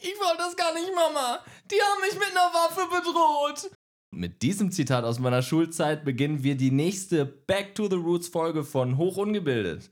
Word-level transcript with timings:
Ich 0.00 0.14
wollte 0.20 0.38
das 0.38 0.56
gar 0.56 0.72
nicht, 0.74 0.90
Mama. 0.94 1.40
Die 1.68 1.74
haben 1.74 2.00
mich 2.00 2.14
mit 2.14 2.30
einer 2.30 2.52
Waffe 2.54 2.86
bedroht. 2.88 3.70
Mit 4.12 4.42
diesem 4.42 4.70
Zitat 4.70 5.04
aus 5.04 5.18
meiner 5.18 5.42
Schulzeit 5.42 6.04
beginnen 6.04 6.44
wir 6.44 6.56
die 6.56 6.70
nächste 6.70 7.26
Back 7.26 7.74
to 7.74 7.88
the 7.88 7.96
Roots 7.96 8.28
Folge 8.28 8.62
von 8.62 8.96
Hochungebildet. 8.96 9.90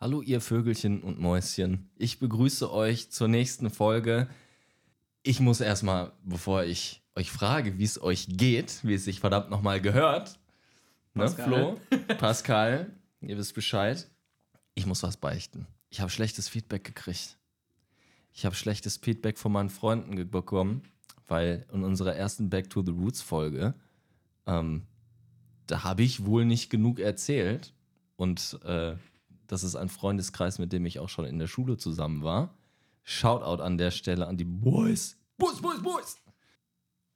Hallo 0.00 0.22
ihr 0.22 0.40
Vögelchen 0.40 1.02
und 1.02 1.20
Mäuschen. 1.20 1.90
Ich 1.96 2.20
begrüße 2.20 2.72
euch 2.72 3.10
zur 3.10 3.28
nächsten 3.28 3.68
Folge. 3.68 4.28
Ich 5.26 5.40
muss 5.40 5.60
erstmal, 5.60 6.12
bevor 6.22 6.62
ich 6.62 7.02
euch 7.16 7.32
frage, 7.32 7.78
wie 7.78 7.84
es 7.84 8.00
euch 8.00 8.28
geht, 8.28 8.78
wie 8.84 8.94
es 8.94 9.06
sich 9.06 9.18
verdammt 9.18 9.50
nochmal 9.50 9.80
gehört, 9.80 10.38
ne, 11.14 11.24
Pascal. 11.24 11.48
Flo, 11.48 11.80
Pascal, 12.18 12.92
ihr 13.22 13.36
wisst 13.36 13.52
Bescheid. 13.56 14.08
Ich 14.76 14.86
muss 14.86 15.02
was 15.02 15.16
beichten. 15.16 15.66
Ich 15.90 16.00
habe 16.00 16.12
schlechtes 16.12 16.48
Feedback 16.48 16.84
gekriegt. 16.84 17.38
Ich 18.32 18.46
habe 18.46 18.54
schlechtes 18.54 18.98
Feedback 18.98 19.36
von 19.36 19.50
meinen 19.50 19.68
Freunden 19.68 20.30
bekommen, 20.30 20.82
weil 21.26 21.66
in 21.72 21.82
unserer 21.82 22.14
ersten 22.14 22.48
Back 22.48 22.70
to 22.70 22.84
the 22.84 22.92
Roots 22.92 23.20
Folge, 23.20 23.74
ähm, 24.46 24.86
da 25.66 25.82
habe 25.82 26.04
ich 26.04 26.24
wohl 26.24 26.44
nicht 26.44 26.70
genug 26.70 27.00
erzählt. 27.00 27.74
Und 28.14 28.60
äh, 28.62 28.94
das 29.48 29.64
ist 29.64 29.74
ein 29.74 29.88
Freundeskreis, 29.88 30.60
mit 30.60 30.72
dem 30.72 30.86
ich 30.86 31.00
auch 31.00 31.08
schon 31.08 31.24
in 31.24 31.40
der 31.40 31.48
Schule 31.48 31.78
zusammen 31.78 32.22
war. 32.22 32.54
Shoutout 33.08 33.62
an 33.62 33.78
der 33.78 33.92
Stelle 33.92 34.26
an 34.26 34.36
die 34.36 34.44
Boys. 34.44 35.16
Boys, 35.38 35.62
Boys, 35.62 35.80
Boys. 35.80 36.16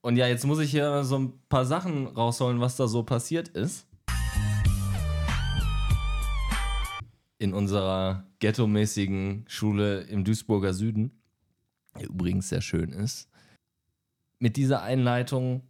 Und 0.03 0.17
ja, 0.17 0.29
jetzt 0.29 0.47
muss 0.47 0.61
ich 0.61 0.71
hier 0.71 1.03
so 1.03 1.19
ein 1.19 1.43
paar 1.49 1.67
Sachen 1.67 2.07
rausholen, 2.07 2.61
was 2.61 2.77
da 2.77 2.87
so 2.87 3.03
passiert 3.03 3.49
ist. 3.49 3.89
In 7.39 7.53
unserer 7.53 8.25
ghetto-mäßigen 8.39 9.47
Schule 9.49 10.03
im 10.03 10.23
Duisburger 10.23 10.75
Süden, 10.75 11.21
die 11.99 12.05
übrigens 12.05 12.51
sehr 12.51 12.61
schön 12.61 12.93
ist. 12.93 13.29
Mit 14.39 14.57
dieser 14.57 14.83
Einleitung 14.83 15.67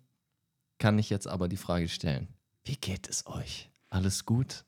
kann 0.78 0.98
ich 0.98 1.08
jetzt 1.08 1.28
aber 1.28 1.48
die 1.48 1.56
Frage 1.56 1.88
stellen: 1.88 2.28
Wie 2.62 2.76
geht 2.76 3.08
es 3.08 3.26
euch? 3.26 3.70
Alles 3.88 4.26
gut? 4.26 4.66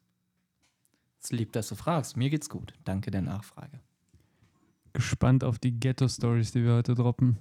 Es 1.21 1.31
lieb, 1.31 1.53
dass 1.53 1.69
du 1.69 1.75
fragst. 1.75 2.17
Mir 2.17 2.31
geht's 2.31 2.49
gut. 2.49 2.73
Danke 2.85 3.11
der 3.11 3.23
Nachfrage. 3.23 3.81
Gespannt 4.93 5.45
auf 5.45 5.59
die 5.59 5.79
Ghetto-Stories, 5.79 6.53
die 6.53 6.65
wir 6.65 6.75
heute 6.75 6.95
droppen. 6.95 7.39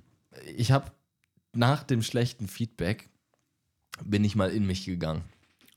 ich 0.56 0.72
habe 0.72 0.92
nach 1.54 1.84
dem 1.84 2.02
schlechten 2.02 2.48
Feedback 2.48 3.10
bin 4.04 4.24
ich 4.24 4.36
mal 4.36 4.50
in 4.50 4.66
mich 4.66 4.86
gegangen 4.86 5.24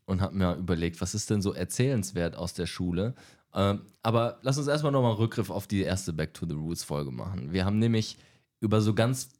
und 0.07 0.21
habe 0.21 0.37
mir 0.37 0.55
überlegt, 0.55 1.01
was 1.01 1.15
ist 1.15 1.31
denn 1.31 1.43
so 1.43 1.53
erzählenswert 1.53 2.37
aus 2.37 2.55
der 2.55 2.67
Schule. 2.67 3.15
Ähm, 3.55 3.83
aber 4.03 4.39
lass 4.43 4.59
uns 4.59 4.67
erstmal 4.67 4.93
nochmal 4.93 5.15
Rückgriff 5.15 5.51
auf 5.51 5.67
die 5.67 5.83
erste 5.83 6.13
Back 6.13 6.35
to 6.35 6.47
the 6.47 6.55
Roots 6.55 6.85
Folge 6.85 7.11
machen. 7.11 7.53
Wir 7.53 7.65
haben 7.65 7.79
nämlich 7.79 8.19
über 8.61 8.81
so 8.81 8.95
ganz 8.95 9.31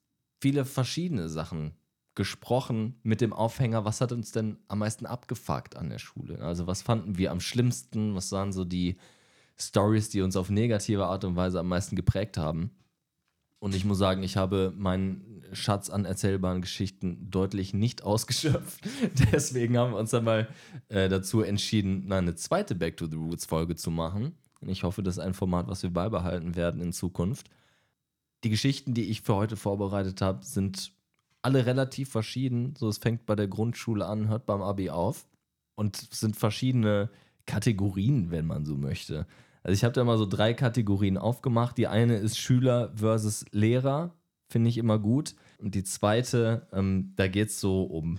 viele 0.41 0.65
verschiedene 0.65 1.29
Sachen 1.29 1.73
gesprochen 2.15 2.95
mit 3.03 3.21
dem 3.21 3.33
Aufhänger, 3.33 3.85
was 3.85 4.01
hat 4.01 4.13
uns 4.13 4.31
denn 4.31 4.59
am 4.69 4.79
meisten 4.79 5.07
abgefuckt 5.07 5.77
an 5.77 5.91
der 5.91 5.99
Schule? 5.99 6.39
Also 6.41 6.67
was 6.67 6.83
fanden 6.83 7.19
wir 7.19 7.33
am 7.33 7.41
schlimmsten? 7.41 8.15
Was 8.15 8.31
waren 8.31 8.53
so 8.53 8.65
die 8.65 8.97
Stories, 9.59 10.09
die 10.09 10.23
uns 10.23 10.37
auf 10.37 10.51
negative 10.51 11.07
Art 11.07 11.25
und 11.25 11.37
Weise 11.37 11.61
am 11.61 11.69
meisten 11.69 11.97
geprägt 11.97 12.37
haben? 12.37 12.71
Und 13.59 13.75
ich 13.75 13.85
muss 13.85 13.97
sagen, 13.97 14.23
ich 14.23 14.37
habe 14.37 14.75
meinen 14.77 15.43
Schatz 15.53 15.89
an 15.89 16.05
erzählbaren 16.05 16.61
Geschichten 16.61 17.31
deutlich 17.31 17.73
nicht 17.73 18.03
ausgeschöpft. 18.03 18.81
Deswegen 19.33 19.79
haben 19.79 19.93
wir 19.93 19.99
uns 19.99 20.11
dann 20.11 20.25
mal 20.25 20.49
äh, 20.89 21.09
dazu 21.09 21.41
entschieden, 21.41 22.13
eine 22.13 22.35
zweite 22.35 22.75
Back 22.75 22.97
to 22.99 23.07
the 23.07 23.17
Roots 23.17 23.47
Folge 23.47 23.77
zu 23.77 23.91
machen. 23.91 24.35
Und 24.61 24.69
ich 24.69 24.83
hoffe, 24.83 25.03
das 25.03 25.17
ist 25.17 25.23
ein 25.23 25.35
Format, 25.35 25.67
was 25.69 25.83
wir 25.83 25.91
beibehalten 25.91 26.57
werden 26.57 26.81
in 26.81 26.93
Zukunft. 26.93 27.49
Die 28.45 28.51
Geschichten, 28.51 28.93
die 28.93 29.05
ich 29.05 29.23
für 29.23 29.35
heute 29.35 29.57
vorbereitet 29.57 30.21
habe, 30.21 30.45
sind 30.45 30.93
alle 31.41 31.67
relativ 31.67 32.11
verschieden. 32.11 32.75
So, 32.77 32.89
es 32.89 32.99
fängt 32.99 33.27
bei 33.27 33.35
der 33.35 33.49
Grundschule 33.49 34.07
an, 34.07 34.29
hört 34.29 34.47
beim 34.47 34.63
Abi 34.63 34.91
auf. 34.91 35.27
Und 35.75 35.97
sind 35.97 36.37
verschiedene 36.37 37.11
Kategorien, 37.47 38.31
wenn 38.31 38.47
man 38.47 38.65
so 38.65 38.77
möchte. 38.77 39.27
Also 39.63 39.75
ich 39.75 39.85
habe 39.85 39.95
da 39.95 40.05
mal 40.05 40.19
so 40.19 40.27
drei 40.27 40.55
Kategorien 40.55 41.17
aufgemacht. 41.17 41.79
Die 41.79 41.87
eine 41.87 42.17
ist 42.17 42.39
Schüler 42.39 42.93
versus 42.95 43.45
Lehrer, 43.51 44.15
finde 44.49 44.69
ich 44.69 44.79
immer 44.79 44.99
gut. 44.99 45.35
Und 45.59 45.75
die 45.75 45.85
zweite, 45.85 46.67
ähm, 46.73 47.13
da 47.17 47.29
geht 47.29 47.49
es 47.49 47.61
so 47.61 47.83
um 47.85 48.19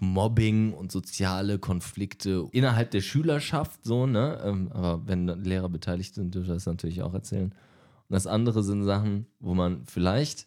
Mobbing 0.00 0.72
und 0.72 0.92
soziale 0.92 1.58
Konflikte 1.58 2.46
innerhalb 2.52 2.90
der 2.92 3.00
Schülerschaft, 3.00 3.84
so, 3.84 4.06
ne? 4.06 4.40
Ähm, 4.44 4.70
aber 4.72 5.06
wenn 5.06 5.26
Lehrer 5.26 5.68
beteiligt 5.68 6.14
sind, 6.14 6.34
wir 6.34 6.42
das 6.42 6.66
natürlich 6.66 7.02
auch 7.02 7.14
erzählen. 7.14 7.50
Und 7.50 8.14
das 8.14 8.26
andere 8.26 8.62
sind 8.62 8.84
Sachen, 8.84 9.26
wo 9.40 9.54
man 9.54 9.84
vielleicht 9.86 10.46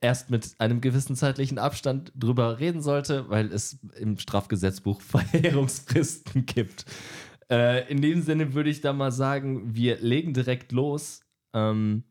erst 0.00 0.30
mit 0.30 0.54
einem 0.58 0.80
gewissen 0.80 1.16
zeitlichen 1.16 1.58
Abstand 1.58 2.12
drüber 2.16 2.58
reden 2.58 2.82
sollte, 2.82 3.28
weil 3.28 3.52
es 3.52 3.78
im 3.98 4.18
Strafgesetzbuch 4.18 5.00
Verjährungsfristen 5.32 6.46
gibt. 6.46 6.84
Äh, 7.50 7.90
in 7.90 8.02
dem 8.02 8.22
Sinne 8.22 8.54
würde 8.54 8.70
ich 8.70 8.80
da 8.80 8.92
mal 8.92 9.12
sagen, 9.12 9.74
wir 9.74 9.98
legen 9.98 10.34
direkt 10.34 10.72
los. 10.72 11.20
Ähm, 11.52 12.04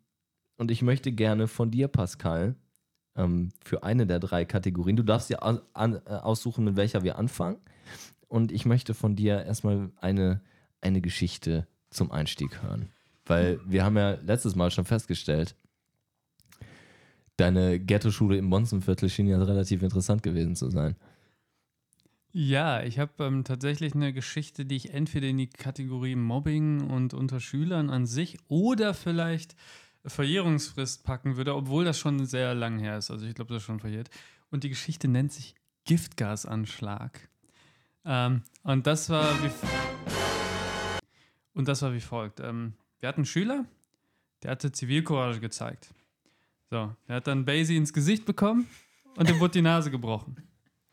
und 0.58 0.72
ich 0.72 0.82
möchte 0.82 1.12
gerne 1.12 1.48
von 1.48 1.72
dir, 1.72 1.88
Pascal, 1.88 2.56
ähm, 3.16 3.50
für 3.64 3.84
eine 3.84 4.08
der 4.08 4.20
drei 4.20 4.46
Kategorien, 4.46 4.96
du 4.96 5.04
darfst 5.04 5.30
dir 5.30 5.44
aus, 5.44 5.62
an, 5.74 6.02
äh, 6.06 6.10
aussuchen, 6.10 6.64
mit 6.66 6.76
welcher 6.76 7.04
wir 7.04 7.18
anfangen. 7.18 7.58
Und 8.28 8.52
ich 8.52 8.66
möchte 8.66 8.94
von 8.94 9.16
dir 9.16 9.44
erstmal 9.44 9.92
eine, 9.98 10.42
eine 10.82 11.02
Geschichte 11.02 11.68
zum 11.90 12.12
Einstieg 12.12 12.62
hören. 12.62 12.90
Weil 13.26 13.60
wir 13.66 13.84
haben 13.84 13.98
ja 13.98 14.12
letztes 14.12 14.56
Mal 14.56 14.72
schon 14.72 14.86
festgestellt, 14.86 15.56
deine 17.38 17.80
Ghetto-Schule 17.80 18.38
im 18.38 18.50
Bonzenviertel 18.50 19.10
schien 19.10 19.28
ja 19.28 19.42
relativ 19.42 19.82
interessant 19.82 20.24
gewesen 20.24 20.56
zu 20.56 20.70
sein. 20.70 20.96
Ja, 22.38 22.84
ich 22.84 23.00
habe 23.00 23.24
ähm, 23.24 23.46
tatsächlich 23.46 23.96
eine 23.96 24.12
Geschichte, 24.12 24.66
die 24.66 24.76
ich 24.76 24.94
entweder 24.94 25.28
in 25.28 25.38
die 25.38 25.48
Kategorie 25.48 26.18
Mobbing 26.18 26.82
und 26.82 27.14
unter 27.14 27.40
Schülern 27.40 27.90
an 27.90 28.06
sich 28.06 28.38
oder 28.50 28.94
vielleicht 28.94 29.56
Verjährungsfrist 30.06 31.06
packen 31.06 31.38
würde, 31.38 31.56
obwohl 31.56 31.86
das 31.86 31.98
schon 31.98 32.26
sehr 32.26 32.54
lang 32.54 32.78
her 32.78 32.98
ist. 32.98 33.10
Also 33.10 33.26
ich 33.26 33.36
glaube, 33.36 33.54
das 33.54 33.64
ist 33.64 33.68
schon 33.68 33.80
verjährt. 33.80 34.10
Und 34.52 34.66
die 34.66 34.70
Geschichte 34.70 35.08
nennt 35.08 35.32
sich 35.32 35.56
Giftgasanschlag. 35.86 37.30
Ähm, 38.04 38.42
und 38.64 38.86
das 38.86 39.10
war 39.10 39.32
wie 39.42 39.50
und 41.54 41.70
das 41.70 41.84
war 41.84 41.94
wie 41.94 42.02
folgt. 42.02 42.42
Ähm, 42.42 42.74
wir 43.00 43.08
hatten 43.08 43.20
einen 43.20 43.26
Schüler, 43.28 43.64
der 44.44 44.52
hatte 44.52 44.74
Zivilcourage 44.74 45.40
gezeigt. 45.40 45.94
So, 46.70 46.94
der 47.08 47.16
hat 47.16 47.28
dann 47.28 47.46
Basie 47.46 47.78
ins 47.78 47.94
Gesicht 47.94 48.26
bekommen 48.26 48.68
und 49.16 49.30
dem 49.30 49.40
wurde 49.40 49.54
die 49.54 49.62
Nase 49.62 49.90
gebrochen. 49.90 50.46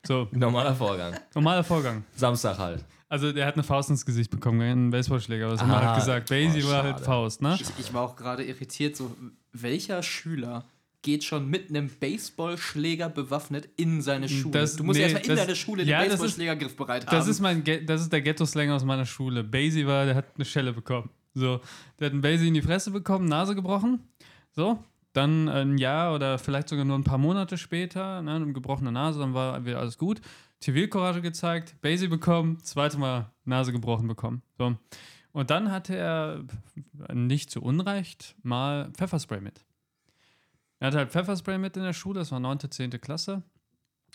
So, 0.06 0.28
Normaler 0.32 0.74
Vorgang. 0.74 1.14
normaler 1.34 1.62
Vorgang. 1.64 2.04
Samstag 2.16 2.58
halt. 2.58 2.84
Also 3.08 3.30
der 3.32 3.46
hat 3.46 3.54
eine 3.54 3.62
Faust 3.62 3.90
ins 3.90 4.04
Gesicht 4.06 4.30
bekommen, 4.30 4.60
einen 4.62 4.90
Baseballschläger, 4.90 5.50
was 5.50 5.60
immer 5.62 5.76
Ah, 5.76 5.86
halt 5.92 6.00
gesagt. 6.00 6.28
Basie 6.30 6.64
oh, 6.64 6.70
war 6.70 6.82
halt. 6.82 7.00
Faust, 7.00 7.42
ne? 7.42 7.56
Ich, 7.60 7.66
ich 7.78 7.92
war 7.94 8.02
auch 8.02 8.16
gerade 8.16 8.42
irritiert, 8.44 8.96
so 8.96 9.14
welcher 9.52 10.02
Schüler 10.02 10.64
geht 11.02 11.22
schon 11.24 11.48
mit 11.48 11.68
einem 11.68 11.88
Baseballschläger 11.88 13.08
bewaffnet 13.10 13.68
in 13.76 14.00
seine 14.02 14.28
Schule? 14.28 14.52
Das- 14.52 14.76
du 14.76 14.84
musst 14.84 14.96
nee, 14.98 15.02
erstmal 15.04 15.22
in 15.24 15.28
das- 15.28 15.40
deiner 15.40 15.54
Schule 15.56 15.82
ja, 15.84 16.00
den 16.00 16.04
das 16.04 16.04
ist- 16.04 16.10
Baseballschläger 16.20 16.56
griffbereit 16.56 17.06
haben. 17.06 17.16
Das 17.16 17.28
ist, 17.28 17.40
mein, 17.40 17.62
das 17.86 18.00
ist 18.00 18.12
der 18.12 18.22
Ghetto-Slang 18.22 18.70
aus 18.70 18.84
meiner 18.84 19.04
Schule. 19.06 19.44
Basie 19.44 19.86
war, 19.86 20.04
der 20.06 20.14
hat 20.14 20.26
eine 20.34 20.44
Schelle 20.44 20.72
bekommen. 20.72 21.10
So, 21.34 21.60
der 22.00 22.06
hat 22.06 22.12
einen 22.12 22.22
Basie 22.22 22.48
in 22.48 22.54
die 22.54 22.62
Fresse 22.62 22.90
bekommen, 22.90 23.26
Nase 23.26 23.54
gebrochen. 23.54 24.00
So, 24.54 24.82
dann 25.12 25.48
ein 25.48 25.78
Jahr 25.78 26.14
oder 26.14 26.38
vielleicht 26.38 26.68
sogar 26.68 26.84
nur 26.84 26.98
ein 26.98 27.04
paar 27.04 27.18
Monate 27.18 27.58
später, 27.58 28.22
ne, 28.22 28.34
eine 28.34 28.52
gebrochene 28.52 28.92
Nase, 28.92 29.18
dann 29.18 29.34
war 29.34 29.64
wieder 29.64 29.78
alles 29.80 29.98
gut. 29.98 30.20
Zivilcourage 30.60 31.20
gezeigt, 31.20 31.80
Basie 31.80 32.08
bekommen, 32.08 32.62
zweite 32.62 32.98
Mal 32.98 33.30
Nase 33.44 33.72
gebrochen 33.72 34.06
bekommen. 34.06 34.42
So. 34.58 34.76
Und 35.32 35.50
dann 35.50 35.72
hatte 35.72 35.96
er 35.96 36.44
nicht 37.12 37.50
zu 37.50 37.62
Unrecht 37.62 38.36
mal 38.42 38.90
Pfefferspray 38.92 39.40
mit. 39.40 39.64
Er 40.78 40.88
hatte 40.88 40.98
halt 40.98 41.10
Pfefferspray 41.10 41.58
mit 41.58 41.76
in 41.76 41.82
der 41.82 41.92
Schule, 41.92 42.20
das 42.20 42.32
war 42.32 42.40
9., 42.40 42.70
10. 42.70 42.90
Klasse. 43.00 43.42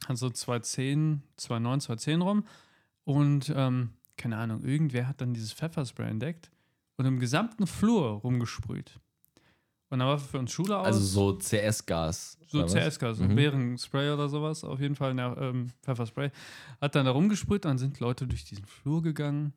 Also 0.07 0.29
2010, 0.29 1.23
2009, 1.37 1.81
2010 1.81 2.21
rum. 2.21 2.43
Und 3.03 3.51
ähm, 3.55 3.91
keine 4.15 4.37
Ahnung, 4.37 4.63
irgendwer 4.63 5.07
hat 5.07 5.21
dann 5.21 5.33
dieses 5.33 5.53
Pfefferspray 5.53 6.09
entdeckt 6.09 6.51
und 6.97 7.05
im 7.05 7.19
gesamten 7.19 7.67
Flur 7.67 8.19
rumgesprüht. 8.19 8.99
Und 9.89 9.99
dann 9.99 10.07
war 10.07 10.17
für 10.19 10.39
uns 10.39 10.51
Schule 10.51 10.77
aus. 10.77 10.87
Also 10.87 10.99
so 10.99 11.37
CS-Gas. 11.37 12.37
So? 12.47 12.65
CS-Gas, 12.65 13.17
so 13.17 13.23
Mhm. 13.23 13.35
Bärenspray 13.35 14.11
oder 14.11 14.29
sowas, 14.29 14.63
auf 14.63 14.79
jeden 14.79 14.95
Fall, 14.95 15.13
ne, 15.13 15.35
ähm, 15.39 15.71
Pfefferspray. 15.83 16.31
Hat 16.81 16.95
dann 16.95 17.05
da 17.05 17.11
rumgesprüht, 17.11 17.65
dann 17.65 17.77
sind 17.77 17.99
Leute 17.99 18.27
durch 18.27 18.45
diesen 18.45 18.65
Flur 18.65 19.01
gegangen. 19.01 19.53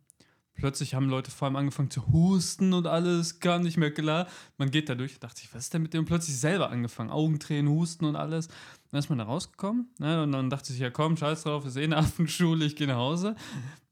Plötzlich 0.55 0.95
haben 0.95 1.09
Leute 1.09 1.31
vor 1.31 1.47
allem 1.47 1.57
angefangen 1.57 1.91
zu 1.91 2.07
husten 2.09 2.73
und 2.73 2.87
alles 2.87 3.41
kam 3.41 3.63
nicht 3.63 3.77
mehr 3.77 3.93
klar. 3.93 4.27
Man 4.59 4.71
geht 4.71 4.89
da 4.89 4.95
durch, 4.95 5.19
dachte 5.19 5.43
ich, 5.43 5.55
was 5.55 5.65
ist 5.65 5.75
denn 5.75 5.83
mit 5.83 5.95
dem? 5.95 6.01
Und 6.01 6.07
plötzlich 6.07 6.37
selber 6.37 6.71
angefangen, 6.71 7.11
Augentränen, 7.11 7.71
Husten 7.71 8.05
und 8.05 8.17
alles. 8.17 8.49
Dann 8.91 8.99
ist 8.99 9.09
man 9.09 9.19
da 9.19 9.25
rausgekommen 9.25 9.89
ne? 9.99 10.23
und 10.25 10.33
dann 10.33 10.51
dachte 10.51 10.73
ich, 10.73 10.81
ja 10.81 10.91
komm, 10.91 11.17
scheiß 11.17 11.45
drauf, 11.45 11.65
ist 11.65 11.77
eh 11.77 11.85
eine 11.85 11.97
Affenschule, 11.97 12.65
ich 12.65 12.75
gehe 12.75 12.89
nach 12.89 12.97
Hause. 12.97 13.37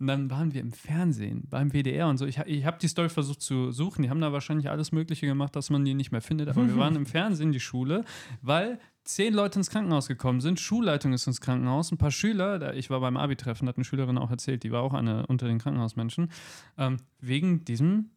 Und 0.01 0.09
dann 0.09 0.29
waren 0.31 0.53
wir 0.53 0.61
im 0.61 0.73
Fernsehen, 0.73 1.45
beim 1.49 1.71
WDR 1.71 2.09
und 2.09 2.19
so. 2.19 2.27
Ich, 2.27 2.39
ich 2.39 2.65
habe 2.65 2.79
die 2.81 2.89
Story 2.89 3.09
versucht 3.09 3.41
zu 3.41 3.71
suchen, 3.71 4.03
die 4.03 4.11
haben 4.11 4.21
da 4.21 4.33
wahrscheinlich 4.33 4.69
alles 4.69 4.91
Mögliche 4.91 5.27
gemacht, 5.27 5.55
dass 5.55 5.71
man 5.71 5.85
die 5.85 5.95
nicht 5.95 6.11
mehr 6.11 6.21
findet, 6.21 6.49
aber 6.49 6.67
wir 6.67 6.77
waren 6.79 6.97
im 6.97 7.07
Fernsehen, 7.07 7.53
die 7.53 7.61
Schule, 7.61 8.05
weil 8.43 8.81
zehn 9.09 9.33
Leute 9.33 9.59
ins 9.59 9.71
Krankenhaus 9.71 10.07
gekommen 10.07 10.41
sind, 10.41 10.61
Schulleitung 10.61 11.13
ist 11.13 11.27
ins 11.27 11.41
Krankenhaus, 11.41 11.91
ein 11.91 11.99
paar 11.99 12.11
Schüler, 12.11 12.75
ich 12.75 12.91
war 12.91 13.01
beim 13.01 13.17
Abi-Treffen, 13.17 13.67
hat 13.67 13.77
eine 13.77 13.85
Schülerin 13.85 14.19
auch 14.19 14.31
erzählt, 14.31 14.63
die 14.63 14.71
war 14.71 14.83
auch 14.83 14.93
eine 14.93 15.27
unter 15.27 15.47
den 15.49 15.59
Krankenhausmenschen, 15.59 16.31
ähm, 16.77 16.99
wegen 17.21 17.65
diesem 17.65 18.11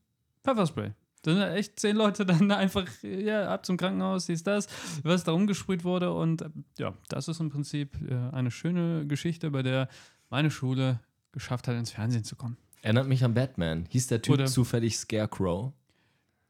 Pfefferspray. 0.43 0.91
Da 1.23 1.33
sind 1.33 1.41
echt 1.43 1.79
zehn 1.79 1.95
Leute 1.95 2.25
dann 2.25 2.51
einfach 2.51 2.85
ja, 3.03 3.47
ab 3.53 3.65
zum 3.65 3.77
Krankenhaus, 3.77 4.25
dies, 4.25 4.43
das, 4.43 4.67
was 5.03 5.23
da 5.23 5.31
umgesprüht 5.31 5.83
wurde. 5.83 6.11
Und 6.13 6.43
ja, 6.77 6.93
das 7.09 7.27
ist 7.27 7.39
im 7.39 7.49
Prinzip 7.49 7.95
äh, 8.09 8.35
eine 8.35 8.51
schöne 8.51 9.05
Geschichte, 9.07 9.49
bei 9.51 9.61
der 9.63 9.87
meine 10.29 10.51
Schule 10.51 10.99
geschafft 11.31 11.67
hat, 11.67 11.75
ins 11.75 11.91
Fernsehen 11.91 12.23
zu 12.23 12.35
kommen. 12.35 12.57
Erinnert 12.81 13.07
mich 13.07 13.23
an 13.23 13.33
Batman. 13.33 13.85
Hieß 13.89 14.07
der 14.07 14.21
Typ 14.21 14.33
Oder- 14.33 14.45
zufällig 14.47 14.97
Scarecrow? 14.97 15.71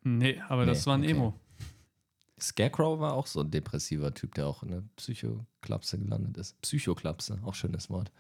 Nee, 0.04 0.42
aber 0.50 0.66
das 0.66 0.80
Nee, 0.80 0.86
war 0.88 0.94
ein 0.98 1.02
okay. 1.02 1.12
Emo. 1.12 1.34
Scarecrow 2.42 3.00
war 3.00 3.14
auch 3.14 3.28
so 3.28 3.42
ein 3.42 3.52
depressiver 3.52 4.14
Typ, 4.14 4.36
der 4.36 4.48
auch 4.48 4.64
in 4.64 4.72
der 4.72 4.84
Psychoklapse 4.96 5.98
gelandet 5.98 6.38
ist. 6.38 6.62
Psychoklapse, 6.62 7.40
auch 7.44 7.56
schönes 7.56 7.90
Wort. 7.90 8.12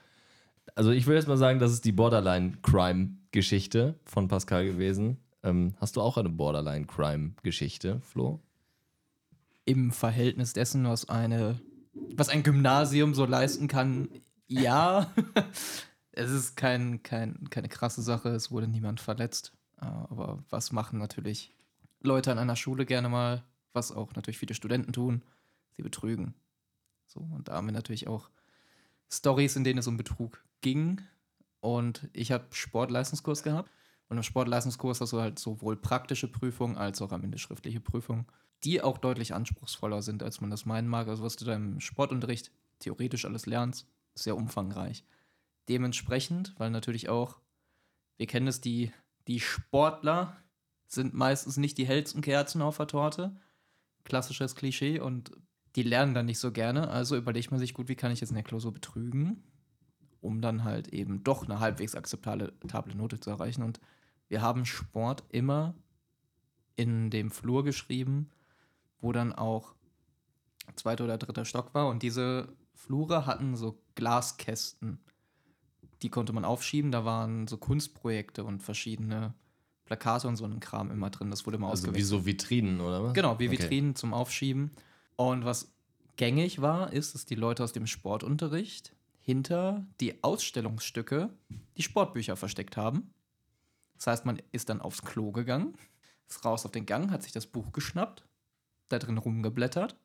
Also 0.75 0.91
ich 0.91 1.07
will 1.07 1.15
jetzt 1.15 1.27
mal 1.27 1.37
sagen, 1.37 1.59
das 1.59 1.71
ist 1.71 1.85
die 1.85 1.91
Borderline-Crime-Geschichte 1.91 3.95
von 4.05 4.27
Pascal 4.27 4.65
gewesen. 4.65 5.17
Ähm, 5.43 5.73
hast 5.77 5.95
du 5.95 6.01
auch 6.01 6.17
eine 6.17 6.29
Borderline-Crime-Geschichte, 6.29 7.99
Flo? 8.01 8.39
Im 9.65 9.91
Verhältnis 9.91 10.53
dessen, 10.53 10.85
was 10.85 11.09
eine, 11.09 11.59
was 12.15 12.29
ein 12.29 12.43
Gymnasium 12.43 13.13
so 13.13 13.25
leisten 13.25 13.67
kann, 13.67 14.09
ja. 14.47 15.11
es 16.11 16.31
ist 16.31 16.55
kein, 16.55 17.03
kein, 17.03 17.49
keine 17.49 17.69
krasse 17.69 18.01
Sache, 18.01 18.29
es 18.29 18.51
wurde 18.51 18.67
niemand 18.67 18.99
verletzt. 18.99 19.53
Äh, 19.81 19.85
Aber 19.85 20.43
was 20.49 20.71
machen 20.71 20.99
natürlich 20.99 21.53
Leute 22.01 22.31
an 22.31 22.39
einer 22.39 22.55
Schule 22.55 22.85
gerne 22.85 23.09
mal, 23.09 23.43
was 23.73 23.91
auch 23.91 24.13
natürlich 24.15 24.37
viele 24.37 24.55
Studenten 24.55 24.93
tun, 24.93 25.23
sie 25.71 25.81
betrügen. 25.81 26.33
So, 27.07 27.19
und 27.19 27.47
da 27.47 27.53
haben 27.53 27.67
wir 27.67 27.73
natürlich 27.73 28.07
auch 28.07 28.29
Stories, 29.09 29.55
in 29.55 29.63
denen 29.63 29.79
es 29.79 29.87
um 29.87 29.97
Betrug 29.97 30.43
ging. 30.61 31.01
Und 31.59 32.09
ich 32.13 32.31
habe 32.31 32.45
Sportleistungskurs 32.51 33.43
gehabt. 33.43 33.69
Und 34.07 34.17
im 34.17 34.23
Sportleistungskurs 34.23 34.99
hast 34.99 35.13
du 35.13 35.21
halt 35.21 35.39
sowohl 35.39 35.77
praktische 35.77 36.27
Prüfungen 36.27 36.77
als 36.77 37.01
auch 37.01 37.11
am 37.11 37.23
Ende 37.23 37.37
schriftliche 37.37 37.79
Prüfungen, 37.79 38.25
die 38.63 38.81
auch 38.81 38.97
deutlich 38.97 39.33
anspruchsvoller 39.33 40.01
sind, 40.01 40.23
als 40.23 40.41
man 40.41 40.49
das 40.49 40.65
meinen 40.65 40.87
mag. 40.87 41.07
Also 41.07 41.23
was 41.23 41.35
du 41.35 41.45
da 41.45 41.55
im 41.55 41.79
Sportunterricht 41.79 42.51
theoretisch 42.79 43.25
alles 43.25 43.45
lernst, 43.45 43.87
ist 44.13 44.23
sehr 44.23 44.35
umfangreich. 44.35 45.05
Dementsprechend, 45.69 46.53
weil 46.57 46.71
natürlich 46.71 47.09
auch, 47.09 47.39
wir 48.17 48.27
kennen 48.27 48.47
es, 48.47 48.59
die, 48.59 48.91
die 49.27 49.39
Sportler 49.39 50.35
sind 50.87 51.13
meistens 51.13 51.57
nicht 51.57 51.77
die 51.77 51.87
hellsten 51.87 52.21
Kerzen 52.21 52.61
auf 52.61 52.77
der 52.77 52.87
Torte. 52.87 53.35
Klassisches 54.03 54.55
Klischee 54.55 54.99
und 54.99 55.31
die 55.75 55.83
lernen 55.83 56.13
dann 56.13 56.25
nicht 56.25 56.39
so 56.39 56.51
gerne. 56.51 56.89
Also 56.89 57.15
überlegt 57.15 57.51
man 57.51 57.59
sich 57.59 57.73
gut, 57.73 57.87
wie 57.87 57.95
kann 57.95 58.11
ich 58.11 58.19
jetzt 58.19 58.29
in 58.29 58.35
der 58.35 58.43
Klausur 58.43 58.73
betrügen, 58.73 59.43
um 60.19 60.41
dann 60.41 60.63
halt 60.63 60.89
eben 60.89 61.23
doch 61.23 61.45
eine 61.45 61.59
halbwegs 61.59 61.95
akzeptable 61.95 62.53
table 62.67 62.95
Note 62.95 63.19
zu 63.19 63.29
erreichen. 63.29 63.63
Und 63.63 63.79
wir 64.27 64.41
haben 64.41 64.65
Sport 64.65 65.23
immer 65.29 65.75
in 66.75 67.09
dem 67.09 67.31
Flur 67.31 67.63
geschrieben, 67.63 68.29
wo 68.99 69.11
dann 69.11 69.33
auch 69.33 69.75
zweiter 70.75 71.03
oder 71.03 71.17
dritter 71.17 71.45
Stock 71.45 71.73
war. 71.73 71.87
Und 71.87 72.03
diese 72.03 72.49
Flure 72.73 73.25
hatten 73.25 73.55
so 73.55 73.81
Glaskästen. 73.95 74.99
Die 76.01 76.09
konnte 76.09 76.33
man 76.33 76.45
aufschieben. 76.45 76.91
Da 76.91 77.05
waren 77.05 77.47
so 77.47 77.57
Kunstprojekte 77.57 78.43
und 78.43 78.61
verschiedene 78.61 79.33
Plakate 79.91 80.27
und 80.27 80.37
so 80.37 80.45
ein 80.45 80.59
Kram 80.61 80.89
immer 80.89 81.09
drin. 81.09 81.29
Das 81.31 81.45
wurde 81.45 81.57
immer 81.57 81.67
Also 81.69 81.83
wie 81.83 81.87
ausgewechselt. 81.89 82.09
so 82.09 82.25
Vitrinen, 82.25 82.79
oder 82.79 83.03
was? 83.03 83.13
Genau, 83.13 83.37
wie 83.39 83.47
Okay. 83.49 83.59
Vitrinen 83.59 83.95
zum 83.95 84.13
Aufschieben. 84.13 84.71
Und 85.17 85.43
was 85.43 85.73
gängig 86.15 86.61
war, 86.61 86.93
ist, 86.93 87.13
dass 87.13 87.25
die 87.25 87.35
Leute 87.35 87.63
aus 87.63 87.73
dem 87.73 87.87
Sportunterricht 87.87 88.93
hinter 89.21 89.85
die 89.99 90.23
Ausstellungsstücke 90.23 91.29
die 91.77 91.83
Sportbücher 91.83 92.35
versteckt 92.37 92.77
haben. 92.77 93.13
Das 93.97 94.07
heißt, 94.07 94.25
man 94.25 94.41
ist 94.51 94.69
dann 94.69 94.81
aufs 94.81 95.01
Klo 95.03 95.31
gegangen, 95.31 95.75
ist 96.27 96.43
raus 96.45 96.65
auf 96.65 96.71
den 96.71 96.85
Gang, 96.85 97.11
hat 97.11 97.23
sich 97.23 97.33
das 97.33 97.45
Buch 97.45 97.71
geschnappt, 97.73 98.23
da 98.87 98.97
drin 98.97 99.17
rumgeblättert, 99.17 99.95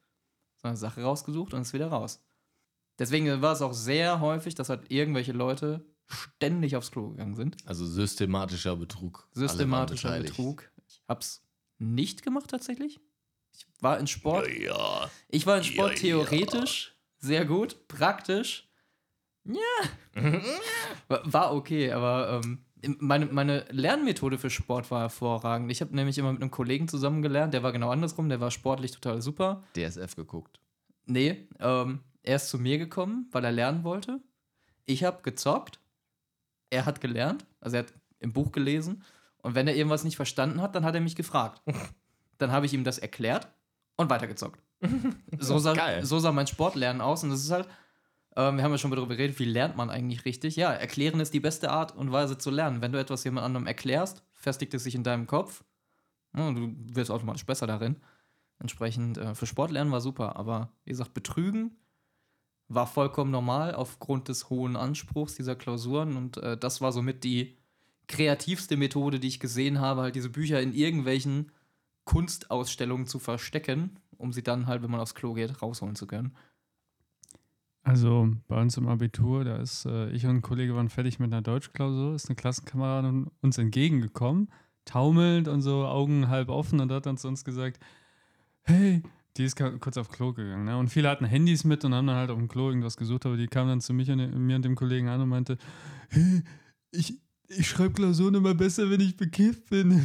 so 0.56 0.68
eine 0.68 0.76
Sache 0.76 1.02
rausgesucht 1.02 1.54
und 1.54 1.62
ist 1.62 1.72
wieder 1.72 1.88
raus. 1.88 2.22
Deswegen 2.98 3.40
war 3.40 3.52
es 3.52 3.62
auch 3.62 3.72
sehr 3.72 4.20
häufig, 4.20 4.54
dass 4.56 4.68
halt 4.68 4.90
irgendwelche 4.90 5.32
Leute 5.32 5.84
ständig 6.08 6.76
aufs 6.76 6.90
Klo 6.90 7.10
gegangen 7.10 7.34
sind. 7.34 7.56
Also 7.66 7.86
systematischer 7.86 8.76
Betrug. 8.76 9.28
Systematischer. 9.32 10.18
Betrug. 10.20 10.70
Ich 10.88 11.02
hab's 11.08 11.42
nicht 11.78 12.22
gemacht 12.22 12.50
tatsächlich. 12.50 13.00
Ich 13.52 13.66
war 13.80 13.98
in 13.98 14.06
Sport. 14.06 14.48
Ja. 14.58 15.10
Ich 15.28 15.46
war 15.46 15.58
in 15.58 15.64
Sport 15.64 15.94
Ja, 15.94 15.98
theoretisch 15.98 16.94
sehr 17.18 17.44
gut, 17.44 17.88
praktisch. 17.88 18.68
Ja. 19.44 20.22
War- 21.08 21.32
War 21.32 21.54
okay, 21.54 21.92
aber 21.92 22.40
ähm, 22.44 22.64
meine, 22.98 23.26
meine 23.26 23.64
Lernmethode 23.70 24.38
für 24.38 24.50
Sport 24.50 24.90
war 24.90 25.00
hervorragend. 25.00 25.70
Ich 25.70 25.80
habe 25.80 25.94
nämlich 25.94 26.18
immer 26.18 26.32
mit 26.32 26.42
einem 26.42 26.50
Kollegen 26.50 26.88
zusammen 26.88 27.22
gelernt, 27.22 27.54
der 27.54 27.62
war 27.62 27.72
genau 27.72 27.90
andersrum, 27.90 28.28
der 28.28 28.40
war 28.40 28.50
sportlich 28.50 28.92
total 28.92 29.22
super. 29.22 29.64
DSF 29.76 30.14
geguckt. 30.16 30.60
Nee, 31.06 31.48
ähm, 31.60 32.00
er 32.22 32.36
ist 32.36 32.48
zu 32.48 32.58
mir 32.58 32.78
gekommen, 32.78 33.28
weil 33.32 33.44
er 33.44 33.52
lernen 33.52 33.84
wollte. 33.84 34.20
Ich 34.84 35.04
habe 35.04 35.22
gezockt. 35.22 35.80
Er 36.70 36.86
hat 36.86 37.00
gelernt, 37.00 37.46
also 37.60 37.76
er 37.76 37.84
hat 37.84 37.92
im 38.18 38.32
Buch 38.32 38.52
gelesen. 38.52 39.02
Und 39.38 39.54
wenn 39.54 39.68
er 39.68 39.76
irgendwas 39.76 40.04
nicht 40.04 40.16
verstanden 40.16 40.60
hat, 40.60 40.74
dann 40.74 40.84
hat 40.84 40.94
er 40.94 41.00
mich 41.00 41.16
gefragt. 41.16 41.62
Dann 42.38 42.52
habe 42.52 42.66
ich 42.66 42.74
ihm 42.74 42.84
das 42.84 42.98
erklärt 42.98 43.48
und 43.96 44.10
weitergezockt. 44.10 44.60
So 45.38 45.58
sah, 45.58 45.72
Geil. 45.72 46.04
so 46.04 46.18
sah 46.18 46.32
mein 46.32 46.46
Sportlernen 46.46 47.00
aus. 47.00 47.24
Und 47.24 47.30
das 47.30 47.42
ist 47.42 47.50
halt, 47.50 47.66
ähm, 48.36 48.56
wir 48.56 48.64
haben 48.64 48.72
ja 48.72 48.78
schon 48.78 48.90
mal 48.90 48.96
darüber 48.96 49.16
geredet, 49.16 49.38
wie 49.38 49.46
lernt 49.46 49.76
man 49.76 49.88
eigentlich 49.88 50.26
richtig. 50.26 50.56
Ja, 50.56 50.70
erklären 50.72 51.20
ist 51.20 51.32
die 51.32 51.40
beste 51.40 51.70
Art 51.70 51.96
und 51.96 52.12
Weise 52.12 52.36
zu 52.36 52.50
lernen. 52.50 52.82
Wenn 52.82 52.92
du 52.92 52.98
etwas 53.00 53.24
jemand 53.24 53.46
anderem 53.46 53.66
erklärst, 53.66 54.22
festigt 54.34 54.74
es 54.74 54.84
sich 54.84 54.94
in 54.94 55.02
deinem 55.02 55.26
Kopf. 55.26 55.64
Ja, 56.36 56.46
und 56.48 56.56
du 56.56 56.94
wirst 56.94 57.10
automatisch 57.10 57.46
besser 57.46 57.66
darin. 57.66 57.96
Entsprechend 58.58 59.16
äh, 59.16 59.34
für 59.34 59.46
Sportlernen 59.46 59.92
war 59.92 60.02
super. 60.02 60.36
Aber 60.36 60.70
wie 60.84 60.90
gesagt, 60.90 61.14
Betrügen 61.14 61.76
war 62.68 62.86
vollkommen 62.86 63.30
normal 63.30 63.74
aufgrund 63.74 64.28
des 64.28 64.50
hohen 64.50 64.76
Anspruchs 64.76 65.36
dieser 65.36 65.54
Klausuren. 65.54 66.16
Und 66.16 66.36
äh, 66.38 66.56
das 66.56 66.80
war 66.80 66.92
somit 66.92 67.24
die 67.24 67.56
kreativste 68.08 68.76
Methode, 68.76 69.20
die 69.20 69.28
ich 69.28 69.40
gesehen 69.40 69.80
habe, 69.80 70.02
halt 70.02 70.16
diese 70.16 70.30
Bücher 70.30 70.60
in 70.60 70.72
irgendwelchen 70.72 71.52
Kunstausstellungen 72.04 73.06
zu 73.06 73.18
verstecken, 73.18 73.98
um 74.16 74.32
sie 74.32 74.42
dann 74.42 74.66
halt, 74.66 74.82
wenn 74.82 74.90
man 74.90 75.00
aufs 75.00 75.14
Klo 75.14 75.34
geht, 75.34 75.60
rausholen 75.62 75.96
zu 75.96 76.06
können. 76.06 76.36
Also 77.82 78.32
bei 78.48 78.60
uns 78.60 78.76
im 78.76 78.88
Abitur, 78.88 79.44
da 79.44 79.58
ist 79.58 79.86
äh, 79.86 80.10
ich 80.10 80.24
und 80.26 80.36
ein 80.36 80.42
Kollege 80.42 80.74
waren 80.74 80.88
fertig 80.88 81.20
mit 81.20 81.32
einer 81.32 81.42
Deutschklausur, 81.42 82.16
ist 82.16 82.28
eine 82.28 82.34
Klassenkameradin 82.34 83.30
uns 83.42 83.58
entgegengekommen, 83.58 84.50
taumelnd 84.84 85.46
und 85.46 85.62
so, 85.62 85.86
Augen 85.86 86.28
halb 86.28 86.48
offen 86.48 86.80
und 86.80 86.90
hat 86.90 87.06
dann 87.06 87.16
zu 87.16 87.28
uns 87.28 87.44
gesagt, 87.44 87.78
hey, 88.62 89.04
die 89.38 89.44
ist 89.44 89.56
kurz 89.56 89.96
auf 89.96 90.08
Klo 90.10 90.32
gegangen. 90.32 90.64
Ne? 90.64 90.76
Und 90.76 90.88
viele 90.88 91.08
hatten 91.08 91.24
Handys 91.24 91.64
mit 91.64 91.84
und 91.84 91.94
haben 91.94 92.06
dann 92.06 92.16
halt 92.16 92.30
auf 92.30 92.38
dem 92.38 92.48
Klo 92.48 92.68
irgendwas 92.68 92.96
gesucht, 92.96 93.26
aber 93.26 93.36
die 93.36 93.46
kam 93.46 93.68
dann 93.68 93.80
zu 93.80 93.92
mich 93.92 94.10
und, 94.10 94.18
mir 94.46 94.56
und 94.56 94.64
dem 94.64 94.74
Kollegen 94.74 95.08
an 95.08 95.20
und 95.20 95.28
meinte, 95.28 95.58
hey, 96.10 96.42
ich, 96.90 97.14
ich 97.48 97.68
schreibe 97.68 97.94
Klausuren 97.94 98.34
immer 98.34 98.54
besser, 98.54 98.90
wenn 98.90 99.00
ich 99.00 99.16
bekifft 99.16 99.70
bin. 99.70 99.92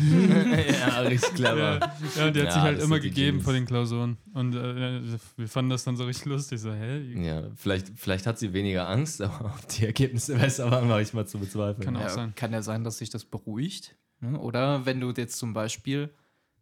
ja, 0.80 1.00
richtig 1.00 1.34
clever. 1.34 1.80
Ja, 1.80 1.94
ja, 2.18 2.28
und 2.28 2.36
die 2.36 2.40
hat 2.42 2.48
Ja, 2.48 2.52
sich 2.54 2.62
halt 2.62 2.82
immer 2.82 3.00
gegeben 3.00 3.30
Genies. 3.38 3.44
vor 3.44 3.54
den 3.54 3.66
Klausuren. 3.66 4.18
Und 4.34 4.54
äh, 4.56 5.02
wir 5.38 5.48
fanden 5.48 5.72
das 5.72 5.84
dann 5.84 5.96
so 5.96 6.06
richtig 6.06 6.26
lustig. 6.26 6.60
So, 6.60 6.72
hä? 6.72 7.00
Ja, 7.26 7.44
vielleicht, 7.56 7.92
vielleicht 7.96 8.28
hat 8.28 8.38
sie 8.38 8.54
weniger 8.54 8.88
Angst, 8.90 9.22
aber 9.22 9.46
ob 9.58 9.68
die 9.70 9.86
Ergebnisse 9.86 10.36
besser 10.36 10.70
waren, 10.70 10.88
war 10.90 11.02
ich 11.02 11.14
mal 11.14 11.26
zu 11.26 11.40
bezweifeln. 11.40 11.84
Kann 11.84 11.96
auch 11.98 12.02
Ja, 12.02 12.10
sein. 12.10 12.34
Kann 12.36 12.54
ja 12.54 12.62
sein, 12.62 12.84
dass 12.84 13.00
sich 13.00 13.10
das 13.10 13.26
beruhigt. 13.26 13.96
Ne? 14.20 14.38
Oder 14.40 14.86
wenn 14.86 15.00
du 15.00 15.12
jetzt 15.12 15.38
zum 15.40 15.54
Beispiel 15.54 16.12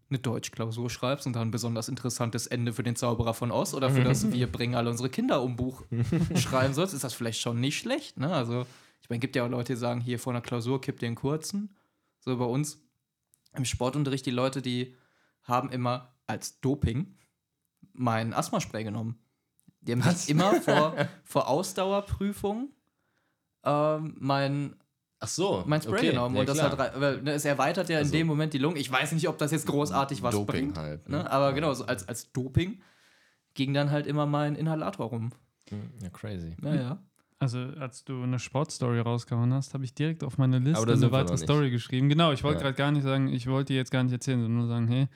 eine 0.09 0.19
Deutschklausur 0.19 0.89
schreibst 0.89 1.27
und 1.27 1.33
dann 1.33 1.49
ein 1.49 1.51
besonders 1.51 1.87
interessantes 1.87 2.47
Ende 2.47 2.73
für 2.73 2.83
den 2.83 2.95
Zauberer 2.95 3.33
von 3.33 3.51
Oz 3.51 3.73
oder 3.73 3.89
für 3.89 4.03
das 4.03 4.31
Wir 4.31 4.51
bringen 4.51 4.75
alle 4.75 4.89
unsere 4.89 5.09
Kinder 5.09 5.41
um 5.41 5.55
Buch 5.55 5.83
schreiben 6.35 6.73
sollst, 6.73 6.93
ist 6.93 7.03
das 7.03 7.13
vielleicht 7.13 7.41
schon 7.41 7.59
nicht 7.59 7.77
schlecht. 7.77 8.17
Ne? 8.17 8.33
Also, 8.33 8.65
ich 9.01 9.09
meine, 9.09 9.19
gibt 9.19 9.35
ja 9.35 9.45
auch 9.45 9.49
Leute, 9.49 9.73
die 9.73 9.79
sagen, 9.79 10.01
hier 10.01 10.19
vor 10.19 10.33
einer 10.33 10.41
Klausur 10.41 10.81
kippt 10.81 11.01
ihr 11.01 11.07
einen 11.07 11.15
kurzen. 11.15 11.75
So 12.19 12.37
bei 12.37 12.45
uns 12.45 12.81
im 13.55 13.65
Sportunterricht, 13.65 14.25
die 14.25 14.31
Leute, 14.31 14.61
die 14.61 14.95
haben 15.43 15.69
immer 15.69 16.13
als 16.27 16.59
Doping 16.59 17.15
mein 17.93 18.33
Asthmaspray 18.33 18.83
genommen. 18.83 19.19
Die 19.81 19.93
haben 19.93 20.01
sich 20.01 20.29
immer 20.29 20.61
vor, 20.61 20.95
vor 21.23 21.47
Ausdauerprüfungen 21.47 22.73
ähm, 23.63 24.15
mein 24.19 24.75
Ach 25.21 25.27
so. 25.27 25.63
mein 25.67 25.81
Spray 25.81 25.93
okay. 25.99 26.09
genommen. 26.11 26.35
Ja, 26.35 26.41
und 26.41 26.49
das 26.49 26.57
klar. 26.57 26.77
hat, 26.77 26.99
weil, 27.01 27.21
ne, 27.21 27.31
es 27.33 27.43
erweitert 27.45 27.89
ja 27.89 27.97
Also- 27.97 28.13
in 28.13 28.19
dem 28.19 28.27
Moment 28.27 28.53
die 28.53 28.57
Lungen. 28.57 28.77
Ich 28.77 28.89
weiß 28.91 29.11
nicht, 29.11 29.27
ob 29.27 29.37
das 29.37 29.51
jetzt 29.51 29.67
großartig 29.67 30.21
was 30.23 30.33
Doping 30.33 30.45
bringt. 30.73 30.77
halt, 30.77 31.09
ne? 31.09 31.17
Ne? 31.17 31.31
Aber 31.31 31.53
genau, 31.53 31.73
so 31.73 31.85
als, 31.85 32.07
als 32.07 32.31
Doping 32.31 32.81
ging 33.53 33.73
dann 33.73 33.91
halt 33.91 34.07
immer 34.07 34.25
mein 34.25 34.55
Inhalator 34.55 35.07
rum. 35.07 35.31
Ja, 36.01 36.09
crazy. 36.09 36.55
Naja. 36.61 36.99
Also, 37.37 37.59
als 37.79 38.03
du 38.03 38.21
eine 38.23 38.37
Sportstory 38.39 38.99
rausgehauen 38.99 39.53
hast, 39.53 39.73
habe 39.73 39.85
ich 39.85 39.93
direkt 39.93 40.23
auf 40.23 40.37
meine 40.37 40.59
Liste 40.59 40.91
eine 40.91 41.11
weitere. 41.11 41.37
Story 41.37 41.69
geschrieben. 41.71 42.09
Genau, 42.09 42.31
ich 42.33 42.43
wollte 42.43 42.57
Ja. 42.59 42.63
gerade 42.63 42.75
gar 42.77 42.91
nicht 42.91 43.03
sagen, 43.03 43.27
ich 43.29 43.47
wollte 43.47 43.73
dir 43.73 43.77
jetzt 43.77 43.91
gar 43.91 44.03
nicht 44.03 44.11
erzählen, 44.11 44.41
sondern 44.41 44.57
nur 44.57 44.67
sagen, 44.67 44.87
hey, 44.87 45.07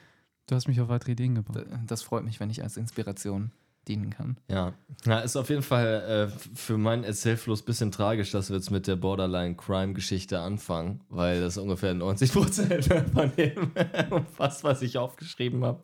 du 0.47 0.55
hast 0.55 0.67
mich 0.67 0.79
auf 0.79 0.87
weitere 0.89 1.11
Ideen 1.13 1.35
gebracht. 1.35 1.65
Das 1.87 2.01
freut 2.01 2.23
mich, 2.23 2.39
wenn 2.39 2.49
ich 2.49 2.63
als 2.63 2.77
Inspiration 2.77 3.51
dienen 3.87 4.09
kann. 4.09 4.37
Ja, 4.49 4.73
Na, 5.05 5.19
ist 5.19 5.35
auf 5.35 5.49
jeden 5.49 5.61
Fall 5.61 6.29
äh, 6.31 6.55
für 6.55 6.77
meinen 6.77 7.03
Erzählfluss 7.03 7.61
ein 7.61 7.65
bisschen 7.65 7.91
tragisch, 7.91 8.31
dass 8.31 8.49
wir 8.49 8.57
jetzt 8.57 8.71
mit 8.71 8.87
der 8.87 8.95
Borderline-Crime-Geschichte 8.95 10.39
anfangen, 10.39 11.01
weil 11.09 11.41
das 11.41 11.57
ungefähr 11.57 11.93
90% 11.93 13.09
von 13.13 13.31
dem 13.35 13.71
umfasst, 14.11 14.63
was 14.63 14.81
ich 14.81 14.97
aufgeschrieben 14.97 15.63
habe. 15.63 15.83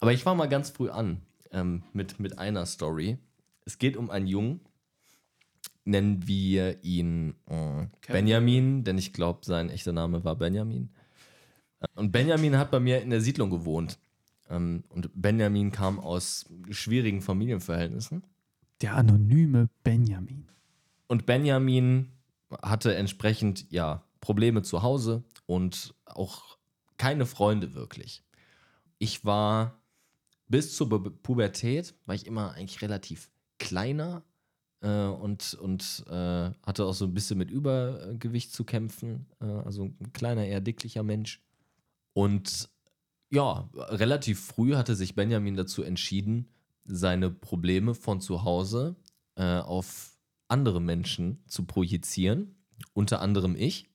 Aber 0.00 0.12
ich 0.12 0.22
fange 0.22 0.38
mal 0.38 0.48
ganz 0.48 0.70
früh 0.70 0.90
an 0.90 1.20
ähm, 1.52 1.82
mit, 1.92 2.20
mit 2.20 2.38
einer 2.38 2.66
Story. 2.66 3.18
Es 3.64 3.78
geht 3.78 3.96
um 3.96 4.10
einen 4.10 4.26
Jungen, 4.26 4.60
nennen 5.84 6.26
wir 6.26 6.82
ihn 6.82 7.34
äh, 7.46 7.86
Benjamin, 8.08 8.84
denn 8.84 8.98
ich 8.98 9.12
glaube, 9.12 9.40
sein 9.44 9.70
echter 9.70 9.92
Name 9.92 10.24
war 10.24 10.36
Benjamin. 10.36 10.90
Und 11.94 12.12
Benjamin 12.12 12.56
hat 12.56 12.70
bei 12.70 12.80
mir 12.80 13.02
in 13.02 13.10
der 13.10 13.20
Siedlung 13.20 13.50
gewohnt. 13.50 13.98
Ähm, 14.48 14.84
und 14.88 15.10
Benjamin 15.14 15.70
kam 15.70 15.98
aus 15.98 16.46
schwierigen 16.70 17.22
Familienverhältnissen. 17.22 18.24
Der 18.80 18.94
anonyme 18.96 19.68
Benjamin. 19.82 20.48
Und 21.06 21.26
Benjamin 21.26 22.10
hatte 22.62 22.94
entsprechend 22.94 23.70
ja 23.70 24.04
Probleme 24.20 24.62
zu 24.62 24.82
Hause 24.82 25.22
und 25.46 25.94
auch 26.06 26.58
keine 26.96 27.26
Freunde 27.26 27.74
wirklich. 27.74 28.22
Ich 28.98 29.24
war 29.24 29.80
bis 30.48 30.76
zur 30.76 30.88
Pu- 30.88 31.10
Pubertät 31.10 31.94
war 32.06 32.14
ich 32.14 32.26
immer 32.26 32.52
eigentlich 32.52 32.82
relativ 32.82 33.30
kleiner 33.58 34.22
äh, 34.80 35.06
und, 35.06 35.54
und 35.54 36.04
äh, 36.08 36.50
hatte 36.62 36.84
auch 36.84 36.94
so 36.94 37.06
ein 37.06 37.14
bisschen 37.14 37.38
mit 37.38 37.50
Übergewicht 37.50 38.52
zu 38.52 38.64
kämpfen. 38.64 39.26
Äh, 39.40 39.46
also 39.46 39.84
ein 39.84 40.12
kleiner, 40.12 40.44
eher 40.44 40.60
dicklicher 40.60 41.02
Mensch. 41.02 41.42
Und 42.12 42.70
ja, 43.30 43.68
relativ 43.74 44.40
früh 44.40 44.74
hatte 44.74 44.94
sich 44.94 45.14
Benjamin 45.14 45.56
dazu 45.56 45.82
entschieden, 45.82 46.48
seine 46.84 47.30
Probleme 47.30 47.94
von 47.94 48.20
zu 48.20 48.44
Hause 48.44 48.96
äh, 49.36 49.58
auf 49.58 50.18
andere 50.48 50.80
Menschen 50.80 51.42
zu 51.46 51.64
projizieren, 51.64 52.56
unter 52.92 53.20
anderem 53.20 53.56
ich. 53.56 53.88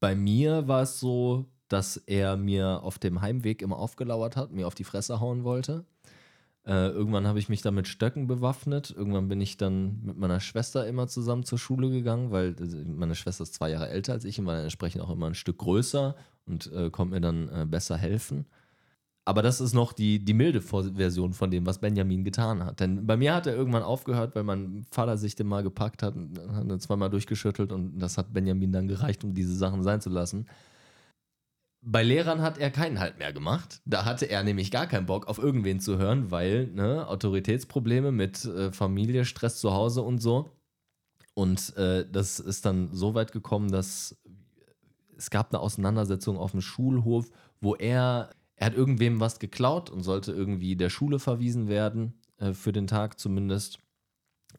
Bei 0.00 0.14
mir 0.14 0.68
war 0.68 0.82
es 0.82 0.98
so, 0.98 1.46
dass 1.68 1.96
er 1.96 2.36
mir 2.36 2.82
auf 2.82 2.98
dem 2.98 3.20
Heimweg 3.20 3.62
immer 3.62 3.78
aufgelauert 3.78 4.36
hat, 4.36 4.52
mir 4.52 4.66
auf 4.66 4.74
die 4.74 4.84
Fresse 4.84 5.20
hauen 5.20 5.44
wollte. 5.44 5.84
Äh, 6.66 6.88
irgendwann 6.88 7.28
habe 7.28 7.38
ich 7.38 7.48
mich 7.48 7.62
dann 7.62 7.76
mit 7.76 7.86
Stöcken 7.86 8.26
bewaffnet. 8.26 8.90
Irgendwann 8.90 9.28
bin 9.28 9.40
ich 9.40 9.56
dann 9.56 10.00
mit 10.02 10.18
meiner 10.18 10.40
Schwester 10.40 10.86
immer 10.86 11.06
zusammen 11.06 11.44
zur 11.44 11.58
Schule 11.58 11.90
gegangen, 11.90 12.32
weil 12.32 12.56
äh, 12.60 12.84
meine 12.84 13.14
Schwester 13.14 13.44
ist 13.44 13.54
zwei 13.54 13.70
Jahre 13.70 13.88
älter 13.88 14.14
als 14.14 14.24
ich 14.24 14.40
und 14.40 14.46
war 14.46 14.54
dann 14.54 14.64
entsprechend 14.64 15.02
auch 15.02 15.10
immer 15.10 15.28
ein 15.28 15.34
Stück 15.34 15.58
größer 15.58 16.16
und 16.46 16.72
äh, 16.72 16.90
konnte 16.90 17.14
mir 17.14 17.20
dann 17.20 17.48
äh, 17.48 17.66
besser 17.66 17.96
helfen. 17.96 18.46
Aber 19.24 19.42
das 19.42 19.60
ist 19.60 19.74
noch 19.74 19.92
die, 19.92 20.24
die 20.24 20.34
milde 20.34 20.60
Version 20.60 21.32
von 21.32 21.50
dem, 21.50 21.66
was 21.66 21.80
Benjamin 21.80 22.22
getan 22.22 22.64
hat. 22.64 22.78
Denn 22.78 23.06
bei 23.06 23.16
mir 23.16 23.34
hat 23.34 23.48
er 23.48 23.56
irgendwann 23.56 23.82
aufgehört, 23.82 24.36
weil 24.36 24.44
mein 24.44 24.84
Vater 24.90 25.16
sich 25.18 25.34
den 25.34 25.48
mal 25.48 25.64
gepackt 25.64 26.04
hat, 26.04 26.14
und 26.14 26.38
hat 26.52 26.64
ihn 26.64 26.80
zweimal 26.80 27.10
durchgeschüttelt 27.10 27.72
und 27.72 27.98
das 27.98 28.18
hat 28.18 28.32
Benjamin 28.32 28.70
dann 28.70 28.86
gereicht, 28.86 29.24
um 29.24 29.34
diese 29.34 29.54
Sachen 29.56 29.82
sein 29.82 30.00
zu 30.00 30.10
lassen. 30.10 30.46
Bei 31.88 32.02
Lehrern 32.02 32.42
hat 32.42 32.58
er 32.58 32.72
keinen 32.72 32.98
Halt 32.98 33.20
mehr 33.20 33.32
gemacht. 33.32 33.80
Da 33.84 34.04
hatte 34.04 34.26
er 34.26 34.42
nämlich 34.42 34.72
gar 34.72 34.88
keinen 34.88 35.06
Bock, 35.06 35.28
auf 35.28 35.38
irgendwen 35.38 35.78
zu 35.78 35.98
hören, 35.98 36.32
weil 36.32 36.66
ne, 36.66 37.06
Autoritätsprobleme 37.06 38.10
mit 38.10 38.44
äh, 38.44 38.72
Familie, 38.72 39.24
Stress 39.24 39.60
zu 39.60 39.72
Hause 39.72 40.02
und 40.02 40.18
so. 40.18 40.50
Und 41.34 41.76
äh, 41.76 42.04
das 42.10 42.40
ist 42.40 42.66
dann 42.66 42.92
so 42.92 43.14
weit 43.14 43.30
gekommen, 43.30 43.70
dass 43.70 44.16
es 45.16 45.30
gab 45.30 45.52
eine 45.52 45.60
Auseinandersetzung 45.60 46.38
auf 46.38 46.50
dem 46.50 46.60
Schulhof, 46.60 47.30
wo 47.60 47.76
er, 47.76 48.30
er 48.56 48.66
hat 48.66 48.74
irgendwem 48.74 49.20
was 49.20 49.38
geklaut 49.38 49.88
und 49.88 50.02
sollte 50.02 50.32
irgendwie 50.32 50.74
der 50.74 50.90
Schule 50.90 51.20
verwiesen 51.20 51.68
werden, 51.68 52.14
äh, 52.38 52.52
für 52.52 52.72
den 52.72 52.88
Tag 52.88 53.20
zumindest. 53.20 53.78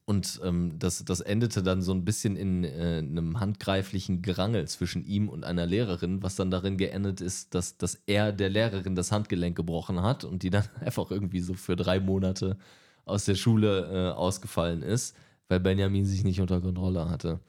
Und 0.10 0.40
ähm, 0.42 0.80
das, 0.80 1.04
das 1.04 1.20
endete 1.20 1.62
dann 1.62 1.82
so 1.82 1.92
ein 1.94 2.06
bisschen 2.06 2.38
in 2.38 2.64
äh, 2.64 3.00
einem 3.00 3.42
handgreiflichen 3.42 4.22
Gerangel 4.22 4.66
zwischen 4.66 5.06
ihm 5.06 5.28
und 5.28 5.44
einer 5.44 5.66
Lehrerin, 5.66 6.24
was 6.24 6.38
dann 6.38 6.50
darin 6.50 6.78
geendet 6.78 7.20
ist, 7.20 7.54
dass, 7.54 7.78
dass 7.78 7.96
er 8.06 8.32
der 8.32 8.48
Lehrerin 8.50 8.96
das 8.96 9.12
Handgelenk 9.12 9.58
gebrochen 9.58 10.02
hat 10.02 10.24
und 10.24 10.44
die 10.44 10.50
dann 10.50 10.64
einfach 10.80 11.12
irgendwie 11.12 11.42
so 11.42 11.56
für 11.56 11.76
drei 11.76 12.00
Monate 12.00 12.58
aus 13.04 13.26
der 13.26 13.36
Schule 13.36 14.12
äh, 14.12 14.16
ausgefallen 14.16 14.82
ist, 14.82 15.14
weil 15.50 15.60
Benjamin 15.60 16.06
sich 16.06 16.24
nicht 16.24 16.40
unter 16.40 16.62
Kontrolle 16.62 17.10
hatte. 17.10 17.42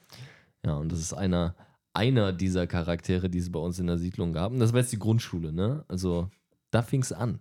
Ja, 0.66 0.74
und 0.78 0.90
das 0.90 0.98
ist 0.98 1.12
einer, 1.12 1.54
einer 1.92 2.32
dieser 2.32 2.66
Charaktere, 2.66 3.30
die 3.30 3.38
es 3.38 3.52
bei 3.52 3.60
uns 3.60 3.78
in 3.78 3.86
der 3.86 3.98
Siedlung 3.98 4.32
gab. 4.32 4.50
Und 4.50 4.58
das 4.58 4.72
war 4.72 4.80
jetzt 4.80 4.92
die 4.92 4.98
Grundschule, 4.98 5.52
ne? 5.52 5.84
Also 5.86 6.28
da 6.72 6.82
fing 6.82 7.02
es 7.02 7.12
an. 7.12 7.38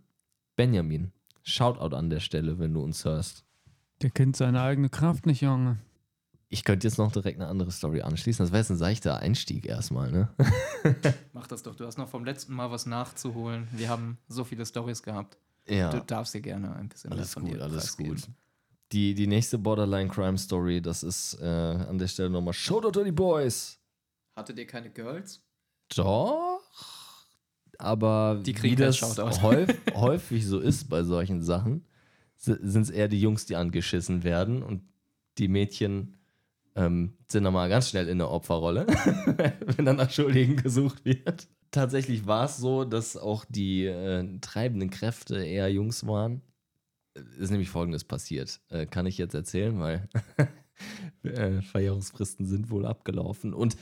Benjamin, 0.55 1.12
Shoutout 1.41 1.95
an 1.95 2.12
der 2.12 2.19
Stelle, 2.19 2.59
wenn 2.59 2.75
du 2.75 2.81
uns 2.81 3.03
hörst. 3.03 3.46
Der 4.01 4.09
kennt 4.11 4.35
seine 4.35 4.61
eigene 4.61 4.89
Kraft 4.89 5.25
nicht, 5.25 5.41
Junge. 5.41 5.77
Ich 6.49 6.63
könnte 6.63 6.87
jetzt 6.87 6.97
noch 6.97 7.11
direkt 7.11 7.39
eine 7.41 7.49
andere 7.49 7.71
Story 7.71 8.01
anschließen. 8.01 8.43
Das 8.45 8.51
wäre 8.51 8.61
jetzt 8.61 8.69
ein 8.69 8.77
seichter 8.77 9.17
Einstieg 9.17 9.65
erstmal, 9.65 10.11
ne? 10.11 10.29
Mach 11.33 11.47
das 11.47 11.63
doch. 11.63 11.75
Du 11.75 11.85
hast 11.85 11.97
noch 11.97 12.07
vom 12.07 12.23
letzten 12.23 12.53
Mal 12.53 12.71
was 12.71 12.85
nachzuholen. 12.85 13.67
Wir 13.73 13.89
haben 13.89 14.17
so 14.29 14.43
viele 14.45 14.65
Stories 14.65 15.03
gehabt. 15.03 15.37
Ja. 15.67 15.89
Du 15.89 15.99
darfst 15.99 16.33
dir 16.33 16.41
gerne 16.41 16.73
ein 16.75 16.87
bisschen 16.87 17.11
Alles 17.11 17.33
von 17.33 17.43
gut, 17.43 17.53
dir 17.55 17.61
alles 17.63 17.77
preisgeben. 17.83 18.15
gut. 18.15 18.29
Die, 18.93 19.13
die 19.13 19.27
nächste 19.27 19.57
Borderline 19.57 20.09
Crime 20.09 20.37
Story, 20.37 20.81
das 20.81 21.03
ist 21.03 21.37
äh, 21.41 21.45
an 21.45 21.97
der 21.97 22.07
Stelle 22.07 22.29
nochmal 22.29 22.53
Shoutout 22.53 22.91
to 22.91 23.03
the 23.03 23.11
Boys. 23.11 23.77
Hattet 24.37 24.57
ihr 24.57 24.67
keine 24.67 24.89
Girls? 24.89 25.41
Doch, 25.93 26.61
aber 27.77 28.39
Die 28.45 28.47
wie 28.47 28.53
kriegen 28.53 28.77
das 28.77 29.01
häufig, 29.41 29.75
häufig 29.93 30.45
so 30.45 30.59
ist 30.59 30.87
bei 30.89 31.03
solchen 31.03 31.41
Sachen, 31.41 31.85
sind 32.38 32.82
es 32.84 32.89
eher 32.89 33.08
die 33.08 33.20
Jungs, 33.20 33.46
die 33.46 33.56
angeschissen 33.56 34.24
werden 34.24 34.63
und 34.63 34.82
die 35.38 35.48
Mädchen 35.48 36.17
ähm, 36.75 37.13
sind 37.27 37.44
dann 37.44 37.53
mal 37.53 37.70
ganz 37.70 37.89
schnell 37.89 38.08
in 38.08 38.20
der 38.20 38.29
Opferrolle, 38.29 38.86
wenn 39.75 39.86
dann 39.86 39.98
nach 39.98 40.12
Schuldigen 40.12 40.56
gesucht 40.56 41.03
wird. 41.06 41.48
Tatsächlich 41.72 42.27
war 42.27 42.46
es 42.46 42.58
so, 42.58 42.86
dass 42.86 43.17
auch 43.17 43.44
die 43.50 43.86
äh, 43.86 44.39
treibenden 44.39 44.89
Kräfte 44.89 45.44
eher 45.44 45.70
Jungs 45.72 46.06
waren. 46.08 46.41
Ist 47.39 47.50
nämlich 47.50 47.70
folgendes 47.70 48.03
passiert. 48.03 48.62
Äh, 48.70 48.86
kann 48.86 49.08
ich 49.08 49.17
jetzt 49.17 49.34
erzählen, 49.34 49.79
weil 49.79 50.08
äh, 51.24 51.62
Verjährungsfristen 51.62 52.46
sind 52.46 52.70
wohl 52.70 52.86
abgelaufen. 52.86 53.53
Und 53.53 53.75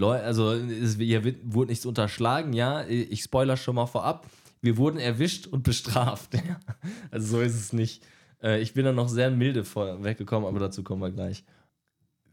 also 0.00 0.52
es, 0.52 0.96
hier 0.96 1.24
wird, 1.24 1.38
wurde 1.42 1.70
nichts 1.70 1.84
unterschlagen, 1.86 2.52
ja. 2.52 2.86
Ich 2.86 3.22
spoiler 3.22 3.56
schon 3.56 3.74
mal 3.74 3.86
vorab. 3.86 4.26
Wir 4.60 4.76
wurden 4.76 4.98
erwischt 4.98 5.46
und 5.46 5.62
bestraft. 5.62 6.32
Also 7.10 7.38
so 7.38 7.40
ist 7.40 7.54
es 7.54 7.72
nicht. 7.72 8.04
Äh, 8.42 8.60
ich 8.60 8.74
bin 8.74 8.84
dann 8.84 8.94
noch 8.94 9.08
sehr 9.08 9.30
milde 9.30 9.64
weggekommen, 9.64 10.48
aber 10.48 10.58
dazu 10.58 10.82
kommen 10.82 11.02
wir 11.02 11.10
gleich. 11.10 11.44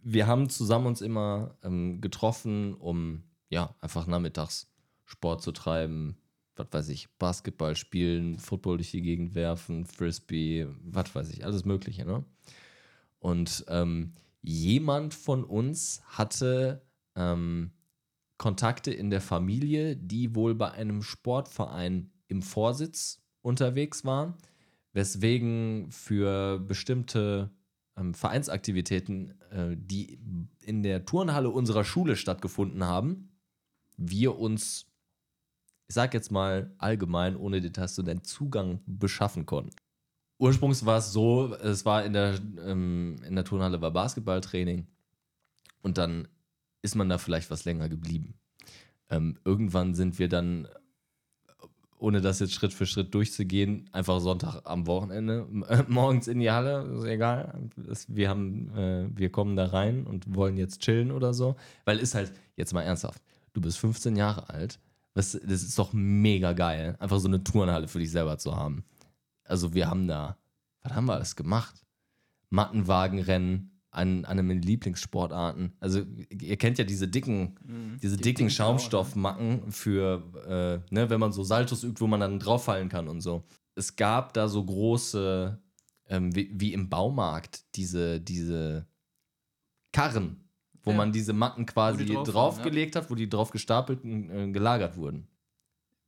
Wir 0.03 0.27
haben 0.27 0.49
zusammen 0.49 0.87
uns 0.87 1.01
immer 1.01 1.57
ähm, 1.63 2.01
getroffen, 2.01 2.75
um 2.75 3.23
ja 3.49 3.75
einfach 3.81 4.05
nachmittags 4.07 4.71
Sport 5.05 5.41
zu 5.41 5.51
treiben, 5.51 6.17
was 6.55 6.67
weiß 6.71 6.89
ich, 6.89 7.09
Basketball 7.17 7.75
spielen, 7.75 8.37
Football 8.37 8.77
durch 8.77 8.91
die 8.91 9.01
Gegend 9.01 9.35
werfen, 9.35 9.85
Frisbee, 9.85 10.67
was 10.83 11.13
weiß 11.13 11.31
ich, 11.31 11.43
alles 11.43 11.65
Mögliche, 11.65 12.05
ne? 12.05 12.23
Und 13.19 13.65
ähm, 13.69 14.13
jemand 14.41 15.13
von 15.13 15.43
uns 15.43 16.03
hatte 16.05 16.83
ähm, 17.15 17.71
Kontakte 18.37 18.91
in 18.91 19.09
der 19.09 19.21
Familie, 19.21 19.95
die 19.95 20.35
wohl 20.35 20.53
bei 20.55 20.71
einem 20.71 21.01
Sportverein 21.01 22.11
im 22.27 22.41
Vorsitz 22.41 23.21
unterwegs 23.41 24.05
waren, 24.05 24.35
weswegen 24.93 25.91
für 25.91 26.59
bestimmte 26.59 27.51
ähm, 27.97 28.13
Vereinsaktivitäten, 28.13 29.39
äh, 29.51 29.75
die 29.77 30.19
in 30.61 30.83
der 30.83 31.05
Turnhalle 31.05 31.49
unserer 31.49 31.83
Schule 31.83 32.15
stattgefunden 32.15 32.83
haben, 32.83 33.29
wir 33.97 34.37
uns, 34.37 34.87
ich 35.87 35.95
sag 35.95 36.13
jetzt 36.13 36.31
mal 36.31 36.73
allgemein, 36.77 37.35
ohne 37.35 37.61
Details 37.61 37.95
zu 37.95 38.03
nennen, 38.03 38.23
Zugang 38.23 38.81
beschaffen 38.85 39.45
konnten. 39.45 39.75
Ursprungs 40.37 40.85
war 40.85 40.97
es 40.97 41.13
so, 41.13 41.53
es 41.55 41.85
war 41.85 42.03
in 42.03 42.13
der, 42.13 42.39
ähm, 42.59 43.17
in 43.25 43.35
der 43.35 43.45
Turnhalle 43.45 43.81
war 43.81 43.91
Basketballtraining 43.91 44.87
und 45.81 45.97
dann 45.97 46.27
ist 46.81 46.95
man 46.95 47.07
da 47.07 47.17
vielleicht 47.17 47.49
was 47.49 47.65
länger 47.65 47.87
geblieben. 47.87 48.35
Ähm, 49.09 49.37
irgendwann 49.45 49.93
sind 49.93 50.19
wir 50.19 50.27
dann 50.27 50.67
ohne 51.97 52.21
das 52.21 52.39
jetzt 52.39 52.53
Schritt 52.53 52.73
für 52.73 52.85
Schritt 52.85 53.13
durchzugehen, 53.13 53.89
einfach 53.91 54.19
Sonntag 54.19 54.61
am 54.65 54.85
Wochenende, 54.87 55.47
äh, 55.69 55.83
morgens 55.87 56.27
in 56.27 56.39
die 56.39 56.51
Halle, 56.51 56.83
ist 56.97 57.05
egal. 57.05 57.69
Wir, 58.07 58.29
haben, 58.29 58.69
äh, 58.75 59.07
wir 59.15 59.31
kommen 59.31 59.55
da 59.55 59.67
rein 59.67 60.05
und 60.05 60.35
wollen 60.35 60.57
jetzt 60.57 60.81
chillen 60.81 61.11
oder 61.11 61.33
so. 61.33 61.55
Weil 61.85 61.99
ist 61.99 62.15
halt, 62.15 62.33
jetzt 62.55 62.73
mal 62.73 62.81
ernsthaft, 62.81 63.21
du 63.53 63.61
bist 63.61 63.77
15 63.77 64.15
Jahre 64.15 64.49
alt, 64.49 64.79
das, 65.13 65.31
das 65.31 65.63
ist 65.63 65.79
doch 65.79 65.93
mega 65.93 66.53
geil, 66.53 66.95
einfach 66.99 67.19
so 67.19 67.27
eine 67.27 67.43
Turnhalle 67.43 67.87
für 67.87 67.99
dich 67.99 68.11
selber 68.11 68.37
zu 68.37 68.55
haben. 68.55 68.83
Also 69.45 69.73
wir 69.73 69.89
haben 69.89 70.07
da, 70.07 70.37
was 70.83 70.93
haben 70.93 71.05
wir 71.05 71.13
alles 71.13 71.35
gemacht? 71.35 71.85
Mattenwagenrennen, 72.49 73.71
an, 73.95 74.25
an 74.25 74.37
meinen 74.45 74.61
Lieblingssportarten. 74.61 75.73
Also 75.79 76.01
ihr 76.29 76.57
kennt 76.57 76.77
ja 76.77 76.83
diese 76.83 77.07
dicken, 77.07 77.55
Mhm. 77.65 77.97
diese 78.01 78.17
Die 78.17 78.23
dicken 78.23 78.37
dicken 78.37 78.43
ne? 78.45 78.49
Schaumstoffmatten 78.51 79.71
für, 79.71 80.81
äh, 80.89 80.93
ne, 80.93 81.09
wenn 81.09 81.19
man 81.19 81.31
so 81.31 81.43
Saltos 81.43 81.83
übt, 81.83 81.99
wo 82.01 82.07
man 82.07 82.19
dann 82.19 82.39
drauffallen 82.39 82.89
kann 82.89 83.07
und 83.07 83.21
so. 83.21 83.43
Es 83.75 83.95
gab 83.95 84.33
da 84.33 84.47
so 84.47 84.63
große, 84.63 85.59
ähm, 86.09 86.35
wie, 86.35 86.49
wie 86.53 86.73
im 86.73 86.89
Baumarkt, 86.89 87.63
diese, 87.75 88.19
diese 88.21 88.85
Karren, 89.91 90.37
wo 90.83 90.91
Ja. 90.91 90.97
man 90.97 91.11
diese 91.11 91.33
Matten 91.33 91.65
quasi 91.65 92.05
drauf 92.05 92.15
waren, 92.17 92.33
draufgelegt 92.33 92.95
hat, 92.95 93.09
wo 93.09 93.15
die 93.15 93.29
drauf 93.29 93.51
gestapelt 93.51 94.03
und 94.03 94.29
äh, 94.29 94.51
gelagert 94.51 94.97
wurden. 94.97 95.27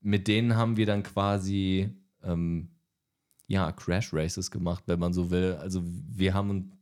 Mit 0.02 0.28
denen 0.28 0.56
haben 0.56 0.78
wir 0.78 0.86
dann 0.86 1.04
quasi 1.04 1.90
ähm, 2.24 2.70
ja, 3.48 3.72
Crash 3.72 4.14
Races 4.14 4.52
gemacht, 4.52 4.84
wenn 4.88 5.00
man 5.00 5.14
so 5.14 5.32
will. 5.32 5.58
Also 5.60 5.82
wir 5.84 6.34
haben 6.34 6.74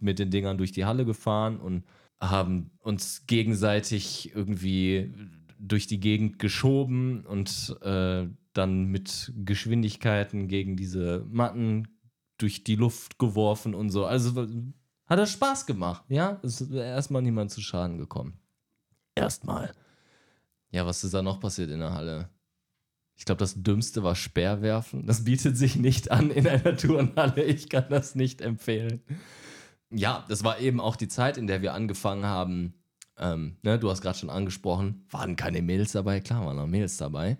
mit 0.00 0.18
den 0.18 0.30
Dingern 0.30 0.58
durch 0.58 0.72
die 0.72 0.84
Halle 0.84 1.04
gefahren 1.04 1.58
und 1.58 1.84
haben 2.20 2.70
uns 2.80 3.26
gegenseitig 3.26 4.34
irgendwie 4.34 5.14
durch 5.58 5.86
die 5.86 6.00
Gegend 6.00 6.38
geschoben 6.38 7.24
und 7.26 7.76
äh, 7.82 8.26
dann 8.52 8.84
mit 8.86 9.32
Geschwindigkeiten 9.36 10.48
gegen 10.48 10.76
diese 10.76 11.24
Matten 11.30 11.88
durch 12.38 12.64
die 12.64 12.76
Luft 12.76 13.18
geworfen 13.18 13.74
und 13.74 13.90
so. 13.90 14.06
Also 14.06 14.48
hat 15.06 15.18
das 15.18 15.32
Spaß 15.32 15.66
gemacht, 15.66 16.04
ja? 16.08 16.40
Es 16.42 16.60
ist 16.60 16.72
erstmal 16.72 17.22
niemand 17.22 17.50
zu 17.50 17.60
Schaden 17.60 17.98
gekommen. 17.98 18.38
Erstmal. 19.14 19.72
Ja, 20.70 20.86
was 20.86 21.04
ist 21.04 21.14
da 21.14 21.22
noch 21.22 21.40
passiert 21.40 21.70
in 21.70 21.80
der 21.80 21.92
Halle? 21.92 22.30
Ich 23.20 23.26
glaube, 23.26 23.40
das 23.40 23.62
Dümmste 23.62 24.02
war 24.02 24.14
Speerwerfen. 24.14 25.04
Das 25.04 25.24
bietet 25.24 25.54
sich 25.54 25.76
nicht 25.76 26.10
an 26.10 26.30
in 26.30 26.48
einer 26.48 26.74
Turnhalle. 26.74 27.44
Ich 27.44 27.68
kann 27.68 27.84
das 27.90 28.14
nicht 28.14 28.40
empfehlen. 28.40 29.02
Ja, 29.90 30.24
das 30.30 30.42
war 30.42 30.58
eben 30.58 30.80
auch 30.80 30.96
die 30.96 31.06
Zeit, 31.06 31.36
in 31.36 31.46
der 31.46 31.60
wir 31.60 31.74
angefangen 31.74 32.24
haben. 32.24 32.72
Ähm, 33.18 33.58
ne, 33.60 33.78
du 33.78 33.90
hast 33.90 34.00
gerade 34.00 34.16
schon 34.16 34.30
angesprochen, 34.30 35.04
waren 35.10 35.36
keine 35.36 35.60
Mädels 35.60 35.92
dabei. 35.92 36.20
Klar, 36.20 36.46
waren 36.46 36.56
noch 36.56 36.66
Mädels 36.66 36.96
dabei. 36.96 37.36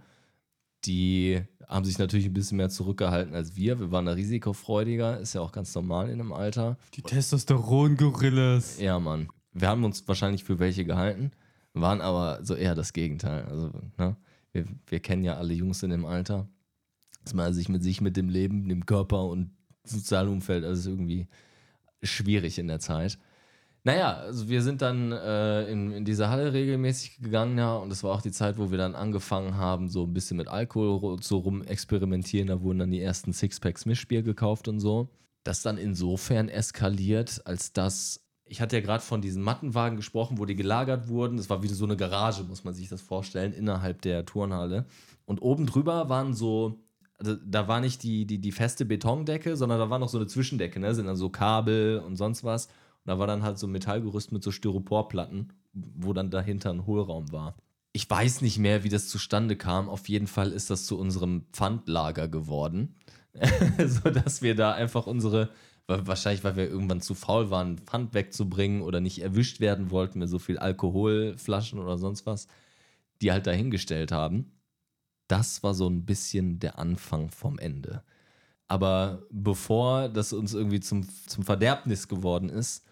Die 0.84 1.40
haben 1.66 1.86
sich 1.86 1.98
natürlich 1.98 2.26
ein 2.26 2.34
bisschen 2.34 2.58
mehr 2.58 2.68
zurückgehalten 2.68 3.34
als 3.34 3.56
wir. 3.56 3.80
Wir 3.80 3.90
waren 3.90 4.04
da 4.04 4.12
risikofreudiger. 4.12 5.18
Ist 5.18 5.32
ja 5.32 5.40
auch 5.40 5.52
ganz 5.52 5.74
normal 5.74 6.10
in 6.10 6.20
einem 6.20 6.32
Alter. 6.34 6.76
Die 6.92 7.00
Testosteron-Gorillas. 7.00 8.78
Ja, 8.80 8.98
Mann. 9.00 9.28
Wir 9.54 9.68
haben 9.68 9.84
uns 9.84 10.06
wahrscheinlich 10.06 10.44
für 10.44 10.58
welche 10.58 10.84
gehalten, 10.84 11.30
waren 11.72 12.02
aber 12.02 12.44
so 12.44 12.54
eher 12.54 12.74
das 12.74 12.92
Gegenteil. 12.92 13.46
Also, 13.46 13.72
ne? 13.96 14.16
Wir, 14.52 14.64
wir 14.86 15.00
kennen 15.00 15.24
ja 15.24 15.36
alle 15.36 15.54
Jungs 15.54 15.82
in 15.82 15.90
dem 15.90 16.04
Alter, 16.04 16.48
dass 17.24 17.34
man 17.34 17.52
sich 17.52 17.68
mit 17.68 17.82
sich, 17.82 18.00
mit 18.00 18.16
dem 18.16 18.28
Leben, 18.28 18.68
dem 18.68 18.86
Körper 18.86 19.24
und 19.24 19.50
Sozialumfeld, 19.84 20.64
alles 20.64 20.86
irgendwie 20.86 21.28
schwierig 22.02 22.58
in 22.58 22.68
der 22.68 22.80
Zeit. 22.80 23.18
Naja, 23.82 24.12
also 24.12 24.48
wir 24.48 24.62
sind 24.62 24.82
dann 24.82 25.10
äh, 25.10 25.64
in, 25.70 25.90
in 25.90 26.04
diese 26.04 26.28
Halle 26.28 26.52
regelmäßig 26.52 27.18
gegangen, 27.22 27.56
ja, 27.56 27.76
und 27.76 27.88
das 27.88 28.04
war 28.04 28.14
auch 28.14 28.20
die 28.20 28.30
Zeit, 28.30 28.58
wo 28.58 28.70
wir 28.70 28.76
dann 28.76 28.94
angefangen 28.94 29.56
haben, 29.56 29.88
so 29.88 30.04
ein 30.04 30.12
bisschen 30.12 30.36
mit 30.36 30.48
Alkohol 30.48 31.16
so 31.22 31.38
rum 31.38 31.62
experimentieren. 31.62 32.48
Da 32.48 32.60
wurden 32.60 32.80
dann 32.80 32.90
die 32.90 33.00
ersten 33.00 33.32
Sixpacks 33.32 33.86
Mischbier 33.86 34.22
gekauft 34.22 34.68
und 34.68 34.80
so. 34.80 35.08
Das 35.44 35.62
dann 35.62 35.78
insofern 35.78 36.50
eskaliert, 36.50 37.40
als 37.46 37.72
dass 37.72 38.20
ich 38.50 38.60
hatte 38.60 38.76
ja 38.76 38.82
gerade 38.82 39.02
von 39.02 39.22
diesen 39.22 39.42
Mattenwagen 39.42 39.96
gesprochen, 39.96 40.38
wo 40.38 40.44
die 40.44 40.56
gelagert 40.56 41.06
wurden. 41.06 41.36
Das 41.36 41.48
war 41.48 41.62
wie 41.62 41.68
so 41.68 41.84
eine 41.84 41.96
Garage, 41.96 42.42
muss 42.42 42.64
man 42.64 42.74
sich 42.74 42.88
das 42.88 43.00
vorstellen, 43.00 43.52
innerhalb 43.52 44.02
der 44.02 44.26
Turnhalle. 44.26 44.86
Und 45.24 45.40
oben 45.40 45.66
drüber 45.66 46.08
waren 46.08 46.34
so, 46.34 46.80
also 47.16 47.36
da 47.36 47.68
war 47.68 47.80
nicht 47.80 48.02
die, 48.02 48.26
die, 48.26 48.40
die 48.40 48.50
feste 48.50 48.84
Betondecke, 48.84 49.56
sondern 49.56 49.78
da 49.78 49.88
war 49.88 50.00
noch 50.00 50.08
so 50.08 50.18
eine 50.18 50.26
Zwischendecke, 50.26 50.80
ne? 50.80 50.92
Sind 50.96 51.06
dann 51.06 51.14
so 51.14 51.30
Kabel 51.30 52.02
und 52.04 52.16
sonst 52.16 52.42
was. 52.42 52.66
Und 52.66 53.06
da 53.06 53.20
war 53.20 53.28
dann 53.28 53.44
halt 53.44 53.56
so 53.56 53.68
ein 53.68 53.72
Metallgerüst 53.72 54.32
mit 54.32 54.42
so 54.42 54.50
Styroporplatten, 54.50 55.52
wo 55.72 56.12
dann 56.12 56.30
dahinter 56.30 56.70
ein 56.70 56.86
Hohlraum 56.86 57.30
war. 57.30 57.54
Ich 57.92 58.10
weiß 58.10 58.40
nicht 58.40 58.58
mehr, 58.58 58.82
wie 58.82 58.88
das 58.88 59.08
zustande 59.08 59.54
kam. 59.54 59.88
Auf 59.88 60.08
jeden 60.08 60.26
Fall 60.26 60.50
ist 60.50 60.70
das 60.70 60.86
zu 60.86 60.98
unserem 60.98 61.46
Pfandlager 61.52 62.26
geworden. 62.26 62.96
so 63.86 64.10
dass 64.10 64.42
wir 64.42 64.56
da 64.56 64.72
einfach 64.72 65.06
unsere, 65.06 65.50
wahrscheinlich 66.06 66.44
weil 66.44 66.56
wir 66.56 66.68
irgendwann 66.68 67.00
zu 67.00 67.14
faul 67.14 67.50
waren, 67.50 67.78
Pfand 67.78 68.14
wegzubringen 68.14 68.82
oder 68.82 69.00
nicht 69.00 69.22
erwischt 69.22 69.60
werden 69.60 69.90
wollten 69.90 70.18
mit 70.18 70.28
so 70.28 70.38
viel 70.38 70.58
Alkoholflaschen 70.58 71.78
oder 71.78 71.98
sonst 71.98 72.26
was, 72.26 72.46
die 73.20 73.32
halt 73.32 73.46
dahingestellt 73.46 74.12
haben. 74.12 74.52
Das 75.28 75.62
war 75.62 75.74
so 75.74 75.88
ein 75.88 76.04
bisschen 76.06 76.58
der 76.58 76.78
Anfang 76.78 77.30
vom 77.30 77.58
Ende. 77.58 78.02
Aber 78.66 79.24
bevor 79.30 80.08
das 80.08 80.32
uns 80.32 80.54
irgendwie 80.54 80.80
zum, 80.80 81.06
zum 81.26 81.44
Verderbnis 81.44 82.08
geworden 82.08 82.48
ist, 82.48 82.84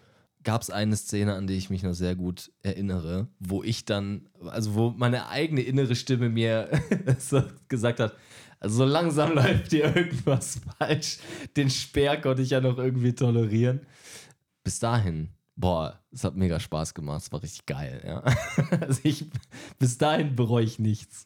gab 0.43 0.61
es 0.61 0.69
eine 0.69 0.95
Szene, 0.95 1.35
an 1.35 1.47
die 1.47 1.55
ich 1.55 1.69
mich 1.69 1.83
noch 1.83 1.93
sehr 1.93 2.15
gut 2.15 2.51
erinnere, 2.61 3.27
wo 3.39 3.63
ich 3.63 3.85
dann, 3.85 4.29
also 4.45 4.75
wo 4.75 4.89
meine 4.91 5.27
eigene 5.27 5.61
innere 5.61 5.95
Stimme 5.95 6.29
mir 6.29 6.69
gesagt 7.67 7.99
hat, 7.99 8.15
also 8.59 8.77
so 8.77 8.85
langsam 8.85 9.33
läuft 9.35 9.71
hier 9.71 9.95
irgendwas 9.95 10.59
falsch. 10.77 11.19
Den 11.55 11.69
Speer 11.69 12.19
konnte 12.19 12.41
ich 12.41 12.51
ja 12.51 12.61
noch 12.61 12.77
irgendwie 12.77 13.13
tolerieren. 13.13 13.81
Bis 14.63 14.79
dahin, 14.79 15.29
boah, 15.55 15.99
es 16.11 16.23
hat 16.23 16.35
mega 16.35 16.59
Spaß 16.59 16.93
gemacht, 16.93 17.23
es 17.23 17.31
war 17.31 17.41
richtig 17.41 17.65
geil, 17.65 18.01
ja. 18.05 18.23
Also 18.81 19.01
ich, 19.03 19.25
bis 19.77 19.97
dahin 19.97 20.35
bereue 20.35 20.63
ich 20.63 20.79
nichts. 20.79 21.25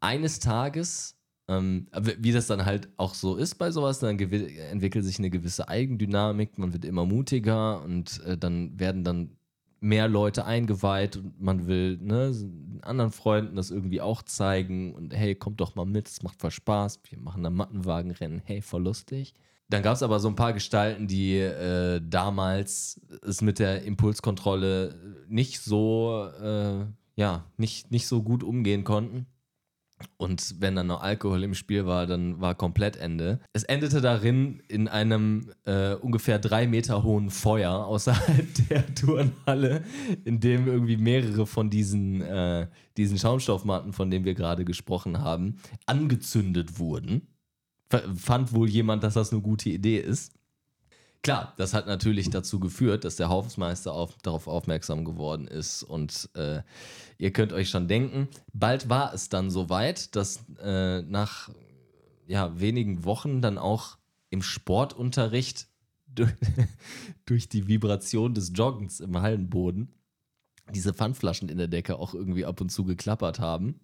Eines 0.00 0.38
Tages 0.38 1.18
ähm, 1.48 1.86
wie 2.18 2.32
das 2.32 2.46
dann 2.46 2.66
halt 2.66 2.88
auch 2.98 3.14
so 3.14 3.36
ist 3.36 3.54
bei 3.54 3.70
sowas, 3.70 4.00
dann 4.00 4.18
entwickelt 4.18 5.04
sich 5.04 5.18
eine 5.18 5.30
gewisse 5.30 5.66
Eigendynamik, 5.66 6.58
man 6.58 6.74
wird 6.74 6.84
immer 6.84 7.06
mutiger 7.06 7.82
und 7.82 8.22
äh, 8.24 8.36
dann 8.36 8.78
werden 8.78 9.02
dann 9.02 9.37
mehr 9.80 10.08
Leute 10.08 10.44
eingeweiht 10.44 11.16
und 11.16 11.40
man 11.40 11.66
will 11.66 11.98
ne, 12.00 12.34
anderen 12.82 13.12
Freunden 13.12 13.56
das 13.56 13.70
irgendwie 13.70 14.00
auch 14.00 14.22
zeigen 14.22 14.94
und 14.94 15.14
hey, 15.14 15.34
kommt 15.34 15.60
doch 15.60 15.74
mal 15.74 15.86
mit, 15.86 16.08
es 16.08 16.22
macht 16.22 16.40
voll 16.40 16.50
Spaß, 16.50 17.00
wir 17.08 17.18
machen 17.18 17.42
da 17.42 17.50
Mattenwagenrennen, 17.50 18.42
hey, 18.44 18.62
voll 18.62 18.82
lustig. 18.82 19.34
Dann 19.70 19.82
gab 19.82 19.94
es 19.94 20.02
aber 20.02 20.18
so 20.18 20.28
ein 20.28 20.36
paar 20.36 20.54
Gestalten, 20.54 21.06
die 21.06 21.36
äh, 21.38 22.00
damals 22.02 23.00
es 23.22 23.42
mit 23.42 23.58
der 23.58 23.82
Impulskontrolle 23.82 24.94
nicht 25.28 25.60
so, 25.60 26.26
äh, 26.40 26.86
ja, 27.16 27.44
nicht, 27.58 27.90
nicht 27.90 28.06
so 28.06 28.22
gut 28.22 28.42
umgehen 28.42 28.84
konnten. 28.84 29.26
Und 30.16 30.56
wenn 30.60 30.76
dann 30.76 30.88
noch 30.88 31.02
Alkohol 31.02 31.42
im 31.42 31.54
Spiel 31.54 31.86
war, 31.86 32.06
dann 32.06 32.40
war 32.40 32.54
komplett 32.54 32.96
Ende. 32.96 33.40
Es 33.52 33.64
endete 33.64 34.00
darin 34.00 34.62
in 34.68 34.88
einem 34.88 35.50
äh, 35.64 35.94
ungefähr 35.94 36.38
drei 36.38 36.66
Meter 36.66 37.02
hohen 37.02 37.30
Feuer 37.30 37.72
außerhalb 37.86 38.46
der 38.68 38.94
Turnhalle, 38.94 39.84
in 40.24 40.40
dem 40.40 40.66
irgendwie 40.66 40.96
mehrere 40.96 41.46
von 41.46 41.70
diesen, 41.70 42.20
äh, 42.22 42.66
diesen 42.96 43.18
Schaumstoffmatten, 43.18 43.92
von 43.92 44.10
denen 44.10 44.24
wir 44.24 44.34
gerade 44.34 44.64
gesprochen 44.64 45.18
haben, 45.18 45.58
angezündet 45.86 46.78
wurden. 46.78 47.28
F 47.90 48.02
fand 48.16 48.52
wohl 48.52 48.68
jemand, 48.68 49.02
dass 49.02 49.14
das 49.14 49.32
eine 49.32 49.40
gute 49.40 49.70
Idee 49.70 49.98
ist. 49.98 50.37
Klar, 51.22 51.52
das 51.56 51.74
hat 51.74 51.86
natürlich 51.86 52.30
dazu 52.30 52.60
geführt, 52.60 53.04
dass 53.04 53.16
der 53.16 53.28
Hausmeister 53.28 53.92
auf, 53.92 54.16
darauf 54.22 54.46
aufmerksam 54.46 55.04
geworden 55.04 55.48
ist. 55.48 55.82
Und 55.82 56.30
äh, 56.34 56.62
ihr 57.18 57.32
könnt 57.32 57.52
euch 57.52 57.70
schon 57.70 57.88
denken, 57.88 58.28
bald 58.52 58.88
war 58.88 59.12
es 59.12 59.28
dann 59.28 59.50
soweit, 59.50 60.14
dass 60.14 60.40
äh, 60.62 61.02
nach 61.02 61.50
ja, 62.26 62.58
wenigen 62.60 63.04
Wochen 63.04 63.42
dann 63.42 63.58
auch 63.58 63.98
im 64.30 64.42
Sportunterricht 64.42 65.66
durch, 66.06 66.32
durch 67.26 67.48
die 67.48 67.66
Vibration 67.66 68.34
des 68.34 68.52
Joggens 68.54 69.00
im 69.00 69.20
Hallenboden 69.20 69.92
diese 70.72 70.92
Pfandflaschen 70.92 71.48
in 71.48 71.58
der 71.58 71.68
Decke 71.68 71.98
auch 71.98 72.14
irgendwie 72.14 72.44
ab 72.44 72.60
und 72.60 72.70
zu 72.70 72.84
geklappert 72.84 73.40
haben. 73.40 73.80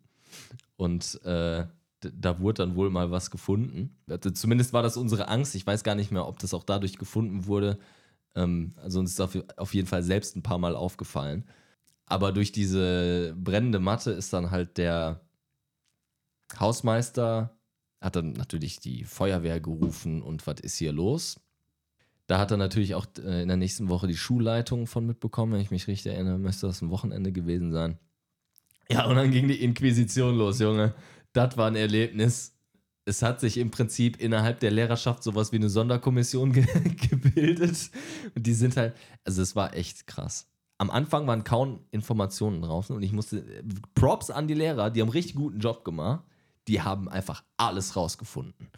Und 0.77 1.21
äh, 1.25 1.67
da 2.13 2.41
wurde 2.41 2.65
dann 2.65 2.77
wohl 2.77 2.91
mal 2.91 3.11
was 3.11 3.31
gefunden. 3.31 3.97
Also 4.09 4.31
zumindest 4.31 4.73
war 4.73 4.83
das 4.83 4.97
unsere 4.97 5.29
Angst. 5.29 5.55
Ich 5.55 5.67
weiß 5.67 5.85
gar 5.85 5.95
nicht 5.95 6.11
mehr, 6.11 6.27
ob 6.27 6.39
das 6.39 6.55
auch 6.55 6.65
dadurch 6.65 6.99
gefunden 6.99 7.47
wurde. 7.47 7.79
Ähm, 8.35 8.75
also 8.77 9.01
uns 9.01 9.13
ist 9.13 9.21
auf, 9.57 9.75
jeden 9.75 9.87
Fall 9.87 10.03
selbst 10.03 10.37
ein 10.37 10.43
paar 10.43 10.59
Mal 10.59 10.77
aufgefallen. 10.77 11.45
Aber 12.07 12.33
durch 12.33 12.53
diese 12.53 13.35
brennende 13.39 13.79
Matte 13.81 14.11
ist 14.11 14.33
dann 14.33 14.51
halt 14.51 14.77
der 14.77 15.21
Hausmeister, 16.59 17.59
hat 18.01 18.17
dann 18.17 18.33
natürlich 18.33 18.81
die 18.81 19.05
Feuerwehr 19.05 19.61
gerufen 19.61 20.23
und 20.23 20.47
was 20.47 20.61
ist 20.61 20.77
hier 20.77 20.93
los? 20.93 21.41
Da 22.27 22.39
hat 22.39 22.51
er 22.51 22.57
natürlich 22.57 22.95
auch 22.95 23.07
äh, 23.19 23.43
in 23.43 23.49
der 23.49 23.57
nächsten 23.57 23.89
Woche 23.89 24.07
die 24.07 24.17
Schulleitung 24.17 24.87
von 24.87 25.07
mitbekommen, 25.07 25.53
wenn 25.53 25.61
ich 25.61 25.71
mich 25.71 25.89
richtig 25.89 26.13
erinnere, 26.13 26.39
müsste 26.39 26.67
das 26.67 26.83
ein 26.83 26.91
Wochenende 26.91 27.33
gewesen 27.33 27.73
sein. 27.73 27.99
Ja, 28.91 29.07
und 29.07 29.17
dann 29.17 29.31
ging 29.31 29.49
die 29.49 29.63
Inquisition 29.63 30.37
los, 30.37 30.59
Junge. 30.59 30.95
Das 31.35 31.57
war 31.57 31.67
ein 31.67 31.77
Erlebnis. 31.77 32.55
Es 33.05 33.21
hat 33.21 33.39
sich 33.41 33.59
im 33.59 33.71
Prinzip 33.71 34.19
innerhalb 34.19 34.61
der 34.61 34.71
Lehrerschaft 34.71 35.23
sowas 35.23 35.53
wie 35.53 35.57
eine 35.57 35.69
Sonderkommission 35.69 36.53
ge 36.53 36.65
gebildet. 37.11 37.91
Und 38.35 38.47
die 38.47 38.55
sind 38.55 38.79
halt, 38.79 38.97
also 39.25 39.43
es 39.43 39.55
war 39.55 39.75
echt 39.75 40.07
krass. 40.07 40.49
Am 40.79 40.91
Anfang 40.91 41.27
waren 41.27 41.45
kaum 41.45 41.81
Informationen 41.91 42.63
drauf 42.63 42.91
und 42.91 43.03
ich 43.03 43.13
musste, 43.13 43.45
Props 43.95 44.31
an 44.31 44.49
die 44.49 44.55
Lehrer, 44.55 44.91
die 44.91 45.03
haben 45.03 45.11
richtig 45.11 45.35
guten 45.35 45.61
Job 45.61 45.85
gemacht. 45.85 46.25
Die 46.67 46.81
haben 46.81 47.11
einfach 47.11 47.45
alles 47.59 47.95
rausgefunden 47.95 48.71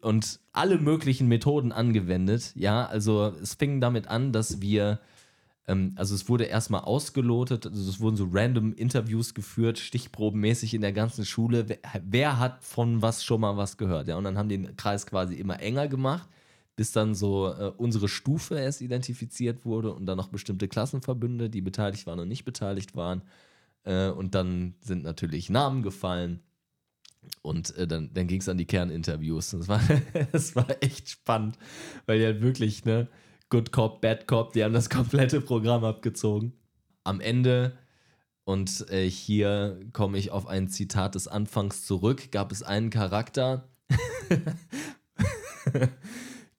und 0.00 0.40
alle 0.52 0.78
möglichen 0.78 1.28
Methoden 1.28 1.72
angewendet. 1.72 2.52
Ja, 2.54 2.86
also 2.86 3.34
es 3.42 3.54
fing 3.54 3.80
damit 3.80 4.08
an, 4.08 4.32
dass 4.32 4.60
wir, 4.60 5.00
also 5.66 6.14
es 6.14 6.28
wurde 6.28 6.44
erstmal 6.44 6.82
ausgelotet, 6.82 7.66
also 7.66 7.88
es 7.88 7.98
wurden 7.98 8.16
so 8.16 8.28
random 8.30 8.74
Interviews 8.74 9.32
geführt, 9.32 9.78
stichprobenmäßig 9.78 10.74
in 10.74 10.82
der 10.82 10.92
ganzen 10.92 11.24
Schule. 11.24 11.68
Wer, 11.68 11.78
wer 12.02 12.38
hat 12.38 12.62
von 12.62 13.00
was 13.00 13.24
schon 13.24 13.40
mal 13.40 13.56
was 13.56 13.78
gehört? 13.78 14.08
Ja, 14.08 14.16
und 14.16 14.24
dann 14.24 14.36
haben 14.36 14.50
die 14.50 14.58
den 14.58 14.76
Kreis 14.76 15.06
quasi 15.06 15.36
immer 15.36 15.60
enger 15.60 15.88
gemacht, 15.88 16.28
bis 16.76 16.92
dann 16.92 17.14
so 17.14 17.48
äh, 17.48 17.72
unsere 17.78 18.08
Stufe 18.08 18.58
erst 18.58 18.82
identifiziert 18.82 19.64
wurde 19.64 19.94
und 19.94 20.04
dann 20.04 20.18
noch 20.18 20.28
bestimmte 20.28 20.68
Klassenverbünde, 20.68 21.48
die 21.48 21.62
beteiligt 21.62 22.06
waren 22.06 22.20
und 22.20 22.28
nicht 22.28 22.44
beteiligt 22.44 22.94
waren. 22.94 23.22
Äh, 23.84 24.10
und 24.10 24.34
dann 24.34 24.74
sind 24.80 25.02
natürlich 25.02 25.48
Namen 25.48 25.82
gefallen. 25.82 26.40
Und 27.40 27.74
äh, 27.76 27.86
dann, 27.86 28.10
dann 28.12 28.26
ging 28.26 28.40
es 28.40 28.50
an 28.50 28.58
die 28.58 28.66
Kerninterviews. 28.66 29.50
Das 29.50 29.68
war, 29.68 29.80
das 30.32 30.54
war 30.56 30.66
echt 30.82 31.08
spannend, 31.08 31.58
weil 32.04 32.18
die 32.18 32.26
halt 32.26 32.42
wirklich, 32.42 32.84
ne, 32.84 33.08
Good 33.50 33.72
Cop, 33.72 34.00
Bad 34.00 34.26
Cop, 34.26 34.52
die 34.52 34.64
haben 34.64 34.74
das 34.74 34.90
komplette 34.90 35.40
Programm 35.40 35.84
abgezogen. 35.84 36.54
Am 37.04 37.20
Ende, 37.20 37.76
und 38.44 38.90
äh, 38.90 39.08
hier 39.08 39.80
komme 39.92 40.18
ich 40.18 40.30
auf 40.30 40.46
ein 40.46 40.68
Zitat 40.68 41.14
des 41.14 41.28
Anfangs 41.28 41.86
zurück, 41.86 42.30
gab 42.32 42.52
es 42.52 42.62
einen 42.62 42.90
Charakter, 42.90 43.68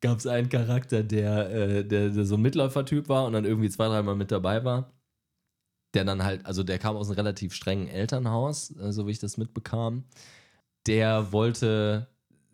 gab 0.01 0.19
es 0.19 0.27
einen 0.27 0.49
Charakter, 0.49 1.03
der, 1.03 1.49
äh, 1.49 1.85
der, 1.85 2.09
der 2.09 2.25
so 2.25 2.35
ein 2.35 2.41
Mitläufertyp 2.41 3.09
war 3.09 3.25
und 3.25 3.33
dann 3.33 3.45
irgendwie 3.45 3.69
zwei, 3.69 3.87
dreimal 3.87 4.15
mit 4.15 4.31
dabei 4.31 4.63
war. 4.63 4.91
Der 5.93 6.03
dann 6.03 6.23
halt, 6.23 6.45
also 6.45 6.63
der 6.63 6.77
kam 6.77 6.97
aus 6.97 7.07
einem 7.07 7.15
relativ 7.15 7.53
strengen 7.53 7.87
Elternhaus, 7.87 8.75
äh, 8.77 8.91
so 8.91 9.07
wie 9.07 9.11
ich 9.11 9.19
das 9.19 9.37
mitbekam 9.37 10.05
der 10.87 11.31
wollte 11.31 12.07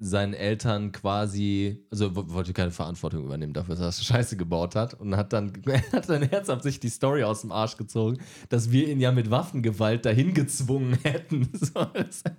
seinen 0.03 0.33
Eltern 0.33 0.91
quasi, 0.91 1.85
also 1.91 2.15
wollte 2.15 2.53
keine 2.53 2.71
Verantwortung 2.71 3.23
übernehmen 3.23 3.53
dafür, 3.53 3.75
dass 3.75 3.99
er 3.99 4.03
Scheiße 4.03 4.35
gebaut 4.35 4.75
hat 4.75 4.95
und 4.95 5.15
hat 5.15 5.31
dann, 5.31 5.53
hat 5.91 6.09
dann 6.09 6.23
herzhaft 6.23 6.63
sich 6.63 6.79
die 6.79 6.89
Story 6.89 7.23
aus 7.23 7.41
dem 7.41 7.51
Arsch 7.51 7.77
gezogen, 7.77 8.17
dass 8.49 8.71
wir 8.71 8.89
ihn 8.89 8.99
ja 8.99 9.11
mit 9.11 9.29
Waffengewalt 9.29 10.03
dahin 10.05 10.33
gezwungen 10.33 10.97
hätten. 11.03 11.49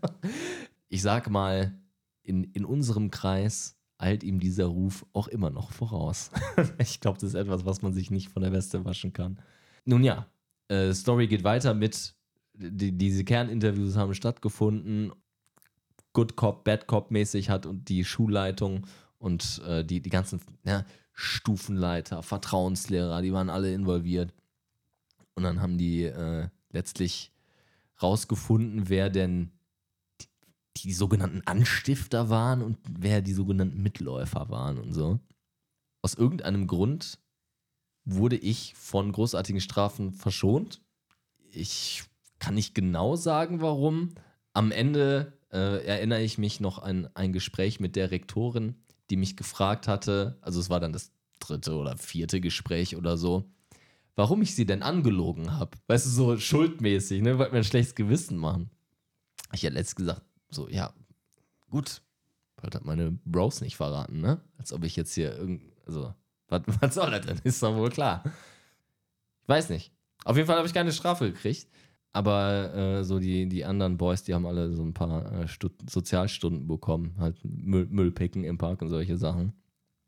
ich 0.88 1.02
sag 1.02 1.30
mal, 1.30 1.78
in, 2.24 2.42
in 2.44 2.64
unserem 2.64 3.12
Kreis 3.12 3.78
eilt 3.96 4.24
ihm 4.24 4.40
dieser 4.40 4.66
Ruf 4.66 5.06
auch 5.12 5.28
immer 5.28 5.50
noch 5.50 5.70
voraus. 5.70 6.32
ich 6.78 7.00
glaube, 7.00 7.20
das 7.20 7.28
ist 7.28 7.34
etwas, 7.36 7.64
was 7.64 7.80
man 7.80 7.92
sich 7.92 8.10
nicht 8.10 8.28
von 8.28 8.42
der 8.42 8.52
Weste 8.52 8.84
waschen 8.84 9.12
kann. 9.12 9.38
Nun 9.84 10.02
ja, 10.02 10.26
äh, 10.66 10.92
Story 10.92 11.28
geht 11.28 11.44
weiter 11.44 11.74
mit, 11.74 12.16
die, 12.54 12.90
diese 12.98 13.22
Kerninterviews 13.22 13.96
haben 13.96 14.14
stattgefunden 14.14 15.12
Good 16.12 16.36
Cop, 16.36 16.64
Bad 16.64 16.86
Cop 16.86 17.10
mäßig 17.10 17.50
hat 17.50 17.66
und 17.66 17.88
die 17.88 18.04
Schulleitung 18.04 18.86
und 19.18 19.62
äh, 19.66 19.84
die, 19.84 20.00
die 20.00 20.10
ganzen 20.10 20.40
ja, 20.64 20.84
Stufenleiter, 21.12 22.22
Vertrauenslehrer, 22.22 23.22
die 23.22 23.32
waren 23.32 23.50
alle 23.50 23.72
involviert. 23.72 24.32
Und 25.34 25.44
dann 25.44 25.62
haben 25.62 25.78
die 25.78 26.04
äh, 26.04 26.48
letztlich 26.70 27.32
rausgefunden, 28.02 28.88
wer 28.88 29.10
denn 29.10 29.52
die, 30.20 30.26
die, 30.78 30.92
sogenannten 30.92 31.42
Anstifter 31.46 32.28
waren 32.28 32.62
und 32.62 32.78
wer 32.88 33.22
die 33.22 33.32
sogenannten 33.32 33.82
Mitläufer 33.82 34.50
waren 34.50 34.78
und 34.78 34.92
so. 34.92 35.20
Aus 36.02 36.14
irgendeinem 36.14 36.66
Grund 36.66 37.18
wurde 38.04 38.36
ich 38.36 38.74
von 38.74 39.12
großartigen 39.12 39.60
Strafen 39.60 40.12
verschont. 40.12 40.82
Ich 41.52 42.04
kann 42.38 42.54
nicht 42.54 42.74
genau 42.74 43.16
sagen, 43.16 43.60
warum. 43.60 44.14
Am 44.52 44.70
Ende 44.72 45.38
äh, 45.52 45.84
erinnere 45.84 46.22
ich 46.22 46.38
mich 46.38 46.60
noch 46.60 46.78
an 46.78 47.08
ein 47.14 47.32
Gespräch 47.32 47.80
mit 47.80 47.96
der 47.96 48.10
Rektorin, 48.10 48.76
die 49.10 49.16
mich 49.16 49.36
gefragt 49.36 49.88
hatte, 49.88 50.38
also 50.40 50.60
es 50.60 50.70
war 50.70 50.80
dann 50.80 50.92
das 50.92 51.12
dritte 51.38 51.74
oder 51.74 51.96
vierte 51.98 52.40
Gespräch 52.40 52.96
oder 52.96 53.16
so, 53.16 53.50
warum 54.14 54.42
ich 54.42 54.54
sie 54.54 54.66
denn 54.66 54.82
angelogen 54.82 55.52
habe. 55.52 55.76
Weißt 55.88 56.06
du, 56.06 56.10
so 56.10 56.36
schuldmäßig, 56.38 57.22
ne? 57.22 57.38
Wollte 57.38 57.52
mir 57.52 57.58
ein 57.58 57.64
schlechtes 57.64 57.94
Gewissen 57.94 58.38
machen. 58.38 58.70
Ich 59.52 59.62
hätte 59.62 59.74
letztens 59.74 59.96
gesagt, 59.96 60.22
so, 60.50 60.68
ja, 60.68 60.94
gut, 61.68 62.02
wollte 62.60 62.78
halt 62.78 62.86
meine 62.86 63.12
Bros 63.24 63.60
nicht 63.60 63.76
verraten, 63.76 64.20
ne? 64.20 64.40
Als 64.56 64.72
ob 64.72 64.84
ich 64.84 64.96
jetzt 64.96 65.14
hier 65.14 65.36
irgend, 65.36 65.62
also, 65.86 66.14
was, 66.48 66.62
was 66.80 66.94
soll 66.94 67.10
das 67.10 67.26
denn? 67.26 67.40
Ist 67.44 67.62
doch 67.62 67.76
wohl 67.76 67.90
klar. 67.90 68.22
Ich 69.42 69.48
weiß 69.48 69.68
nicht. 69.70 69.92
Auf 70.24 70.36
jeden 70.36 70.46
Fall 70.46 70.56
habe 70.56 70.66
ich 70.66 70.74
keine 70.74 70.92
Strafe 70.92 71.32
gekriegt. 71.32 71.66
Aber 72.12 72.74
äh, 72.74 73.04
so 73.04 73.18
die, 73.18 73.48
die 73.48 73.64
anderen 73.64 73.96
Boys, 73.96 74.22
die 74.22 74.34
haben 74.34 74.46
alle 74.46 74.74
so 74.74 74.82
ein 74.82 74.92
paar 74.92 75.44
äh, 75.44 75.46
Sozialstunden 75.88 76.68
bekommen. 76.68 77.14
Halt 77.18 77.36
Müll, 77.42 77.86
Müllpicken 77.90 78.44
im 78.44 78.58
Park 78.58 78.82
und 78.82 78.88
solche 78.88 79.16
Sachen. 79.16 79.54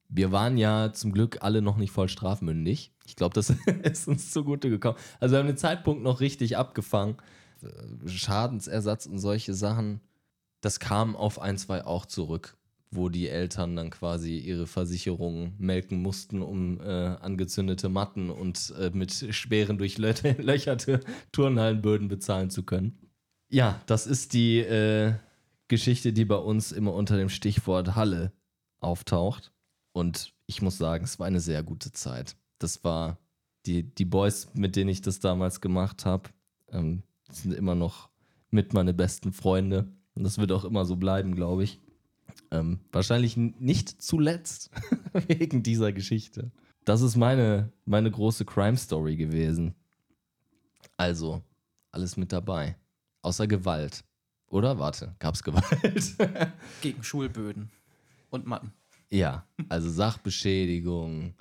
Wir 0.08 0.30
waren 0.30 0.58
ja 0.58 0.92
zum 0.92 1.12
Glück 1.12 1.38
alle 1.40 1.62
noch 1.62 1.78
nicht 1.78 1.90
voll 1.90 2.08
strafmündig. 2.08 2.92
Ich 3.06 3.16
glaube, 3.16 3.34
das 3.34 3.50
ist 3.82 4.06
uns 4.06 4.30
zugute 4.30 4.68
gekommen. 4.68 4.98
Also 5.18 5.34
wir 5.34 5.38
haben 5.38 5.46
den 5.46 5.56
Zeitpunkt 5.56 6.02
noch 6.02 6.20
richtig 6.20 6.56
abgefangen. 6.58 7.16
Schadensersatz 8.04 9.06
und 9.06 9.18
solche 9.18 9.54
Sachen, 9.54 10.00
das 10.60 10.80
kam 10.80 11.16
auf 11.16 11.40
ein, 11.40 11.56
zwei 11.56 11.84
auch 11.84 12.04
zurück 12.04 12.58
wo 12.90 13.08
die 13.08 13.28
Eltern 13.28 13.76
dann 13.76 13.90
quasi 13.90 14.38
ihre 14.38 14.66
Versicherung 14.66 15.54
melken 15.58 16.00
mussten, 16.00 16.42
um 16.42 16.80
äh, 16.80 16.84
angezündete 16.84 17.88
Matten 17.88 18.30
und 18.30 18.72
äh, 18.78 18.90
mit 18.94 19.12
schweren 19.12 19.78
durchlöcherte 19.78 21.00
Turnhallenböden 21.32 22.08
bezahlen 22.08 22.50
zu 22.50 22.62
können. 22.62 22.98
Ja, 23.50 23.80
das 23.86 24.06
ist 24.06 24.32
die 24.32 24.58
äh, 24.58 25.14
Geschichte, 25.68 26.12
die 26.12 26.24
bei 26.24 26.36
uns 26.36 26.72
immer 26.72 26.92
unter 26.92 27.16
dem 27.16 27.28
Stichwort 27.28 27.94
Halle 27.94 28.32
auftaucht. 28.80 29.52
Und 29.92 30.34
ich 30.46 30.62
muss 30.62 30.78
sagen, 30.78 31.04
es 31.04 31.18
war 31.18 31.26
eine 31.26 31.40
sehr 31.40 31.62
gute 31.62 31.92
Zeit. 31.92 32.36
Das 32.58 32.84
war 32.84 33.18
die, 33.66 33.94
die 33.94 34.04
Boys, 34.04 34.48
mit 34.54 34.76
denen 34.76 34.90
ich 34.90 35.00
das 35.00 35.20
damals 35.20 35.60
gemacht 35.60 36.04
habe, 36.04 36.30
ähm, 36.70 37.02
sind 37.30 37.54
immer 37.54 37.74
noch 37.74 38.10
mit 38.50 38.74
meine 38.74 38.94
besten 38.94 39.32
Freunde. 39.32 39.92
Und 40.14 40.24
das 40.24 40.38
wird 40.38 40.52
auch 40.52 40.64
immer 40.64 40.84
so 40.84 40.96
bleiben, 40.96 41.34
glaube 41.34 41.64
ich. 41.64 41.80
Ähm, 42.50 42.80
wahrscheinlich 42.92 43.36
nicht 43.36 44.02
zuletzt 44.02 44.70
wegen 45.28 45.62
dieser 45.62 45.92
Geschichte. 45.92 46.50
Das 46.84 47.00
ist 47.00 47.16
meine, 47.16 47.72
meine 47.86 48.10
große 48.10 48.44
Crime-Story 48.44 49.16
gewesen. 49.16 49.74
Also, 50.96 51.42
alles 51.90 52.16
mit 52.16 52.32
dabei. 52.32 52.76
Außer 53.22 53.46
Gewalt. 53.46 54.04
Oder? 54.48 54.78
Warte, 54.78 55.16
gab 55.18 55.34
es 55.34 55.42
Gewalt? 55.42 56.16
Gegen 56.82 57.02
Schulböden 57.02 57.70
und 58.30 58.46
Matten. 58.46 58.72
Ja, 59.10 59.46
also 59.68 59.90
Sachbeschädigung, 59.90 61.34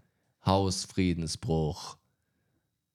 Hausfriedensbruch, 0.45 1.97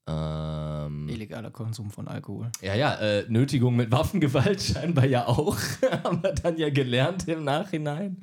ähm, 0.08 1.08
Illegaler 1.08 1.50
Konsum 1.50 1.90
von 1.90 2.08
Alkohol. 2.08 2.50
Ja, 2.62 2.74
ja, 2.74 2.94
äh, 2.94 3.26
Nötigung 3.28 3.76
mit 3.76 3.92
Waffengewalt 3.92 4.62
scheinbar 4.62 5.06
ja 5.06 5.26
auch. 5.26 5.56
Haben 6.04 6.22
wir 6.22 6.32
dann 6.32 6.56
ja 6.56 6.70
gelernt 6.70 7.28
im 7.28 7.44
Nachhinein. 7.44 8.22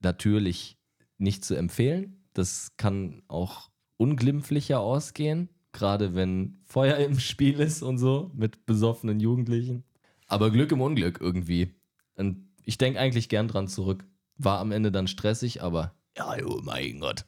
Natürlich 0.00 0.78
nicht 1.18 1.44
zu 1.44 1.54
empfehlen. 1.54 2.24
Das 2.32 2.76
kann 2.76 3.22
auch 3.28 3.70
unglimpflicher 3.96 4.78
ausgehen. 4.80 5.48
Gerade 5.72 6.14
wenn 6.14 6.60
Feuer 6.64 6.96
im 6.98 7.18
Spiel 7.18 7.60
ist 7.60 7.82
und 7.82 7.98
so 7.98 8.30
mit 8.34 8.64
besoffenen 8.64 9.20
Jugendlichen. 9.20 9.84
Aber 10.28 10.50
Glück 10.50 10.72
im 10.72 10.80
Unglück 10.80 11.20
irgendwie. 11.20 11.74
Und 12.14 12.48
ich 12.64 12.78
denke 12.78 13.00
eigentlich 13.00 13.28
gern 13.28 13.48
dran 13.48 13.68
zurück. 13.68 14.04
War 14.38 14.60
am 14.60 14.70
Ende 14.70 14.92
dann 14.92 15.08
stressig, 15.08 15.62
aber 15.62 15.94
ja, 16.16 16.36
oh 16.44 16.60
mein 16.62 17.00
Gott. 17.00 17.26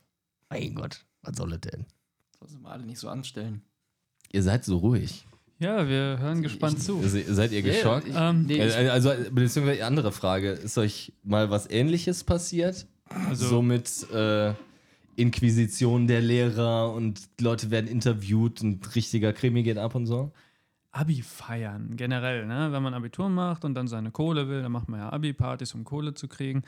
Mein 0.51 0.75
Gott, 0.75 1.05
was 1.23 1.37
soll 1.37 1.53
es 1.53 1.61
denn? 1.61 1.87
Soll 2.39 2.49
sie 2.49 2.59
mal 2.59 2.73
alle 2.73 2.87
nicht 2.87 2.99
so 2.99 3.09
anstellen. 3.09 3.63
Ihr 4.33 4.43
seid 4.43 4.65
so 4.65 4.79
ruhig. 4.79 5.27
Ja, 5.59 5.89
wir 5.89 6.19
hören 6.21 6.43
gespannt 6.43 6.79
ich, 6.79 6.85
zu. 6.85 7.03
Seid 7.03 7.51
ihr 7.51 7.63
geschockt? 7.63 8.09
Yeah, 8.09 8.31
ich, 8.31 8.47
nee, 8.47 8.59
äh, 8.59 8.89
also, 8.89 9.11
beziehungsweise 9.33 9.85
andere 9.85 10.13
Frage. 10.13 10.51
Ist 10.51 10.79
euch 10.79 11.13
mal 11.25 11.51
was 11.51 11.69
Ähnliches 11.69 12.23
passiert? 12.23 12.87
Also, 13.29 13.49
so 13.49 13.63
mit 13.63 14.09
äh, 14.13 14.53
Inquisition 15.17 16.07
der 16.07 16.21
Lehrer 16.21 16.93
und 16.93 17.29
Leute 17.41 17.73
werden 17.73 17.89
interviewt 17.89 18.63
und 18.63 18.95
richtiger 18.95 19.33
Krimi 19.33 19.65
geht 19.65 19.79
ab 19.79 19.97
und 19.97 20.07
so? 20.07 20.31
Abi 20.93 21.23
feiern, 21.23 21.97
generell, 21.97 22.47
ne? 22.47 22.71
Wenn 22.71 22.83
man 22.83 22.95
Abitur 22.95 23.29
macht 23.29 23.65
und 23.65 23.75
dann 23.75 23.89
seine 23.89 24.11
Kohle 24.13 24.49
will, 24.49 24.63
dann 24.63 24.73
macht 24.73 24.89
man 24.89 25.01
ja 25.01 25.13
Abi-Partys, 25.13 25.75
um 25.75 25.85
Kohle 25.85 26.15
zu 26.15 26.29
kriegen. 26.29 26.63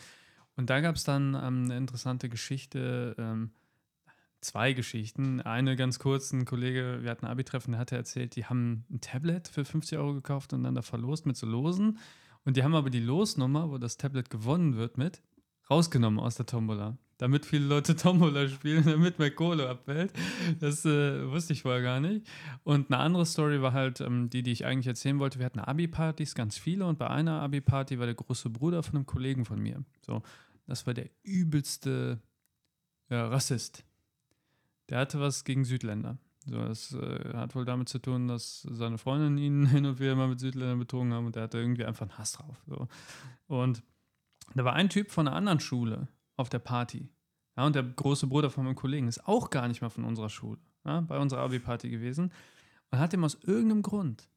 Und 0.56 0.68
da 0.68 0.80
gab 0.80 0.96
es 0.96 1.04
dann 1.04 1.34
ähm, 1.34 1.64
eine 1.64 1.76
interessante 1.76 2.28
Geschichte. 2.28 3.14
Ähm, 3.18 3.50
zwei 4.40 4.72
Geschichten. 4.72 5.40
Eine 5.40 5.76
ganz 5.76 5.98
kurz, 5.98 6.32
ein 6.32 6.44
Kollege, 6.44 6.98
wir 7.02 7.10
hatten 7.10 7.26
ein 7.26 7.32
Abi-Treffen, 7.32 7.72
der 7.72 7.80
hatte 7.80 7.96
erzählt, 7.96 8.36
die 8.36 8.46
haben 8.46 8.84
ein 8.90 9.00
Tablet 9.00 9.48
für 9.48 9.64
50 9.64 9.98
Euro 9.98 10.14
gekauft 10.14 10.52
und 10.52 10.64
dann 10.64 10.74
da 10.74 10.82
verlost 10.82 11.26
mit 11.26 11.36
so 11.36 11.46
Losen. 11.46 11.98
Und 12.44 12.56
die 12.56 12.62
haben 12.62 12.74
aber 12.74 12.90
die 12.90 13.00
Losnummer, 13.00 13.70
wo 13.70 13.78
das 13.78 13.96
Tablet 13.96 14.30
gewonnen 14.30 14.76
wird, 14.76 14.98
mit 14.98 15.22
rausgenommen 15.70 16.18
aus 16.18 16.34
der 16.34 16.46
Tombola. 16.46 16.98
Damit 17.18 17.44
viele 17.44 17.66
Leute 17.66 17.94
Tombola 17.96 18.48
spielen, 18.48 18.84
damit 18.84 19.18
mehr 19.18 19.30
Kohle 19.30 19.68
abfällt. 19.68 20.12
Das 20.58 20.84
äh, 20.86 21.30
wusste 21.30 21.52
ich 21.52 21.62
vorher 21.62 21.82
gar 21.82 22.00
nicht. 22.00 22.26
Und 22.64 22.90
eine 22.90 23.00
andere 23.00 23.26
Story 23.26 23.60
war 23.60 23.72
halt 23.72 24.00
ähm, 24.00 24.30
die, 24.30 24.42
die 24.42 24.52
ich 24.52 24.64
eigentlich 24.64 24.86
erzählen 24.86 25.18
wollte. 25.18 25.38
Wir 25.38 25.46
hatten 25.46 25.60
Abi-Partys, 25.60 26.34
ganz 26.34 26.56
viele. 26.56 26.86
Und 26.86 26.98
bei 26.98 27.08
einer 27.08 27.42
Abi-Party 27.42 27.98
war 27.98 28.06
der 28.06 28.14
große 28.14 28.48
Bruder 28.48 28.82
von 28.82 28.96
einem 28.96 29.06
Kollegen 29.06 29.44
von 29.44 29.60
mir. 29.60 29.84
So, 30.04 30.22
das 30.66 30.86
war 30.86 30.94
der 30.94 31.10
übelste 31.22 32.20
ja, 33.10 33.28
Rassist. 33.28 33.84
Der 34.90 34.98
hatte 34.98 35.20
was 35.20 35.44
gegen 35.44 35.64
Südländer. 35.64 36.18
So, 36.46 36.56
das 36.56 36.92
äh, 36.92 37.34
hat 37.34 37.54
wohl 37.54 37.64
damit 37.64 37.88
zu 37.88 37.98
tun, 37.98 38.26
dass 38.28 38.62
seine 38.70 38.98
Freundin 38.98 39.38
ihn 39.38 39.66
hin 39.70 39.86
und 39.86 40.00
wieder 40.00 40.16
mal 40.16 40.28
mit 40.28 40.40
Südländern 40.40 40.78
betrogen 40.78 41.12
haben 41.12 41.26
und 41.26 41.36
der 41.36 41.44
hatte 41.44 41.58
irgendwie 41.58 41.84
einfach 41.84 42.02
einen 42.02 42.18
Hass 42.18 42.32
drauf. 42.32 42.56
So. 42.66 42.88
Und 43.46 43.82
da 44.54 44.64
war 44.64 44.72
ein 44.74 44.88
Typ 44.88 45.10
von 45.10 45.28
einer 45.28 45.36
anderen 45.36 45.60
Schule 45.60 46.08
auf 46.36 46.48
der 46.48 46.58
Party. 46.58 47.08
Ja, 47.56 47.66
und 47.66 47.76
der 47.76 47.82
große 47.82 48.26
Bruder 48.26 48.50
von 48.50 48.64
meinem 48.64 48.74
Kollegen 48.74 49.06
ist 49.06 49.26
auch 49.26 49.50
gar 49.50 49.68
nicht 49.68 49.82
mal 49.82 49.90
von 49.90 50.04
unserer 50.04 50.28
Schule, 50.28 50.58
ja, 50.84 51.00
bei 51.02 51.18
unserer 51.18 51.40
Abi-Party 51.42 51.90
gewesen 51.90 52.32
und 52.90 52.98
hat 52.98 53.12
ihm 53.12 53.24
aus 53.24 53.38
irgendeinem 53.42 53.82
Grund 53.82 54.28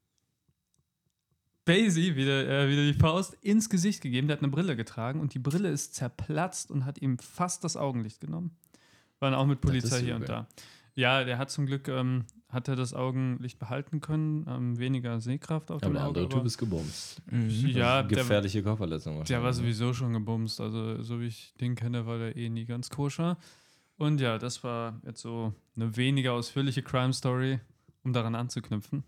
Basie 1.65 2.15
wieder, 2.15 2.47
äh, 2.47 2.69
wieder 2.69 2.83
die 2.83 2.93
Faust 2.93 3.35
ins 3.41 3.69
Gesicht 3.69 4.01
gegeben. 4.01 4.27
Der 4.27 4.37
hat 4.37 4.43
eine 4.43 4.51
Brille 4.51 4.75
getragen 4.75 5.21
und 5.21 5.33
die 5.33 5.39
Brille 5.39 5.69
ist 5.69 5.95
zerplatzt 5.95 6.71
und 6.71 6.85
hat 6.85 7.01
ihm 7.01 7.17
fast 7.19 7.63
das 7.63 7.77
Augenlicht 7.77 8.19
genommen. 8.19 8.57
Waren 9.23 9.33
auch 9.33 9.45
mit 9.45 9.61
Polizei 9.61 10.01
hier 10.01 10.15
und 10.15 10.27
da. 10.27 10.47
Ja, 10.95 11.23
der 11.23 11.37
hat 11.37 11.49
zum 11.49 11.65
Glück 11.65 11.87
ähm, 11.87 12.25
hat 12.49 12.67
er 12.67 12.75
das 12.75 12.93
Augenlicht 12.93 13.57
behalten 13.57 13.99
können, 13.99 14.45
ähm, 14.47 14.77
weniger 14.77 15.19
Sehkraft 15.21 15.71
auf 15.71 15.81
Aber 15.81 15.89
dem 15.89 15.93
der 15.93 16.05
Auge. 16.05 16.19
andere 16.19 16.37
Typ 16.37 16.45
ist 16.45 16.57
gebumst. 16.57 17.21
ja, 17.31 18.03
der, 18.03 18.17
Gefährliche 18.17 18.61
Körperverletzung 18.61 19.23
der 19.23 19.37
war 19.37 19.45
wahrscheinlich. 19.45 19.75
sowieso 19.77 19.93
schon 19.93 20.13
gebumst. 20.13 20.61
Also, 20.61 21.01
so 21.01 21.19
wie 21.19 21.27
ich 21.27 21.53
den 21.59 21.75
kenne, 21.75 22.05
war 22.05 22.19
der 22.19 22.35
eh 22.35 22.49
nie 22.49 22.65
ganz 22.65 22.89
koscher. 22.89 23.37
Und 23.97 24.19
ja, 24.21 24.37
das 24.37 24.63
war 24.63 24.99
jetzt 25.05 25.21
so 25.21 25.53
eine 25.75 25.95
weniger 25.95 26.33
ausführliche 26.33 26.83
Crime-Story, 26.83 27.59
um 28.03 28.11
daran 28.13 28.35
anzuknüpfen. 28.35 29.03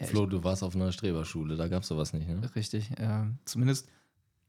Ja, 0.00 0.06
Flo, 0.08 0.26
du 0.26 0.42
warst 0.44 0.62
auf 0.62 0.74
einer 0.74 0.92
Streberschule, 0.92 1.56
da 1.56 1.68
gab 1.68 1.82
es 1.82 1.88
sowas 1.88 2.12
nicht, 2.12 2.28
ne? 2.28 2.50
Richtig. 2.54 2.90
ähm, 2.98 3.38
zumindest 3.44 3.88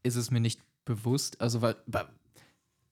ist 0.02 0.16
es 0.16 0.30
mir 0.30 0.40
nicht 0.40 0.60
bewusst. 0.84 1.40
Also, 1.40 1.62
weil 1.62 1.76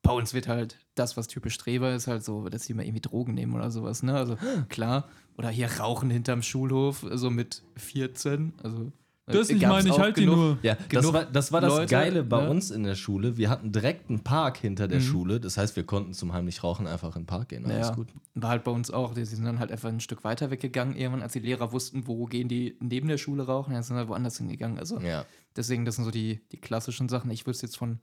bei, 0.03 0.13
uns 0.13 0.35
wird 0.35 0.49
halt 0.49 0.77
das, 0.95 1.17
was 1.17 1.29
typisch 1.29 1.55
Streber 1.55 1.95
ist, 1.95 2.07
halt 2.07 2.25
so, 2.25 2.49
dass 2.49 2.65
die 2.65 2.75
mal 2.75 2.85
irgendwie 2.85 3.01
Drogen 3.01 3.35
nehmen 3.35 3.55
oder 3.55 3.71
sowas, 3.71 4.03
ne? 4.03 4.15
Also, 4.17 4.37
klar. 4.69 5.09
Oder 5.37 5.49
hier 5.51 5.71
rauchen 5.79 6.11
hinterm 6.11 6.43
Schulhof, 6.43 7.07
so 7.13 7.31
mit 7.31 7.63
14. 7.77 8.53
Also, 8.63 8.93
Das 9.27 9.49
ich 9.49 9.63
meine, 9.63 9.89
ich 9.89 9.99
halte 9.99 10.21
die 10.21 10.27
nur. 10.27 10.59
Ja, 10.63 10.77
das 10.91 11.13
war 11.13 11.25
das, 11.25 11.53
war 11.53 11.61
das 11.61 11.73
Leute, 11.75 11.87
Geile 11.91 12.23
bei 12.25 12.43
ne? 12.43 12.51
uns 12.51 12.71
in 12.71 12.83
der 12.83 12.95
Schule. 12.97 13.37
Wir 13.37 13.49
hatten 13.49 13.71
direkt 13.73 14.11
einen 14.11 14.21
Park 14.21 14.57
hinter 14.59 14.89
der 14.89 14.99
Mhm. 14.99 15.05
Schule. 15.05 15.41
Das 15.41 15.57
heißt, 15.57 15.77
wir 15.77 15.85
konnten 15.85 16.13
zum 16.15 16.33
heimlich 16.33 16.63
Rauchen 16.65 16.87
einfach 16.87 17.15
in 17.17 17.23
den 17.23 17.27
Park 17.27 17.51
gehen. 17.51 17.65
Alles 17.65 17.89
Ja. 17.89 17.95
gut. 17.95 18.09
War 18.35 18.51
halt 18.51 18.65
bei 18.65 18.71
uns 18.73 18.91
auch. 18.91 19.15
Die 19.15 19.25
sind 19.25 19.45
dann 19.45 19.61
halt 19.61 19.71
einfach 19.71 19.89
ein 19.89 20.01
Stück 20.01 20.25
weiter 20.25 20.51
weggegangen, 20.51 20.97
irgendwann, 20.97 21.23
als 21.23 21.33
die 21.35 21.39
Lehrer 21.41 21.73
wussten, 21.73 22.07
wo 22.07 22.27
gehen 22.27 22.49
die 22.49 22.77
neben 22.81 23.07
der 23.09 23.19
Schule 23.19 23.45
rauchen, 23.45 23.73
dann 23.73 23.83
sind 23.83 23.97
halt 23.97 24.09
woanders 24.09 24.37
hingegangen. 24.39 24.79
Also, 24.79 24.99
Ja. 25.01 25.25
Deswegen, 25.57 25.85
das 25.85 25.97
sind 25.97 26.05
so 26.05 26.11
die, 26.11 26.41
die 26.53 26.59
klassischen 26.59 27.09
Sachen. 27.09 27.31
Ich 27.31 27.47
wüsste 27.47 27.67
jetzt 27.67 27.77
von 27.79 27.99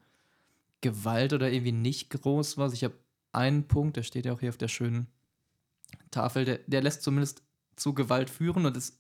Gewalt 0.82 1.34
oder 1.34 1.52
irgendwie 1.52 1.72
nicht 1.72 2.10
groß 2.10 2.58
was. 2.58 2.74
Ich 2.74 2.84
habe 2.84 2.96
einen 3.32 3.68
Punkt, 3.68 3.98
der 3.98 4.04
steht 4.04 4.26
ja 4.26 4.34
auch 4.34 4.40
hier 4.40 4.50
auf 4.50 4.58
der 4.58 4.68
schönen 4.68 5.08
Tafel, 6.12 6.46
der, 6.46 6.60
der 6.68 6.82
lässt 6.82 7.04
zumindest 7.04 7.44
zu 7.76 7.94
Gewalt 7.94 8.30
führen 8.30 8.66
und 8.66 8.76
das, 8.76 9.00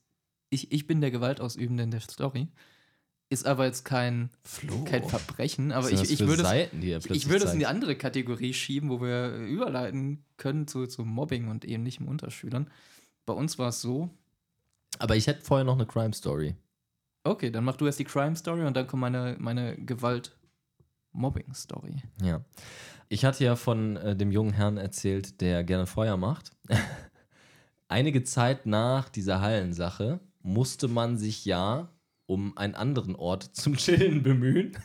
ich, 0.50 0.72
ich 0.72 0.88
bin 0.88 1.02
der 1.02 1.12
Gewaltausübende 1.12 1.84
in 1.84 1.92
der 1.92 2.02
Story. 2.02 2.48
Ist 3.30 3.46
aber 3.46 3.66
jetzt 3.66 3.84
kein, 3.84 4.30
Flo. 4.46 4.86
kein 4.86 5.04
Verbrechen, 5.04 5.74
aber 5.74 5.92
ich, 5.92 6.10
ich 6.10 6.20
würde 6.22 6.44
es 6.44 6.48
Seiten, 6.48 6.80
plötzlich 6.80 7.18
ich 7.18 7.30
würde 7.30 7.44
es 7.44 7.52
in 7.52 7.60
die 7.60 7.66
andere 7.66 7.98
Kategorie 7.98 8.54
schieben, 8.54 8.90
wo 8.90 9.02
wir 9.02 9.36
überleiten 9.36 10.24
können 10.38 10.66
zu, 10.66 10.88
zu 10.88 11.04
Mobbing 11.04 11.50
und 11.50 11.68
ähnlichem 11.68 12.08
Unterschülern. 12.08 12.70
Bei 13.26 13.34
uns 13.34 13.60
war 13.60 13.70
es 13.70 13.82
so, 13.82 14.10
Aber 15.00 15.18
ich 15.18 15.28
hätte 15.28 15.44
vorher 15.44 15.66
noch 15.66 15.76
eine 15.76 15.86
Crime 15.86 16.14
Story. 16.14 16.56
okay, 17.26 17.52
dann 17.52 17.66
mach 17.66 17.76
du 17.76 17.86
erst 17.86 18.00
die 18.00 18.06
Crime 18.06 18.38
Story 18.38 18.64
und 18.64 18.78
dann 18.78 18.88
kommt 18.88 19.02
meine, 19.02 19.36
meine 19.40 19.76
Gewalt-Mobbing-Story. 21.18 22.04
Ja. 22.22 22.42
Ich 23.10 23.26
hatte 23.26 23.44
ja 23.44 23.56
von 23.56 23.98
äh, 23.98 24.16
dem 24.16 24.32
jungen 24.32 24.54
Herrn 24.54 24.78
erzählt, 24.78 25.42
der 25.42 25.64
gerne 25.64 25.86
Feuer 25.86 26.18
macht. 26.18 26.52
Einige 27.88 28.24
Zeit 28.24 28.66
nach 28.66 29.10
dieser 29.10 29.42
Hallensache 29.42 30.20
musste 30.42 30.88
man 30.88 31.18
sich 31.18 31.46
ja 31.46 31.90
um 32.26 32.58
einen 32.58 32.76
anderen 32.76 33.16
Ort 33.16 33.44
zum 33.54 33.78
Chillen 33.78 34.24
bemühen. 34.24 34.78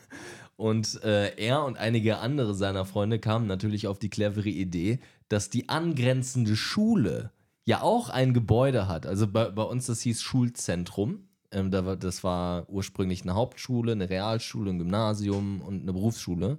Und 0.57 1.03
äh, 1.03 1.35
er 1.37 1.65
und 1.65 1.77
einige 1.77 2.19
andere 2.19 2.55
seiner 2.55 2.85
Freunde 2.85 3.19
kamen 3.19 3.47
natürlich 3.47 3.89
auf 3.89 3.99
die 3.99 4.11
clevere 4.11 4.49
Idee, 4.49 5.01
dass 5.29 5.51
die 5.51 5.69
angrenzende 5.69 6.57
Schule 6.57 7.33
ja 7.65 7.81
auch 7.81 8.11
ein 8.11 8.35
Gebäude 8.35 8.87
hat. 8.87 9.07
Also 9.07 9.27
bei, 9.27 9.51
bei 9.51 9.63
uns, 9.63 9.87
das 9.87 10.03
hieß 10.03 10.23
Schulzentrum. 10.23 11.29
Ähm, 11.53 11.71
da 11.71 11.85
war, 11.87 11.97
das 11.97 12.25
war 12.25 12.69
ursprünglich 12.69 13.23
eine 13.23 13.35
Hauptschule, 13.35 13.93
eine 13.93 14.11
Realschule, 14.11 14.71
ein 14.71 14.79
Gymnasium 14.79 15.61
und 15.61 15.83
eine 15.83 15.93
Berufsschule. 15.93 16.59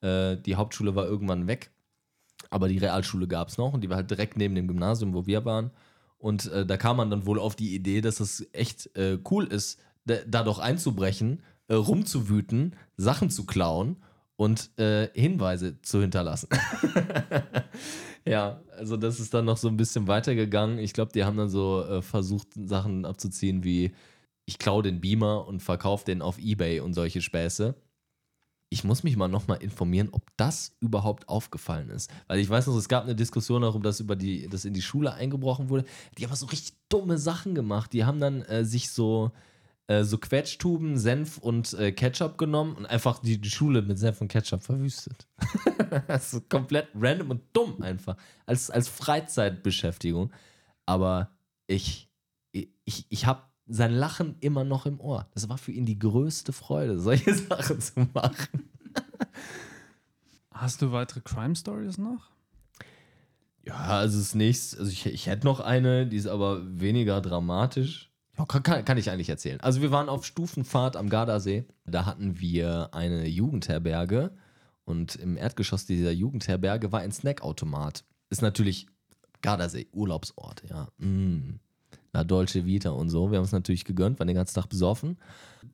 Äh, 0.00 0.36
die 0.36 0.56
Hauptschule 0.56 0.94
war 0.94 1.06
irgendwann 1.06 1.46
weg, 1.46 1.70
aber 2.50 2.68
die 2.68 2.78
Realschule 2.78 3.26
gab 3.26 3.48
es 3.48 3.58
noch 3.58 3.72
und 3.72 3.82
die 3.82 3.88
war 3.88 3.96
halt 3.96 4.10
direkt 4.10 4.36
neben 4.36 4.54
dem 4.54 4.68
Gymnasium, 4.68 5.14
wo 5.14 5.26
wir 5.26 5.44
waren. 5.44 5.70
Und 6.18 6.50
äh, 6.52 6.64
da 6.66 6.76
kam 6.76 6.96
man 6.96 7.10
dann 7.10 7.26
wohl 7.26 7.38
auf 7.38 7.54
die 7.54 7.74
Idee, 7.74 8.00
dass 8.00 8.20
es 8.20 8.46
echt 8.52 8.94
äh, 8.96 9.18
cool 9.30 9.46
ist, 9.46 9.78
da, 10.06 10.42
doch 10.42 10.58
einzubrechen, 10.58 11.42
äh, 11.68 11.74
rumzuwüten, 11.74 12.76
Sachen 12.96 13.30
zu 13.30 13.46
klauen 13.46 13.96
und 14.36 14.70
äh, 14.78 15.08
Hinweise 15.14 15.80
zu 15.82 16.00
hinterlassen. 16.00 16.48
ja, 18.26 18.60
also 18.76 18.96
das 18.96 19.20
ist 19.20 19.32
dann 19.34 19.44
noch 19.44 19.56
so 19.56 19.68
ein 19.68 19.76
bisschen 19.76 20.08
weitergegangen. 20.08 20.78
Ich 20.78 20.92
glaube, 20.92 21.12
die 21.12 21.24
haben 21.24 21.36
dann 21.36 21.48
so 21.48 21.84
äh, 21.84 22.02
versucht, 22.02 22.48
Sachen 22.54 23.04
abzuziehen 23.04 23.64
wie 23.64 23.92
ich 24.46 24.58
klaue 24.58 24.82
den 24.82 25.00
Beamer 25.00 25.46
und 25.46 25.60
verkaufe 25.60 26.04
den 26.04 26.22
auf 26.22 26.38
Ebay 26.38 26.80
und 26.80 26.94
solche 26.94 27.22
Späße. 27.22 27.74
Ich 28.70 28.82
muss 28.82 29.04
mich 29.04 29.16
mal 29.16 29.28
nochmal 29.28 29.62
informieren, 29.62 30.08
ob 30.12 30.22
das 30.36 30.76
überhaupt 30.80 31.28
aufgefallen 31.28 31.90
ist. 31.90 32.10
Weil 32.26 32.40
ich 32.40 32.50
weiß 32.50 32.66
noch, 32.66 32.76
es 32.76 32.88
gab 32.88 33.04
eine 33.04 33.14
Diskussion 33.14 33.62
darum, 33.62 33.82
dass 33.82 34.00
über 34.00 34.16
die, 34.16 34.48
dass 34.48 34.64
in 34.64 34.74
die 34.74 34.82
Schule 34.82 35.14
eingebrochen 35.14 35.68
wurde. 35.68 35.84
Die 36.18 36.26
haben 36.26 36.34
so 36.34 36.46
richtig 36.46 36.74
dumme 36.88 37.18
Sachen 37.18 37.54
gemacht. 37.54 37.92
Die 37.92 38.04
haben 38.04 38.20
dann 38.20 38.42
äh, 38.42 38.64
sich 38.64 38.90
so, 38.90 39.30
äh, 39.86 40.02
so 40.02 40.18
Quetschtuben, 40.18 40.98
Senf 40.98 41.38
und 41.38 41.72
äh, 41.74 41.92
Ketchup 41.92 42.36
genommen 42.36 42.74
und 42.74 42.86
einfach 42.86 43.20
die, 43.20 43.40
die 43.40 43.50
Schule 43.50 43.80
mit 43.80 43.98
Senf 43.98 44.20
und 44.20 44.28
Ketchup 44.28 44.62
verwüstet. 44.62 45.28
das 46.08 46.24
ist 46.24 46.30
so 46.32 46.40
komplett 46.40 46.88
random 46.94 47.30
und 47.30 47.42
dumm 47.52 47.80
einfach. 47.80 48.16
Als, 48.44 48.70
als 48.70 48.88
Freizeitbeschäftigung. 48.88 50.32
Aber 50.84 51.30
ich, 51.68 52.10
ich, 52.50 53.06
ich 53.08 53.26
habe 53.26 53.42
sein 53.66 53.92
Lachen 53.92 54.36
immer 54.40 54.64
noch 54.64 54.86
im 54.86 55.00
Ohr. 55.00 55.26
Das 55.32 55.48
war 55.48 55.58
für 55.58 55.72
ihn 55.72 55.86
die 55.86 55.98
größte 55.98 56.52
Freude, 56.52 56.98
solche 56.98 57.34
Sachen 57.48 57.80
zu 57.80 58.08
machen. 58.12 58.68
Hast 60.50 60.82
du 60.82 60.92
weitere 60.92 61.20
Crime 61.20 61.56
Stories 61.56 61.98
noch? 61.98 62.30
Ja, 63.64 63.76
also 63.76 64.18
das 64.18 64.34
nächste, 64.34 64.78
also 64.78 64.90
ich, 64.90 65.06
ich 65.06 65.26
hätte 65.26 65.46
noch 65.46 65.60
eine, 65.60 66.06
die 66.06 66.16
ist 66.16 66.26
aber 66.26 66.60
weniger 66.80 67.20
dramatisch. 67.20 68.10
Ja, 68.36 68.44
kann, 68.44 68.62
kann, 68.62 68.84
kann 68.84 68.98
ich 68.98 69.10
eigentlich 69.10 69.28
erzählen. 69.28 69.60
Also 69.60 69.80
wir 69.80 69.90
waren 69.90 70.08
auf 70.08 70.24
Stufenfahrt 70.26 70.96
am 70.96 71.08
Gardasee. 71.08 71.64
Da 71.86 72.04
hatten 72.04 72.40
wir 72.40 72.90
eine 72.92 73.26
Jugendherberge 73.26 74.36
und 74.84 75.16
im 75.16 75.36
Erdgeschoss 75.36 75.86
dieser 75.86 76.10
Jugendherberge 76.10 76.92
war 76.92 77.00
ein 77.00 77.12
Snackautomat. 77.12 78.04
Ist 78.28 78.42
natürlich 78.42 78.86
Gardasee, 79.40 79.88
Urlaubsort, 79.92 80.62
ja. 80.68 80.88
Mm. 80.98 81.60
La 82.14 82.24
Dolce 82.24 82.64
Vita 82.64 82.90
und 82.90 83.10
so. 83.10 83.30
Wir 83.30 83.38
haben 83.38 83.44
es 83.44 83.52
natürlich 83.52 83.84
gegönnt, 83.84 84.18
waren 84.18 84.28
den 84.28 84.36
ganzen 84.36 84.54
Tag 84.54 84.68
besoffen. 84.68 85.18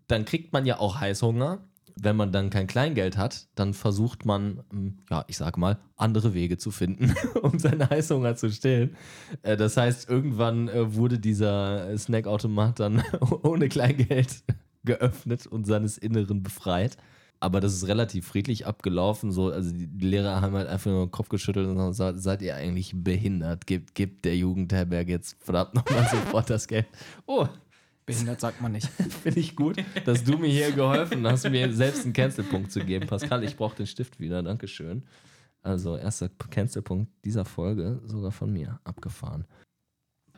Dann 0.09 0.25
kriegt 0.25 0.53
man 0.53 0.67
ja 0.67 0.81
auch 0.81 0.99
Heißhunger. 0.99 1.61
Wenn 2.03 2.17
man 2.17 2.33
dann 2.33 2.49
kein 2.49 2.67
Kleingeld 2.67 3.19
hat, 3.19 3.49
dann 3.57 3.75
versucht 3.75 4.25
man, 4.25 4.63
ähm, 4.73 4.99
ja, 5.11 5.25
ich 5.29 5.37
sag 5.37 5.59
mal, 5.59 5.79
andere 5.97 6.33
Wege 6.33 6.57
zu 6.57 6.71
finden, 6.71 7.15
um 7.43 7.59
seinen 7.59 7.89
Heißhunger 7.91 8.37
zu 8.37 8.51
stillen. 8.51 8.97
Äh, 9.43 9.57
Das 9.59 9.77
heißt, 9.77 10.09
irgendwann 10.09 10.69
äh, 10.69 10.95
wurde 10.95 11.19
dieser 11.19 11.97
Snackautomat 11.99 12.81
dann 12.81 13.03
ohne 13.43 13.69
Kleingeld 13.69 14.45
geöffnet 14.83 15.47
und 15.47 15.67
seines 15.67 15.99
Inneren 15.99 16.43
befreit. 16.43 16.97
Aber 17.41 17.61
das 17.61 17.73
ist 17.73 17.89
relativ 17.89 18.27
friedlich 18.27 18.67
abgelaufen. 18.67 19.33
So, 19.33 19.51
also 19.51 19.73
die 19.73 19.89
Lehrer 20.07 20.43
haben 20.43 20.55
halt 20.55 20.69
einfach 20.69 20.91
nur 20.91 21.07
den 21.07 21.11
Kopf 21.11 21.31
geschüttelt 21.31 21.67
und 21.67 21.77
gesagt, 21.77 22.21
seid 22.21 22.43
ihr 22.43 22.55
eigentlich 22.55 22.93
behindert? 22.95 23.67
Gebt, 23.67 23.95
gebt 23.95 24.27
der 24.27 24.37
Jugendherberge 24.37 25.13
jetzt 25.13 25.43
verdammt 25.43 25.75
nochmal 25.75 26.07
sofort 26.11 26.51
das 26.51 26.69
Geld. 26.69 26.87
Oh, 27.27 27.49
Behindert 28.11 28.41
sagt 28.41 28.61
man 28.61 28.73
nicht. 28.73 28.89
finde 29.23 29.39
ich 29.39 29.55
gut, 29.55 29.77
dass 30.05 30.25
du 30.25 30.37
mir 30.37 30.49
hier 30.49 30.73
geholfen 30.73 31.25
hast, 31.27 31.49
mir 31.49 31.73
selbst 31.73 32.05
einen 32.05 32.13
Cancelpunkt 32.13 32.73
zu 32.73 32.81
geben. 32.81 33.07
Pascal, 33.07 33.45
ich 33.45 33.57
brauche 33.57 33.77
den 33.77 33.87
Stift 33.87 34.19
wieder. 34.19 34.43
Dankeschön. 34.43 35.05
Also, 35.63 35.97
erster 35.97 36.29
Cancelpunkt 36.29 37.13
dieser 37.25 37.45
Folge 37.45 38.01
sogar 38.05 38.33
von 38.33 38.53
mir 38.53 38.81
abgefahren. 38.83 39.45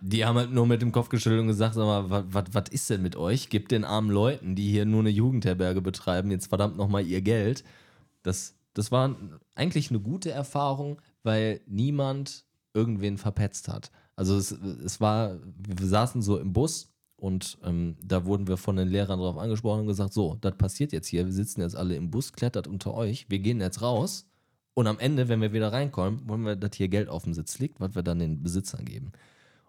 Die 0.04 0.24
haben 0.24 0.36
halt 0.36 0.52
nur 0.52 0.66
mit 0.66 0.82
dem 0.82 0.90
Kopf 0.90 1.08
geschüttelt 1.10 1.42
und 1.42 1.46
gesagt, 1.46 1.76
sag 1.76 1.84
mal, 1.84 2.26
was 2.32 2.68
ist 2.70 2.90
denn 2.90 3.02
mit 3.02 3.14
euch? 3.14 3.50
Gebt 3.50 3.70
den 3.70 3.84
armen 3.84 4.10
Leuten, 4.10 4.56
die 4.56 4.68
hier 4.68 4.84
nur 4.84 5.00
eine 5.00 5.10
Jugendherberge 5.10 5.80
betreiben, 5.80 6.32
jetzt 6.32 6.48
verdammt 6.48 6.76
nochmal 6.76 7.06
ihr 7.06 7.22
Geld. 7.22 7.62
Das, 8.24 8.56
das 8.74 8.90
war 8.90 9.14
eigentlich 9.54 9.90
eine 9.90 10.00
gute 10.00 10.32
Erfahrung, 10.32 11.00
weil 11.22 11.60
niemand 11.68 12.44
irgendwen 12.74 13.16
verpetzt 13.16 13.68
hat. 13.68 13.92
Also 14.16 14.36
es, 14.36 14.50
es 14.50 15.00
war, 15.00 15.38
wir 15.56 15.86
saßen 15.86 16.20
so 16.20 16.36
im 16.38 16.52
Bus 16.52 16.92
und 17.14 17.58
ähm, 17.62 17.96
da 18.02 18.24
wurden 18.24 18.48
wir 18.48 18.56
von 18.56 18.74
den 18.74 18.88
Lehrern 18.88 19.20
darauf 19.20 19.38
angesprochen 19.38 19.82
und 19.82 19.86
gesagt, 19.86 20.12
so, 20.12 20.36
das 20.40 20.56
passiert 20.56 20.92
jetzt 20.92 21.06
hier, 21.06 21.24
wir 21.26 21.32
sitzen 21.32 21.60
jetzt 21.60 21.76
alle 21.76 21.94
im 21.94 22.10
Bus, 22.10 22.32
klettert 22.32 22.66
unter 22.66 22.92
euch, 22.94 23.30
wir 23.30 23.38
gehen 23.38 23.60
jetzt 23.60 23.82
raus 23.82 24.26
und 24.74 24.88
am 24.88 24.98
Ende, 24.98 25.28
wenn 25.28 25.40
wir 25.40 25.52
wieder 25.52 25.72
reinkommen, 25.72 26.28
wollen 26.28 26.44
wir, 26.44 26.56
dass 26.56 26.74
hier 26.74 26.88
Geld 26.88 27.08
auf 27.08 27.22
dem 27.22 27.34
Sitz 27.34 27.60
liegt, 27.60 27.78
was 27.78 27.94
wir 27.94 28.02
dann 28.02 28.18
den 28.18 28.42
Besitzern 28.42 28.84
geben. 28.84 29.12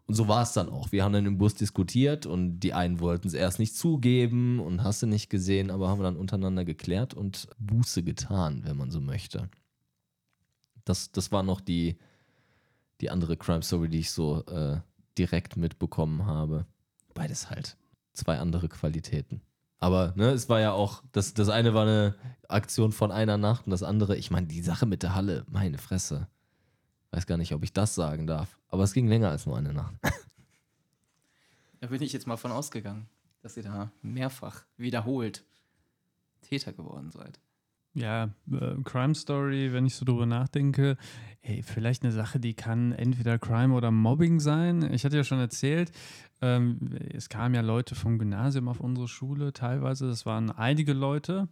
Und 0.05 0.15
so 0.15 0.27
war 0.27 0.43
es 0.43 0.53
dann 0.53 0.69
auch. 0.69 0.91
Wir 0.91 1.03
haben 1.03 1.13
dann 1.13 1.25
im 1.25 1.37
Bus 1.37 1.55
diskutiert 1.55 2.25
und 2.25 2.59
die 2.59 2.73
einen 2.73 2.99
wollten 2.99 3.27
es 3.27 3.33
erst 3.33 3.59
nicht 3.59 3.75
zugeben 3.75 4.59
und 4.59 4.83
hast 4.83 5.01
du 5.01 5.07
nicht 5.07 5.29
gesehen, 5.29 5.71
aber 5.71 5.87
haben 5.87 5.99
wir 5.99 6.03
dann 6.03 6.17
untereinander 6.17 6.65
geklärt 6.65 7.13
und 7.13 7.47
Buße 7.57 8.03
getan, 8.03 8.63
wenn 8.65 8.75
man 8.75 8.91
so 8.91 8.99
möchte. 8.99 9.49
Das, 10.83 11.11
das 11.11 11.31
war 11.31 11.43
noch 11.43 11.61
die, 11.61 11.97
die 12.99 13.09
andere 13.09 13.37
Crime 13.37 13.63
Story, 13.63 13.87
die 13.87 13.99
ich 13.99 14.11
so 14.11 14.45
äh, 14.45 14.81
direkt 15.17 15.55
mitbekommen 15.55 16.25
habe. 16.25 16.65
Beides 17.13 17.49
halt. 17.49 17.77
Zwei 18.13 18.39
andere 18.39 18.67
Qualitäten. 18.67 19.41
Aber 19.79 20.13
ne, 20.15 20.31
es 20.31 20.49
war 20.49 20.59
ja 20.59 20.71
auch, 20.71 21.03
das, 21.11 21.33
das 21.33 21.49
eine 21.49 21.73
war 21.73 21.83
eine 21.83 22.15
Aktion 22.47 22.91
von 22.91 23.11
einer 23.11 23.37
Nacht 23.37 23.65
und 23.65 23.71
das 23.71 23.83
andere, 23.83 24.15
ich 24.15 24.31
meine, 24.31 24.47
die 24.47 24.61
Sache 24.61 24.85
mit 24.85 25.03
der 25.03 25.15
Halle, 25.15 25.45
meine 25.49 25.77
Fresse. 25.77 26.27
Weiß 27.13 27.27
gar 27.27 27.37
nicht, 27.37 27.53
ob 27.53 27.63
ich 27.63 27.71
das 27.71 27.93
sagen 27.93 28.25
darf. 28.25 28.57
Aber 28.69 28.83
es 28.83 28.93
ging 28.93 29.07
länger 29.07 29.29
als 29.29 29.45
nur 29.45 29.57
eine 29.57 29.73
Nacht. 29.73 29.93
Da 31.79 31.89
bin 31.89 32.01
ich 32.01 32.13
jetzt 32.13 32.27
mal 32.27 32.37
von 32.37 32.53
ausgegangen, 32.53 33.09
dass 33.41 33.57
ihr 33.57 33.63
da 33.63 33.91
mehrfach 34.01 34.63
wiederholt 34.77 35.43
Täter 36.39 36.71
geworden 36.71 37.11
seid. 37.11 37.41
Ja, 37.93 38.29
äh, 38.49 38.75
Crime 38.85 39.13
Story, 39.13 39.73
wenn 39.73 39.85
ich 39.85 39.95
so 39.95 40.05
drüber 40.05 40.25
nachdenke, 40.25 40.95
ey, 41.41 41.61
vielleicht 41.61 42.03
eine 42.03 42.13
Sache, 42.13 42.39
die 42.39 42.53
kann 42.53 42.93
entweder 42.93 43.37
Crime 43.37 43.73
oder 43.75 43.91
Mobbing 43.91 44.39
sein. 44.39 44.93
Ich 44.93 45.03
hatte 45.03 45.17
ja 45.17 45.25
schon 45.25 45.39
erzählt, 45.39 45.91
ähm, 46.41 46.79
es 47.13 47.27
kamen 47.27 47.53
ja 47.53 47.59
Leute 47.59 47.95
vom 47.95 48.17
Gymnasium 48.17 48.69
auf 48.69 48.79
unsere 48.79 49.09
Schule 49.09 49.51
teilweise, 49.51 50.07
das 50.07 50.25
waren 50.25 50.51
einige 50.51 50.93
Leute 50.93 51.49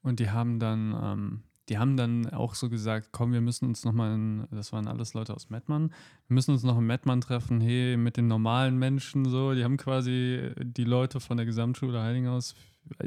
und 0.00 0.18
die 0.18 0.30
haben 0.30 0.58
dann, 0.58 0.98
ähm, 0.98 1.42
die 1.68 1.78
haben 1.78 1.96
dann 1.96 2.30
auch 2.30 2.54
so 2.54 2.68
gesagt, 2.68 3.08
komm, 3.12 3.32
wir 3.32 3.40
müssen 3.40 3.66
uns 3.66 3.84
nochmal 3.84 4.14
in, 4.14 4.44
das 4.50 4.72
waren 4.72 4.86
alles 4.86 5.14
Leute 5.14 5.34
aus 5.34 5.50
Mettmann, 5.50 5.90
wir 6.28 6.34
müssen 6.34 6.52
uns 6.52 6.62
noch 6.62 6.78
in 6.78 6.86
Mettmann 6.86 7.20
treffen, 7.20 7.60
hey, 7.60 7.96
mit 7.96 8.16
den 8.16 8.28
normalen 8.28 8.78
Menschen 8.78 9.26
so, 9.26 9.54
die 9.54 9.64
haben 9.64 9.76
quasi 9.76 10.50
die 10.58 10.84
Leute 10.84 11.20
von 11.20 11.36
der 11.36 11.46
Gesamtschule 11.46 12.02
Heiligenhaus 12.02 12.54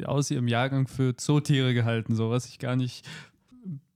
aus 0.06 0.30
ihrem 0.30 0.48
Jahrgang 0.48 0.88
für 0.88 1.16
Zootiere 1.16 1.74
gehalten, 1.74 2.16
so 2.16 2.30
was 2.30 2.48
ich 2.48 2.60
gar 2.60 2.76
nicht, 2.76 3.08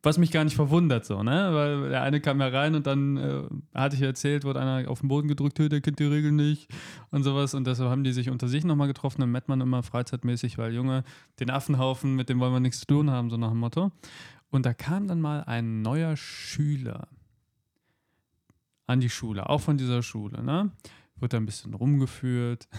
was 0.05 0.17
mich 0.19 0.31
gar 0.31 0.43
nicht 0.43 0.55
verwundert, 0.55 1.05
so, 1.05 1.23
ne? 1.23 1.49
Weil 1.51 1.89
der 1.89 2.03
eine 2.03 2.21
kam 2.21 2.39
ja 2.39 2.47
rein 2.47 2.75
und 2.75 2.85
dann 2.85 3.17
äh, 3.17 3.43
hatte 3.73 3.95
ich 3.95 4.01
erzählt, 4.03 4.43
wurde 4.43 4.61
einer 4.61 4.89
auf 4.89 4.99
den 4.99 5.09
Boden 5.09 5.27
gedrückt, 5.27 5.57
hey, 5.57 5.67
der 5.67 5.81
kennt 5.81 5.99
die 5.99 6.05
Regeln 6.05 6.35
nicht 6.35 6.69
und 7.09 7.23
sowas. 7.23 7.55
Und 7.55 7.65
deshalb 7.65 7.89
haben 7.89 8.03
die 8.03 8.13
sich 8.13 8.29
unter 8.29 8.47
sich 8.47 8.63
nochmal 8.63 8.87
getroffen 8.87 9.23
im 9.23 9.31
Mettmann 9.31 9.61
immer 9.61 9.81
freizeitmäßig, 9.81 10.59
weil 10.59 10.73
Junge, 10.73 11.03
den 11.39 11.49
Affenhaufen, 11.49 12.15
mit 12.15 12.29
dem 12.29 12.39
wollen 12.39 12.53
wir 12.53 12.59
nichts 12.59 12.81
zu 12.81 12.85
tun 12.85 13.09
haben, 13.09 13.31
so 13.31 13.37
nach 13.37 13.49
dem 13.49 13.59
Motto. 13.59 13.91
Und 14.49 14.65
da 14.65 14.73
kam 14.73 15.07
dann 15.07 15.21
mal 15.21 15.43
ein 15.43 15.81
neuer 15.81 16.15
Schüler 16.15 17.07
an 18.87 18.99
die 18.99 19.09
Schule, 19.09 19.49
auch 19.49 19.61
von 19.61 19.77
dieser 19.77 20.03
Schule, 20.03 20.43
ne? 20.43 20.71
Wurde 21.17 21.29
da 21.29 21.37
ein 21.37 21.45
bisschen 21.45 21.73
rumgeführt. 21.73 22.67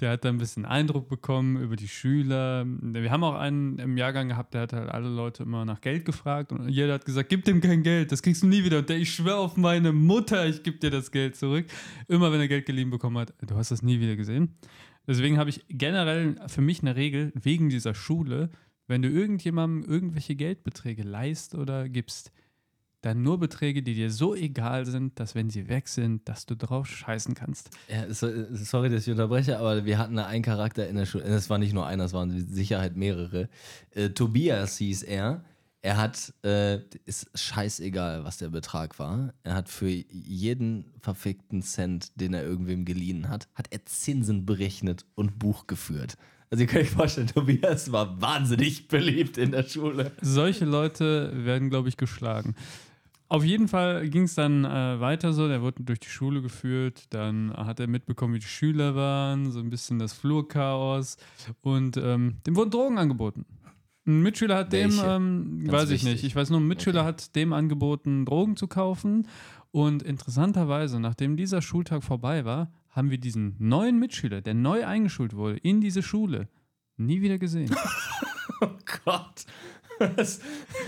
Der 0.00 0.12
hat 0.12 0.24
da 0.24 0.30
ein 0.30 0.38
bisschen 0.38 0.64
Eindruck 0.64 1.08
bekommen 1.08 1.60
über 1.62 1.76
die 1.76 1.86
Schüler. 1.86 2.64
Wir 2.66 3.10
haben 3.10 3.22
auch 3.22 3.34
einen 3.34 3.78
im 3.78 3.98
Jahrgang 3.98 4.28
gehabt, 4.28 4.54
der 4.54 4.62
hat 4.62 4.72
halt 4.72 4.88
alle 4.88 5.08
Leute 5.08 5.42
immer 5.42 5.66
nach 5.66 5.82
Geld 5.82 6.06
gefragt 6.06 6.50
und 6.50 6.70
jeder 6.70 6.94
hat 6.94 7.04
gesagt, 7.04 7.28
gib 7.28 7.44
dem 7.44 7.60
kein 7.60 7.82
Geld, 7.82 8.10
das 8.10 8.22
kriegst 8.22 8.42
du 8.42 8.46
nie 8.46 8.64
wieder. 8.64 8.78
Und 8.78 8.88
der, 8.88 8.96
ich 8.96 9.14
schwöre 9.14 9.36
auf 9.36 9.58
meine 9.58 9.92
Mutter, 9.92 10.46
ich 10.46 10.62
gebe 10.62 10.78
dir 10.78 10.90
das 10.90 11.12
Geld 11.12 11.36
zurück. 11.36 11.66
Immer 12.08 12.32
wenn 12.32 12.40
er 12.40 12.48
Geld 12.48 12.64
geliehen 12.64 12.90
bekommen 12.90 13.18
hat, 13.18 13.34
du 13.46 13.54
hast 13.54 13.70
das 13.70 13.82
nie 13.82 14.00
wieder 14.00 14.16
gesehen. 14.16 14.56
Deswegen 15.06 15.38
habe 15.38 15.50
ich 15.50 15.64
generell 15.68 16.36
für 16.48 16.62
mich 16.62 16.80
eine 16.80 16.96
Regel 16.96 17.30
wegen 17.34 17.68
dieser 17.68 17.94
Schule, 17.94 18.50
wenn 18.90 19.02
du 19.02 19.08
irgendjemandem 19.08 19.88
irgendwelche 19.90 20.34
Geldbeträge 20.36 21.02
leist 21.02 21.54
oder 21.54 21.88
gibst, 21.88 22.30
dann 23.02 23.22
nur 23.22 23.38
Beträge, 23.40 23.82
die 23.82 23.94
dir 23.94 24.10
so 24.10 24.34
egal 24.34 24.84
sind, 24.84 25.18
dass 25.18 25.34
wenn 25.34 25.48
sie 25.48 25.68
weg 25.68 25.88
sind, 25.88 26.28
dass 26.28 26.44
du 26.44 26.54
drauf 26.54 26.86
scheißen 26.86 27.34
kannst. 27.34 27.70
Ja, 27.88 28.12
so- 28.12 28.28
sorry, 28.54 28.90
dass 28.90 29.06
ich 29.06 29.10
unterbreche, 29.12 29.58
aber 29.58 29.86
wir 29.86 29.96
hatten 29.96 30.16
da 30.16 30.26
einen 30.26 30.42
Charakter 30.42 30.86
in 30.86 30.96
der 30.96 31.06
Schule. 31.06 31.24
Es 31.24 31.48
war 31.48 31.56
nicht 31.56 31.72
nur 31.72 31.86
einer, 31.86 32.04
es 32.04 32.12
waren 32.12 32.28
mit 32.34 32.52
Sicherheit 32.52 32.96
mehrere. 32.96 33.48
Äh, 33.94 34.10
Tobias 34.10 34.76
hieß 34.76 35.04
er. 35.04 35.42
Er 35.82 35.96
hat, 35.96 36.34
äh, 36.44 36.80
ist 37.06 37.30
scheißegal, 37.34 38.22
was 38.24 38.36
der 38.36 38.50
Betrag 38.50 38.98
war. 38.98 39.32
Er 39.44 39.54
hat 39.54 39.70
für 39.70 39.88
jeden 39.88 40.84
verfickten 41.00 41.62
Cent, 41.62 42.12
den 42.20 42.34
er 42.34 42.42
irgendwem 42.44 42.84
geliehen 42.84 43.30
hat, 43.30 43.48
hat 43.54 43.68
er 43.70 43.86
Zinsen 43.86 44.44
berechnet 44.44 45.06
und 45.14 45.38
Buch 45.38 45.66
geführt. 45.66 46.18
Also 46.50 46.62
ihr 46.64 46.66
könnt 46.66 46.84
euch 46.84 46.90
vorstellen, 46.90 47.28
Tobias 47.28 47.92
war 47.92 48.20
wahnsinnig 48.20 48.88
beliebt 48.88 49.38
in 49.38 49.52
der 49.52 49.62
Schule. 49.62 50.10
Solche 50.20 50.64
Leute 50.64 51.32
werden, 51.44 51.70
glaube 51.70 51.88
ich, 51.88 51.96
geschlagen. 51.96 52.54
Auf 53.28 53.44
jeden 53.44 53.68
Fall 53.68 54.08
ging 54.08 54.24
es 54.24 54.34
dann 54.34 54.64
äh, 54.64 54.98
weiter 55.00 55.32
so. 55.32 55.46
Der 55.46 55.62
wurde 55.62 55.84
durch 55.84 56.00
die 56.00 56.08
Schule 56.08 56.42
geführt. 56.42 57.04
Dann 57.10 57.52
hat 57.56 57.78
er 57.78 57.86
mitbekommen, 57.86 58.34
wie 58.34 58.40
die 58.40 58.46
Schüler 58.46 58.96
waren, 58.96 59.52
so 59.52 59.60
ein 59.60 59.70
bisschen 59.70 60.00
das 60.00 60.12
Flurchaos. 60.12 61.16
Und 61.60 61.96
ähm, 61.96 62.38
dem 62.44 62.56
wurden 62.56 62.70
Drogen 62.72 62.98
angeboten. 62.98 63.46
Ein 64.06 64.22
Mitschüler 64.22 64.56
hat 64.56 64.72
dem, 64.72 64.90
Welche? 64.90 65.06
ähm, 65.06 65.60
Ganz 65.66 65.72
weiß 65.72 65.84
ich 65.90 66.02
wichtig. 66.02 66.12
nicht, 66.14 66.24
ich 66.24 66.34
weiß 66.34 66.50
nur, 66.50 66.58
ein 66.58 66.66
Mitschüler 66.66 67.02
Okay. 67.02 67.08
hat 67.08 67.36
dem 67.36 67.52
angeboten, 67.52 68.24
Drogen 68.24 68.56
zu 68.56 68.66
kaufen. 68.66 69.28
Und 69.70 70.02
interessanterweise, 70.02 70.98
nachdem 70.98 71.36
dieser 71.36 71.62
Schultag 71.62 72.02
vorbei 72.02 72.44
war, 72.44 72.72
haben 72.90 73.10
wir 73.10 73.18
diesen 73.18 73.56
neuen 73.58 73.98
Mitschüler, 73.98 74.40
der 74.40 74.54
neu 74.54 74.84
eingeschult 74.86 75.34
wurde, 75.34 75.56
in 75.58 75.80
diese 75.80 76.02
Schule, 76.02 76.48
nie 76.96 77.20
wieder 77.20 77.38
gesehen. 77.38 77.74
Oh 78.62 78.68
Gott. 79.06 79.46
Was? 79.98 80.40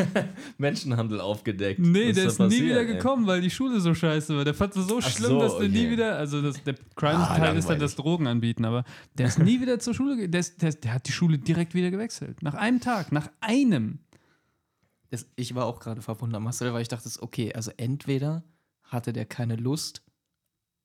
Menschenhandel 0.58 1.20
aufgedeckt. 1.20 1.80
Nee, 1.80 2.08
Was 2.08 2.14
der 2.16 2.26
ist 2.26 2.38
nie 2.40 2.64
wieder 2.64 2.80
ey? 2.80 2.86
gekommen, 2.86 3.26
weil 3.26 3.40
die 3.40 3.50
Schule 3.50 3.80
so 3.80 3.94
scheiße 3.94 4.36
war. 4.36 4.44
Der 4.44 4.52
fand 4.52 4.76
es 4.76 4.86
so 4.88 4.98
Ach 5.02 5.08
schlimm, 5.08 5.30
so, 5.30 5.38
dass 5.40 5.58
der 5.58 5.68
nie 5.68 5.80
okay. 5.80 5.90
wieder, 5.90 6.16
also 6.16 6.42
das, 6.42 6.62
der 6.64 6.74
Ah, 6.74 6.94
Crime-Teil 6.96 7.56
ist 7.56 7.68
dann 7.68 7.78
das 7.78 7.96
Drogen 7.96 8.26
anbieten, 8.26 8.64
aber 8.64 8.84
der 9.14 9.26
ist 9.26 9.38
nie 9.38 9.60
wieder 9.60 9.78
zur 9.78 9.94
Schule, 9.94 10.28
der, 10.28 10.40
ist, 10.40 10.60
der, 10.60 10.72
der 10.72 10.94
hat 10.94 11.06
die 11.08 11.12
Schule 11.12 11.38
direkt 11.38 11.74
wieder 11.74 11.90
gewechselt. 11.90 12.42
Nach 12.42 12.54
einem 12.54 12.80
Tag, 12.80 13.12
nach 13.12 13.30
einem. 13.40 14.00
Das, 15.10 15.26
ich 15.36 15.54
war 15.54 15.66
auch 15.66 15.80
gerade 15.80 16.00
verwundert, 16.02 16.40
Marcel, 16.40 16.72
weil 16.72 16.82
ich 16.82 16.88
dachte, 16.88 17.08
okay, 17.20 17.52
also 17.54 17.70
entweder 17.76 18.44
hatte 18.82 19.12
der 19.12 19.26
keine 19.26 19.56
Lust 19.56 20.02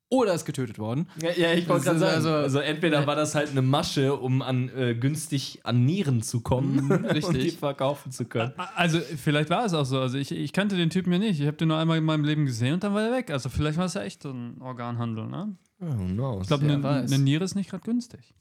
oder 0.09 0.33
ist 0.33 0.45
getötet 0.45 0.79
worden. 0.79 1.07
Ja, 1.21 1.31
ja 1.31 1.53
ich 1.53 1.67
wollte 1.67 1.85
gerade 1.85 1.99
sagen, 1.99 2.15
also, 2.15 2.29
also- 2.31 2.59
entweder 2.59 3.05
war 3.05 3.15
das 3.15 3.35
halt 3.35 3.49
eine 3.51 3.61
Masche, 3.61 4.15
um 4.15 4.41
an 4.41 4.69
äh, 4.69 4.95
günstig 4.95 5.59
an 5.63 5.85
Nieren 5.85 6.21
zu 6.21 6.41
kommen 6.41 6.75
Mhm, 6.85 6.91
und 6.91 7.03
die 7.03 7.07
richtig. 7.09 7.57
verkaufen 7.57 8.11
zu 8.11 8.25
können. 8.25 8.53
Also 8.75 8.99
vielleicht 8.99 9.49
war 9.49 9.65
es 9.65 9.73
auch 9.73 9.85
so. 9.85 9.99
Also 9.99 10.17
ich, 10.17 10.31
ich 10.31 10.53
kannte 10.53 10.77
den 10.77 10.89
Typen 10.89 11.11
ja 11.11 11.19
nicht. 11.19 11.39
Ich 11.41 11.47
habe 11.47 11.57
den 11.57 11.67
nur 11.67 11.77
einmal 11.77 11.97
in 11.97 12.05
meinem 12.05 12.23
Leben 12.23 12.45
gesehen 12.45 12.75
und 12.75 12.83
dann 12.83 12.93
war 12.93 13.03
er 13.03 13.11
weg. 13.11 13.31
Also 13.31 13.49
vielleicht 13.49 13.77
war 13.77 13.85
es 13.85 13.95
ja 13.95 14.01
echt 14.03 14.23
so 14.23 14.29
ein 14.31 14.61
Organhandel. 14.61 15.27
Ne? 15.27 15.55
Oh, 15.81 15.85
no. 15.85 16.39
Ich 16.41 16.47
glaube, 16.47 16.63
eine 16.65 16.87
eine 16.87 17.19
Niere 17.19 17.43
ist 17.43 17.55
nicht 17.55 17.69
gerade 17.69 17.83
günstig. 17.83 18.33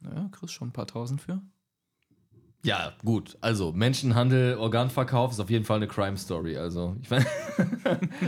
Naja, 0.00 0.28
kriegst 0.32 0.54
schon 0.54 0.68
ein 0.68 0.72
paar 0.72 0.86
tausend 0.88 1.20
für. 1.20 1.40
Ja, 2.64 2.92
gut. 3.04 3.36
Also, 3.40 3.72
Menschenhandel, 3.72 4.56
Organverkauf 4.56 5.32
ist 5.32 5.40
auf 5.40 5.50
jeden 5.50 5.64
Fall 5.64 5.78
eine 5.78 5.88
Crime 5.88 6.16
Story. 6.16 6.56
Also, 6.56 6.96
ich 7.02 7.10
meine, 7.10 7.26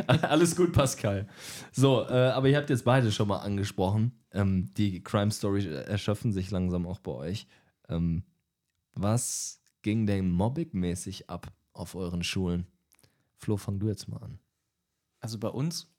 alles 0.29 0.57
gut, 0.57 0.73
Pascal. 0.73 1.29
So, 1.70 2.03
äh, 2.09 2.31
aber 2.31 2.49
ihr 2.49 2.57
habt 2.57 2.68
jetzt 2.68 2.85
beide 2.85 3.12
schon 3.12 3.29
mal 3.29 3.38
angesprochen. 3.38 4.12
Ähm, 4.33 4.75
die 4.75 5.05
Crime 5.05 5.31
Story 5.31 5.66
erschöpfen 5.66 6.33
sich 6.33 6.51
langsam 6.51 6.85
auch 6.85 6.99
bei 6.99 7.12
euch. 7.12 7.47
Ähm, 7.88 8.25
was 8.94 9.61
ging 9.83 10.05
denn 10.07 10.31
mobbingmäßig 10.31 11.31
ab 11.31 11.53
auf 11.73 11.94
euren 11.94 12.25
Schulen? 12.25 12.66
Flo, 13.37 13.57
fang 13.57 13.79
du 13.79 13.87
jetzt 13.87 14.09
mal 14.09 14.18
an. 14.18 14.40
Also 15.20 15.38
bei 15.38 15.49
uns, 15.49 15.94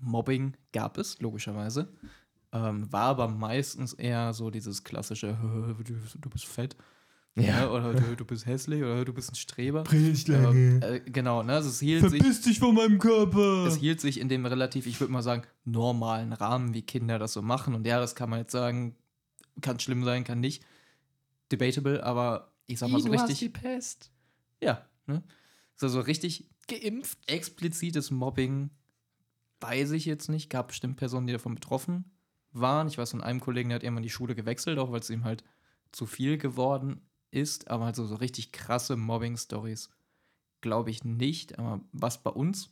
Mobbing 0.00 0.56
gab 0.72 0.98
es, 0.98 1.20
logischerweise. 1.20 1.92
Ähm, 2.52 2.90
war 2.92 3.10
aber 3.10 3.28
meistens 3.28 3.92
eher 3.92 4.32
so 4.32 4.50
dieses 4.50 4.82
klassische, 4.82 5.36
du 6.18 6.30
bist 6.30 6.46
fett. 6.46 6.76
Ja. 7.38 7.70
Oder 7.70 7.94
du, 7.94 8.16
du 8.16 8.24
bist 8.24 8.46
hässlich 8.46 8.82
oder 8.82 9.04
du 9.04 9.12
bist 9.12 9.30
ein 9.30 9.34
Streber. 9.34 9.84
Ähm, 9.92 10.80
äh, 10.82 11.00
genau, 11.00 11.42
ne? 11.42 11.54
Also 11.54 11.68
es 11.68 11.80
hielt 11.80 12.08
sich. 12.08 12.20
Verpiss 12.20 12.40
dich 12.42 12.58
von 12.58 12.74
meinem 12.74 12.98
Körper! 12.98 13.66
Es 13.66 13.76
hielt 13.76 14.00
sich 14.00 14.20
in 14.20 14.28
dem 14.28 14.46
relativ, 14.46 14.86
ich 14.86 15.00
würde 15.00 15.12
mal 15.12 15.22
sagen, 15.22 15.42
normalen 15.64 16.32
Rahmen, 16.32 16.74
wie 16.74 16.82
Kinder 16.82 17.18
das 17.18 17.32
so 17.32 17.42
machen. 17.42 17.74
Und 17.74 17.86
ja, 17.86 18.00
das 18.00 18.14
kann 18.14 18.30
man 18.30 18.40
jetzt 18.40 18.52
sagen, 18.52 18.96
kann 19.60 19.80
schlimm 19.80 20.04
sein, 20.04 20.24
kann 20.24 20.40
nicht. 20.40 20.64
Debatable, 21.50 22.02
aber 22.04 22.52
ich 22.66 22.78
sag 22.78 22.90
mal 22.90 23.00
so 23.00 23.10
richtig. 23.10 23.52
Pest. 23.52 24.10
Ja, 24.62 24.86
ne? 25.06 25.22
So, 25.76 25.88
so 25.88 26.00
richtig 26.00 26.50
geimpft, 26.66 27.18
explizites 27.26 28.10
Mobbing 28.10 28.70
weiß 29.60 29.92
ich 29.92 30.04
jetzt 30.04 30.28
nicht. 30.28 30.50
Gab 30.50 30.68
bestimmt 30.68 30.96
Personen, 30.96 31.26
die 31.26 31.32
davon 31.32 31.54
betroffen 31.54 32.04
waren. 32.52 32.88
Ich 32.88 32.98
weiß 32.98 33.12
von 33.12 33.22
einem 33.22 33.40
Kollegen, 33.40 33.70
der 33.70 33.76
hat 33.76 33.82
irgendwann 33.82 34.02
die 34.02 34.10
Schule 34.10 34.34
gewechselt, 34.34 34.78
auch 34.78 34.92
weil 34.92 35.00
es 35.00 35.10
ihm 35.10 35.24
halt 35.24 35.44
zu 35.92 36.06
viel 36.06 36.38
geworden 36.38 37.07
ist. 37.30 37.68
Aber 37.70 37.86
also 37.86 38.06
so 38.06 38.16
richtig 38.16 38.52
krasse 38.52 38.96
Mobbing-Stories 38.96 39.90
glaube 40.60 40.90
ich 40.90 41.04
nicht. 41.04 41.58
Aber 41.58 41.80
was 41.92 42.22
bei 42.22 42.30
uns 42.30 42.70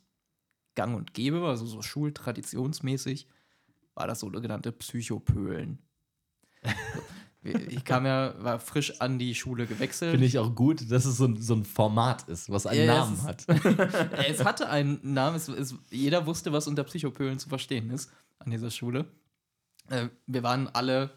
gang 0.75 0.95
und 0.95 1.13
gäbe 1.13 1.41
war, 1.41 1.49
also 1.49 1.65
so 1.65 1.81
schultraditionsmäßig, 1.81 3.27
war 3.95 4.07
das 4.07 4.19
sogenannte 4.19 4.71
Psychopölen. 4.71 5.79
ich 7.43 7.83
kam 7.83 8.05
ja, 8.05 8.35
war 8.43 8.59
frisch 8.59 9.01
an 9.01 9.17
die 9.19 9.33
Schule 9.35 9.65
gewechselt. 9.65 10.11
Finde 10.11 10.27
ich 10.27 10.37
auch 10.37 10.53
gut, 10.53 10.89
dass 10.91 11.05
es 11.05 11.17
so 11.17 11.25
ein, 11.25 11.41
so 11.41 11.55
ein 11.55 11.65
Format 11.65 12.27
ist, 12.29 12.49
was 12.49 12.67
einen 12.67 12.85
Ja, 12.85 12.99
Namen 12.99 13.15
es 13.15 13.23
hat. 13.23 13.45
es 14.27 14.43
hatte 14.43 14.69
einen 14.69 14.99
Namen, 15.01 15.37
es, 15.37 15.47
es, 15.47 15.75
jeder 15.89 16.25
wusste, 16.25 16.51
was 16.51 16.67
unter 16.67 16.83
Psychopölen 16.83 17.39
zu 17.39 17.49
verstehen 17.49 17.89
ist 17.89 18.11
an 18.39 18.51
dieser 18.51 18.69
Schule. 18.69 19.05
Äh, 19.89 20.09
wir 20.25 20.43
waren 20.43 20.67
alle 20.67 21.11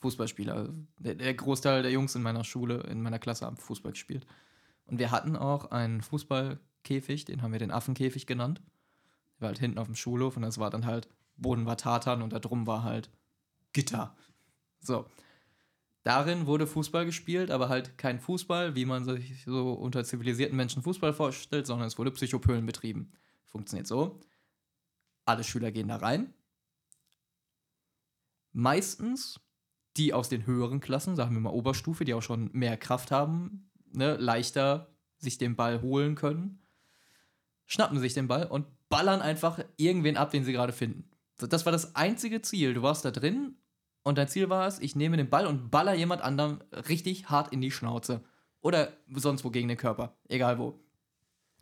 Fußballspieler. 0.00 0.70
Der, 0.98 1.14
der 1.14 1.34
Großteil 1.34 1.82
der 1.82 1.90
Jungs 1.92 2.14
in 2.14 2.22
meiner 2.22 2.44
Schule, 2.44 2.80
in 2.88 3.02
meiner 3.02 3.18
Klasse 3.18 3.46
haben 3.46 3.56
Fußball 3.56 3.92
gespielt. 3.92 4.26
Und 4.86 4.98
wir 4.98 5.10
hatten 5.10 5.36
auch 5.36 5.70
einen 5.70 6.00
Fußballkäfig, 6.00 7.26
den 7.26 7.42
haben 7.42 7.52
wir 7.52 7.58
den 7.58 7.70
Affenkäfig 7.70 8.26
genannt. 8.26 8.60
Der 9.36 9.42
war 9.42 9.48
halt 9.48 9.58
hinten 9.58 9.78
auf 9.78 9.86
dem 9.86 9.94
Schulhof 9.94 10.36
und 10.36 10.42
das 10.42 10.58
war 10.58 10.70
dann 10.70 10.86
halt, 10.86 11.08
Boden 11.36 11.66
war 11.66 11.76
Tartan 11.76 12.22
und 12.22 12.32
da 12.32 12.38
drum 12.38 12.66
war 12.66 12.82
halt 12.82 13.10
Gitter. 13.72 14.16
So. 14.80 15.06
Darin 16.02 16.46
wurde 16.46 16.66
Fußball 16.66 17.04
gespielt, 17.04 17.50
aber 17.50 17.68
halt 17.68 17.98
kein 17.98 18.20
Fußball, 18.20 18.74
wie 18.74 18.86
man 18.86 19.04
sich 19.04 19.44
so 19.44 19.74
unter 19.74 20.02
zivilisierten 20.02 20.56
Menschen 20.56 20.82
Fußball 20.82 21.12
vorstellt, 21.12 21.66
sondern 21.66 21.88
es 21.88 21.98
wurde 21.98 22.10
Psychopölen 22.10 22.64
betrieben. 22.64 23.12
Funktioniert 23.48 23.86
so. 23.86 24.18
Alle 25.26 25.44
Schüler 25.44 25.70
gehen 25.70 25.88
da 25.88 25.96
rein. 25.96 26.32
Meistens 28.52 29.38
die 29.96 30.12
aus 30.12 30.28
den 30.28 30.46
höheren 30.46 30.80
Klassen, 30.80 31.16
sagen 31.16 31.34
wir 31.34 31.40
mal 31.40 31.50
Oberstufe, 31.50 32.04
die 32.04 32.14
auch 32.14 32.22
schon 32.22 32.50
mehr 32.52 32.76
Kraft 32.76 33.10
haben, 33.10 33.70
ne, 33.92 34.16
leichter 34.16 34.94
sich 35.18 35.38
den 35.38 35.56
Ball 35.56 35.82
holen 35.82 36.14
können, 36.14 36.60
schnappen 37.66 37.98
sich 37.98 38.14
den 38.14 38.28
Ball 38.28 38.46
und 38.46 38.66
ballern 38.88 39.20
einfach 39.20 39.60
irgendwen 39.76 40.16
ab, 40.16 40.30
den 40.30 40.44
sie 40.44 40.52
gerade 40.52 40.72
finden. 40.72 41.08
Das 41.38 41.64
war 41.64 41.72
das 41.72 41.94
einzige 41.94 42.42
Ziel. 42.42 42.74
Du 42.74 42.82
warst 42.82 43.04
da 43.04 43.10
drin 43.10 43.56
und 44.02 44.18
dein 44.18 44.28
Ziel 44.28 44.48
war 44.48 44.66
es, 44.66 44.78
ich 44.78 44.96
nehme 44.96 45.16
den 45.16 45.30
Ball 45.30 45.46
und 45.46 45.70
baller 45.70 45.94
jemand 45.94 46.22
anderem 46.22 46.58
richtig 46.88 47.30
hart 47.30 47.52
in 47.52 47.60
die 47.60 47.70
Schnauze. 47.70 48.22
Oder 48.62 48.92
sonst 49.14 49.44
wo 49.44 49.50
gegen 49.50 49.68
den 49.68 49.76
Körper. 49.76 50.16
Egal 50.28 50.58
wo. 50.58 50.78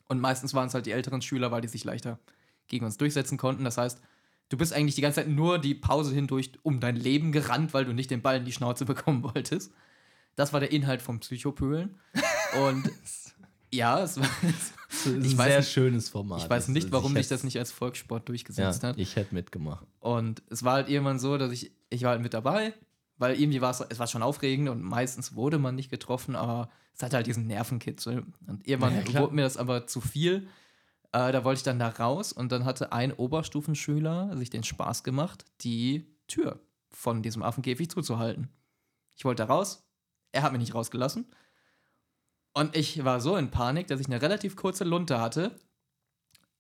Und 0.08 0.20
meistens 0.20 0.54
waren 0.54 0.66
es 0.66 0.74
halt 0.74 0.86
die 0.86 0.92
älteren 0.92 1.22
Schüler, 1.22 1.52
weil 1.52 1.60
die 1.60 1.68
sich 1.68 1.84
leichter 1.84 2.18
gegen 2.66 2.84
uns 2.84 2.96
durchsetzen 2.96 3.38
konnten. 3.38 3.64
Das 3.64 3.78
heißt, 3.78 4.00
du 4.48 4.56
bist 4.56 4.72
eigentlich 4.72 4.94
die 4.94 5.00
ganze 5.02 5.16
Zeit 5.20 5.28
nur 5.28 5.58
die 5.58 5.74
Pause 5.74 6.14
hindurch 6.14 6.52
um 6.62 6.80
dein 6.80 6.96
Leben 6.96 7.32
gerannt, 7.32 7.74
weil 7.74 7.84
du 7.84 7.92
nicht 7.92 8.10
den 8.10 8.22
Ball 8.22 8.38
in 8.38 8.44
die 8.44 8.52
Schnauze 8.52 8.84
bekommen 8.86 9.22
wolltest. 9.22 9.72
Das 10.36 10.52
war 10.52 10.60
der 10.60 10.70
Inhalt 10.72 11.02
vom 11.02 11.20
Psychopölen. 11.20 11.98
Und 12.64 12.90
ja, 13.72 14.02
es 14.02 14.18
war. 14.20 14.28
Ich 14.44 15.06
ein 15.06 15.38
weiß 15.38 15.46
sehr 15.48 15.58
nicht- 15.58 15.70
schönes 15.70 16.08
Format. 16.08 16.42
Ich 16.42 16.48
weiß 16.50 16.68
nicht, 16.68 16.90
warum 16.92 17.12
ich 17.16 17.24
sich 17.26 17.28
das 17.28 17.44
nicht 17.44 17.58
als 17.58 17.72
Volkssport 17.72 18.22
ja, 18.22 18.24
durchgesetzt 18.26 18.82
hat. 18.84 18.98
Ich 18.98 19.16
hätte 19.16 19.34
mitgemacht. 19.34 19.86
Und 20.00 20.42
es 20.48 20.62
war 20.64 20.74
halt 20.74 20.88
irgendwann 20.88 21.18
so, 21.18 21.36
dass 21.38 21.52
ich, 21.52 21.72
ich 21.90 22.02
war 22.04 22.10
halt 22.12 22.22
mit 22.22 22.32
dabei, 22.34 22.72
weil 23.18 23.38
irgendwie 23.38 23.60
war 23.60 23.70
es, 23.70 23.80
es 23.80 23.98
war 23.98 24.06
schon 24.06 24.22
aufregend 24.22 24.68
und 24.68 24.80
meistens 24.82 25.34
wurde 25.34 25.58
man 25.58 25.74
nicht 25.74 25.90
getroffen, 25.90 26.36
aber 26.36 26.70
es 26.94 27.02
hatte 27.02 27.16
halt 27.16 27.26
diesen 27.26 27.46
Nervenkitzel. 27.46 28.24
Und 28.46 28.66
irgendwann 28.66 28.94
Ja, 29.12 29.20
wurde 29.20 29.34
mir 29.34 29.42
das 29.42 29.56
aber 29.56 29.86
zu 29.86 30.00
viel. 30.00 30.48
Äh, 31.12 31.32
da 31.32 31.42
wollte 31.44 31.58
ich 31.58 31.62
dann 31.64 31.78
da 31.78 31.88
raus 31.88 32.32
und 32.32 32.52
dann 32.52 32.64
hatte 32.64 32.92
ein 32.92 33.12
Oberstufenschüler 33.12 34.36
sich 34.36 34.50
den 34.50 34.62
Spaß 34.62 35.04
gemacht, 35.04 35.44
die 35.62 36.06
Tür 36.26 36.60
von 36.90 37.22
diesem 37.22 37.42
Affenkäfig 37.42 37.88
zuzuhalten. 37.90 38.48
Ich 39.16 39.24
wollte 39.24 39.44
da 39.46 39.52
raus, 39.52 39.86
er 40.32 40.42
hat 40.42 40.52
mich 40.52 40.60
nicht 40.60 40.74
rausgelassen. 40.74 41.26
Und 42.52 42.76
ich 42.76 43.04
war 43.04 43.20
so 43.20 43.36
in 43.36 43.50
Panik, 43.50 43.86
dass 43.86 44.00
ich 44.00 44.06
eine 44.06 44.20
relativ 44.20 44.56
kurze 44.56 44.84
Lunte 44.84 45.20
hatte. 45.20 45.52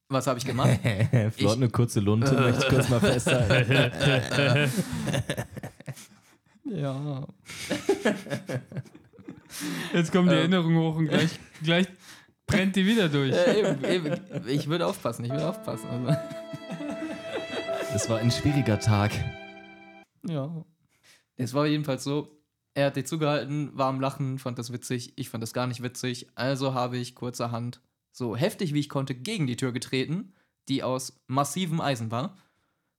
Was 0.08 0.26
habe 0.26 0.38
ich 0.38 0.46
gemacht? 0.46 0.78
Flott, 1.36 1.56
eine 1.56 1.68
kurze 1.68 2.00
Lunte, 2.00 2.32
möchte 2.40 2.62
ich 2.62 2.68
kurz 2.68 2.88
mal 2.88 3.00
festhalten. 3.00 4.70
ja. 6.70 7.26
Jetzt 9.92 10.12
kommt 10.12 10.28
die 10.30 10.34
Ähm. 10.34 10.38
Erinnerung 10.38 10.76
hoch 10.76 10.96
und 10.96 11.08
gleich, 11.08 11.38
gleich 11.62 11.86
brennt 12.48 12.74
die 12.74 12.84
wieder 12.84 13.08
durch. 13.08 13.32
Äh, 13.32 13.60
eben, 13.60 13.84
eben. 13.84 14.48
Ich 14.48 14.66
würde 14.68 14.86
aufpassen, 14.86 15.24
ich 15.24 15.30
würde 15.30 15.48
aufpassen. 15.48 15.86
Also, 15.88 16.18
Es 17.94 18.10
war 18.10 18.18
ein 18.18 18.30
schwieriger 18.30 18.80
Tag. 18.80 19.12
ja. 20.26 20.64
Es 21.40 21.54
war 21.54 21.66
jedenfalls 21.66 22.02
so, 22.02 22.36
er 22.74 22.86
hat 22.86 22.96
dir 22.96 23.04
zugehalten, 23.04 23.70
war 23.78 23.88
am 23.88 24.00
Lachen, 24.00 24.40
fand 24.40 24.58
das 24.58 24.72
witzig, 24.72 25.12
ich 25.16 25.30
fand 25.30 25.40
das 25.40 25.52
gar 25.52 25.68
nicht 25.68 25.84
witzig. 25.84 26.26
Also 26.34 26.74
habe 26.74 26.96
ich 26.98 27.14
kurzerhand 27.14 27.80
so 28.10 28.34
heftig 28.36 28.74
wie 28.74 28.80
ich 28.80 28.88
konnte 28.88 29.14
gegen 29.14 29.46
die 29.46 29.54
Tür 29.56 29.70
getreten, 29.72 30.32
die 30.68 30.82
aus 30.82 31.20
massivem 31.28 31.80
Eisen 31.80 32.10
war. 32.10 32.36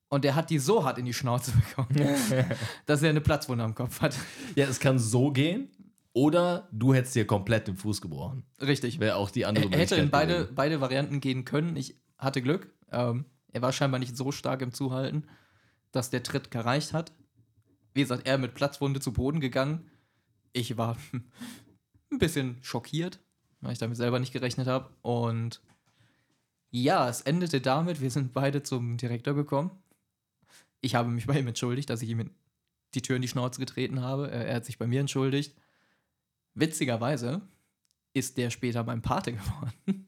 Und 0.08 0.24
er 0.24 0.36
hat 0.36 0.50
die 0.50 0.58
so 0.60 0.86
hart 0.86 0.98
in 0.98 1.06
die 1.06 1.14
Schnauze 1.14 1.52
bekommen, 1.52 1.90
dass 2.86 3.04
er 3.04 3.10
eine 3.10 3.20
Platzwunde 3.22 3.64
am 3.66 3.76
Kopf 3.76 4.00
hat. 4.00 4.16
Ja, 4.56 4.66
es 4.68 4.80
kann 4.80 4.98
so 4.98 5.32
gehen. 5.32 5.70
Oder 6.14 6.68
du 6.72 6.94
hättest 6.94 7.16
dir 7.16 7.26
komplett 7.28 7.68
den 7.68 7.76
Fuß 7.76 8.02
gebrochen. 8.02 8.44
Richtig. 8.62 9.00
Wäre 9.00 9.16
auch 9.16 9.30
die 9.30 9.46
andere 9.46 9.66
Er 9.66 9.78
hätte 9.80 9.96
in 9.96 10.02
Möglichkeit 10.02 10.12
beide, 10.12 10.34
gewesen. 10.34 10.56
beide 10.56 10.82
Varianten 10.82 11.22
gehen 11.22 11.46
können. 11.46 11.76
Ich 11.76 12.00
hatte 12.18 12.42
Glück. 12.42 12.74
Ähm, 12.92 13.26
er 13.52 13.62
war 13.62 13.72
scheinbar 13.72 14.00
nicht 14.00 14.18
so 14.18 14.32
stark 14.32 14.62
im 14.62 14.74
Zuhalten, 14.74 15.28
dass 15.92 16.10
der 16.10 16.24
Tritt 16.24 16.52
gereicht 16.52 16.94
hat. 16.94 17.12
Wie 17.94 18.02
gesagt, 18.02 18.28
er 18.28 18.38
mit 18.38 18.56
Platzwunde 18.56 19.00
zu 19.00 19.14
Boden 19.14 19.40
gegangen. 19.40 19.90
Ich 20.54 20.78
war 20.78 20.98
ein 22.12 22.20
bisschen 22.20 22.58
schockiert, 22.62 23.20
weil 23.62 23.74
ich 23.74 23.80
damit 23.80 23.98
selber 23.98 24.20
nicht 24.20 24.34
gerechnet 24.34 24.68
habe. 24.68 24.90
Und 25.02 25.62
ja, 26.72 27.08
es 27.10 27.22
endete 27.22 27.62
damit, 27.62 28.02
wir 28.02 28.12
sind 28.12 28.34
beide 28.34 28.64
zum 28.64 28.98
Direktor 28.98 29.34
gekommen. 29.34 29.72
Ich 30.82 30.96
habe 30.96 31.10
mich 31.10 31.28
bei 31.28 31.40
ihm 31.40 31.48
entschuldigt, 31.48 31.90
dass 31.90 32.02
ich 32.02 32.10
ihm 32.10 32.32
die 32.96 33.02
Tür 33.02 33.16
in 33.16 33.22
die 33.22 33.28
Schnauze 33.28 33.60
getreten 33.60 34.02
habe. 34.02 34.32
Er 34.32 34.56
hat 34.56 34.66
sich 34.66 34.78
bei 34.78 34.88
mir 34.88 35.00
entschuldigt. 35.00 35.56
Witzigerweise 36.60 37.42
ist 38.14 38.38
der 38.38 38.50
später 38.50 38.84
mein 38.84 39.02
Pate 39.02 39.34
geworden. 39.34 40.08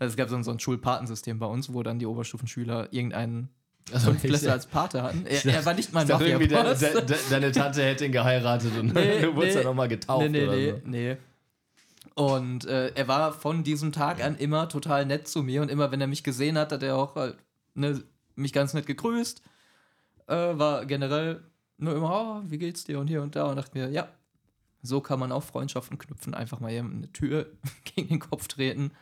Also 0.00 0.10
es 0.10 0.16
gab 0.16 0.28
so 0.28 0.34
ein, 0.34 0.42
so 0.42 0.50
ein 0.50 0.58
Schulpatensystem 0.58 1.38
bei 1.38 1.46
uns, 1.46 1.72
wo 1.72 1.82
dann 1.84 2.00
die 2.00 2.06
Oberstufenschüler 2.06 2.92
irgendeinen 2.92 3.48
Also, 3.92 4.06
Fünftklässler 4.06 4.52
als 4.52 4.66
Pate 4.66 5.02
hatten. 5.04 5.24
Er, 5.24 5.44
er 5.46 5.64
war 5.64 5.74
nicht 5.74 5.92
mein 5.92 6.08
irgendwie, 6.08 6.48
de, 6.48 6.74
de, 6.74 7.04
de, 7.04 7.16
deine 7.30 7.52
Tante 7.52 7.84
hätte 7.84 8.06
ihn 8.06 8.10
geheiratet 8.10 8.72
und 8.76 8.92
Nee, 8.92 9.20
du 9.22 9.36
wurdest 9.36 9.54
nee. 9.54 9.62
dann 9.62 9.70
nochmal 9.70 9.86
getauft 9.86 10.28
nee, 10.30 10.40
nee, 10.40 10.44
oder 10.44 10.56
nee, 10.56 10.70
so. 10.70 10.80
nee. 10.84 11.16
Und 12.14 12.66
äh, 12.66 12.88
er 12.94 13.08
war 13.08 13.32
von 13.32 13.62
diesem 13.62 13.92
Tag 13.92 14.22
an 14.22 14.36
immer 14.36 14.68
total 14.68 15.06
nett 15.06 15.28
zu 15.28 15.42
mir 15.42 15.62
und 15.62 15.70
immer, 15.70 15.92
wenn 15.92 16.00
er 16.00 16.06
mich 16.06 16.24
gesehen 16.24 16.58
hat, 16.58 16.72
hat 16.72 16.82
er 16.82 16.96
auch 16.96 17.14
halt, 17.14 17.36
ne, 17.74 18.02
mich 18.36 18.52
ganz 18.52 18.74
nett 18.74 18.86
gegrüßt. 18.86 19.42
Äh, 20.26 20.34
war 20.34 20.86
generell 20.86 21.42
nur 21.76 21.94
immer, 21.94 22.42
oh, 22.42 22.50
wie 22.50 22.58
geht's 22.58 22.84
dir 22.84 22.98
und 22.98 23.08
hier 23.08 23.22
und 23.22 23.36
da 23.36 23.44
und 23.46 23.56
dachte 23.56 23.76
mir, 23.78 23.90
ja, 23.90 24.08
so 24.86 25.00
kann 25.00 25.18
man 25.18 25.32
auch 25.32 25.42
Freundschaften 25.42 25.96
knüpfen, 25.98 26.34
einfach 26.34 26.60
mal 26.60 26.70
jemandem 26.70 26.98
eine 27.04 27.12
Tür 27.12 27.46
gegen 27.84 28.08
den 28.08 28.20
Kopf 28.20 28.48
treten. 28.48 28.92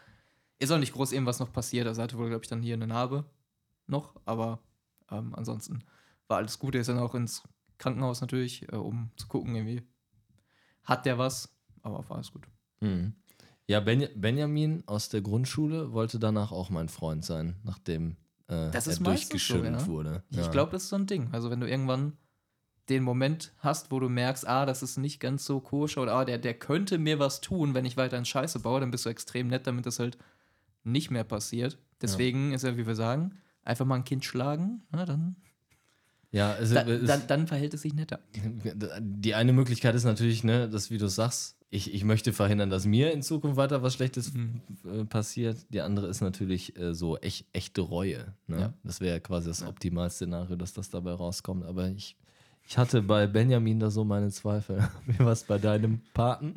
Ist 0.60 0.70
auch 0.70 0.78
nicht 0.78 0.92
groß 0.92 1.10
irgendwas 1.12 1.40
noch 1.40 1.52
passiert, 1.52 1.88
also 1.88 2.00
hatte 2.00 2.16
wohl, 2.18 2.28
glaube 2.28 2.44
ich, 2.44 2.48
dann 2.48 2.62
hier 2.62 2.74
eine 2.74 2.86
Narbe 2.86 3.24
noch, 3.88 4.14
aber 4.24 4.60
ähm, 5.10 5.34
ansonsten 5.34 5.82
war 6.28 6.36
alles 6.36 6.60
gut. 6.60 6.76
Er 6.76 6.82
ist 6.82 6.86
dann 6.86 6.98
auch 7.00 7.16
ins 7.16 7.42
Krankenhaus 7.78 8.20
natürlich, 8.20 8.72
äh, 8.72 8.76
um 8.76 9.10
zu 9.16 9.26
gucken, 9.26 9.56
irgendwie 9.56 9.82
hat 10.84 11.04
der 11.04 11.18
was, 11.18 11.52
aber 11.82 12.08
war 12.08 12.16
alles 12.16 12.30
gut. 12.32 12.46
Mhm. 12.80 13.14
Ja, 13.66 13.80
ben, 13.80 14.08
Benjamin 14.14 14.84
aus 14.86 15.08
der 15.08 15.20
Grundschule 15.20 15.92
wollte 15.92 16.20
danach 16.20 16.52
auch 16.52 16.70
mein 16.70 16.88
Freund 16.88 17.24
sein, 17.24 17.56
nachdem 17.64 18.16
äh, 18.46 18.70
Das 18.70 18.86
er 18.86 19.00
meistens 19.02 19.46
so, 19.48 19.56
ja. 19.64 19.86
wurde. 19.86 20.22
Ich 20.30 20.36
Ja. 20.36 20.48
glaube, 20.50 20.70
das 20.72 20.84
ist 20.84 20.88
so 20.90 20.96
ein 20.96 21.06
Ding. 21.06 21.28
Also, 21.32 21.50
wenn 21.50 21.60
du 21.60 21.68
irgendwann 21.68 22.16
den 22.88 23.02
Moment 23.02 23.52
hast, 23.58 23.90
wo 23.90 24.00
du 24.00 24.08
merkst, 24.08 24.46
ah, 24.46 24.66
das 24.66 24.82
ist 24.82 24.98
nicht 24.98 25.20
ganz 25.20 25.44
so 25.44 25.60
koscher 25.60 26.02
oder 26.02 26.14
ah, 26.14 26.24
der, 26.24 26.38
der 26.38 26.54
könnte 26.54 26.98
mir 26.98 27.18
was 27.18 27.40
tun, 27.40 27.74
wenn 27.74 27.84
ich 27.84 27.96
weiterhin 27.96 28.24
Scheiße 28.24 28.60
baue, 28.60 28.80
dann 28.80 28.90
bist 28.90 29.06
du 29.06 29.10
extrem 29.10 29.48
nett, 29.48 29.66
damit 29.66 29.86
das 29.86 29.98
halt 29.98 30.18
nicht 30.84 31.10
mehr 31.10 31.24
passiert. 31.24 31.78
Deswegen 32.00 32.52
ist 32.52 32.64
ja, 32.64 32.76
wie 32.76 32.86
wir 32.86 32.96
sagen, 32.96 33.36
einfach 33.64 33.86
mal 33.86 33.94
ein 33.96 34.04
Kind 34.04 34.24
schlagen, 34.24 34.82
na, 34.90 35.04
dann, 35.04 35.36
ja, 36.32 36.54
es, 36.56 36.72
da, 36.72 36.82
dann, 36.82 37.26
dann 37.28 37.46
verhält 37.46 37.74
es 37.74 37.82
sich 37.82 37.94
netter. 37.94 38.18
die 39.00 39.34
eine 39.34 39.52
Möglichkeit 39.52 39.94
ist 39.94 40.04
natürlich, 40.04 40.42
ne, 40.42 40.68
dass, 40.68 40.90
wie 40.90 40.98
du 40.98 41.06
sagst, 41.08 41.56
ich, 41.70 41.94
ich 41.94 42.04
möchte 42.04 42.32
verhindern, 42.34 42.68
dass 42.68 42.84
mir 42.84 43.12
in 43.12 43.22
Zukunft 43.22 43.56
weiter 43.56 43.82
was 43.82 43.94
Schlechtes 43.94 44.34
Mhm. 44.34 44.60
äh, 44.84 45.04
passiert. 45.06 45.56
Die 45.70 45.80
andere 45.80 46.08
ist 46.08 46.20
natürlich 46.20 46.76
äh, 46.76 46.94
so 46.94 47.16
echt, 47.18 47.46
echte 47.54 47.80
Reue. 47.80 48.34
Ne? 48.46 48.60
Ja. 48.60 48.72
Das 48.84 49.00
wäre 49.00 49.20
quasi 49.20 49.48
das 49.48 49.62
Optimalszenario, 49.62 50.56
dass 50.56 50.74
das 50.74 50.90
dabei 50.90 51.12
rauskommt. 51.12 51.64
Aber 51.64 51.88
ich, 51.88 52.16
ich 52.68 52.78
hatte 52.78 53.02
bei 53.02 53.26
Benjamin 53.26 53.80
da 53.80 53.90
so 53.90 54.04
meine 54.04 54.30
Zweifel. 54.30 54.88
Wie 55.06 55.18
war 55.18 55.32
es 55.32 55.44
bei 55.44 55.58
deinem 55.58 56.00
Paten? 56.14 56.54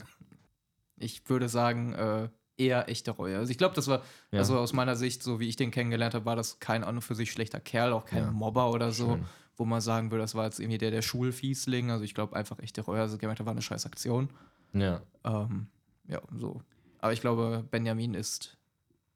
Ich 0.98 1.28
würde 1.30 1.50
sagen, 1.50 1.94
äh, 1.94 2.30
eher 2.58 2.88
echte 2.88 3.12
Reue. 3.12 3.38
Also 3.38 3.52
ich 3.52 3.58
glaube, 3.58 3.76
das 3.76 3.88
war, 3.88 4.02
Ja. 4.32 4.40
also 4.40 4.58
aus 4.58 4.72
meiner 4.72 4.96
Sicht, 4.96 5.22
so 5.24 5.40
wie 5.42 5.50
ich 5.50 5.58
den 5.58 5.72
kennengelernt 5.72 6.14
habe, 6.14 6.26
war 6.26 6.36
das 6.38 6.60
kein 6.60 6.84
an 6.86 6.96
und 6.96 7.02
für 7.02 7.16
sich 7.16 7.32
schlechter 7.32 7.60
Kerl, 7.60 7.92
auch 7.92 8.06
kein 8.06 8.24
Ja. 8.24 8.32
Mobber 8.32 8.72
oder 8.72 8.92
so, 8.94 9.10
Schön. 9.16 9.26
wo 9.58 9.66
man 9.66 9.82
sagen 9.82 10.10
würde, 10.12 10.22
das 10.24 10.36
war 10.36 10.46
jetzt 10.46 10.60
irgendwie 10.60 10.78
der, 10.78 10.92
der 10.92 11.02
Schulfiesling. 11.02 11.92
Also 11.92 12.06
ich 12.06 12.14
glaube 12.14 12.36
einfach 12.36 12.60
echte 12.60 12.82
Reue. 12.82 13.02
Also 13.02 13.18
gemerkt, 13.18 13.40
habe, 13.40 13.48
war 13.48 13.52
eine 13.54 13.62
scheiß 13.62 13.86
Aktion. 13.86 14.30
Ja. 14.74 15.02
Ähm, 15.26 15.68
ja, 16.08 16.22
so. 16.38 16.62
Aber 17.00 17.12
ich 17.12 17.20
glaube, 17.22 17.66
Benjamin 17.72 18.14
ist 18.14 18.58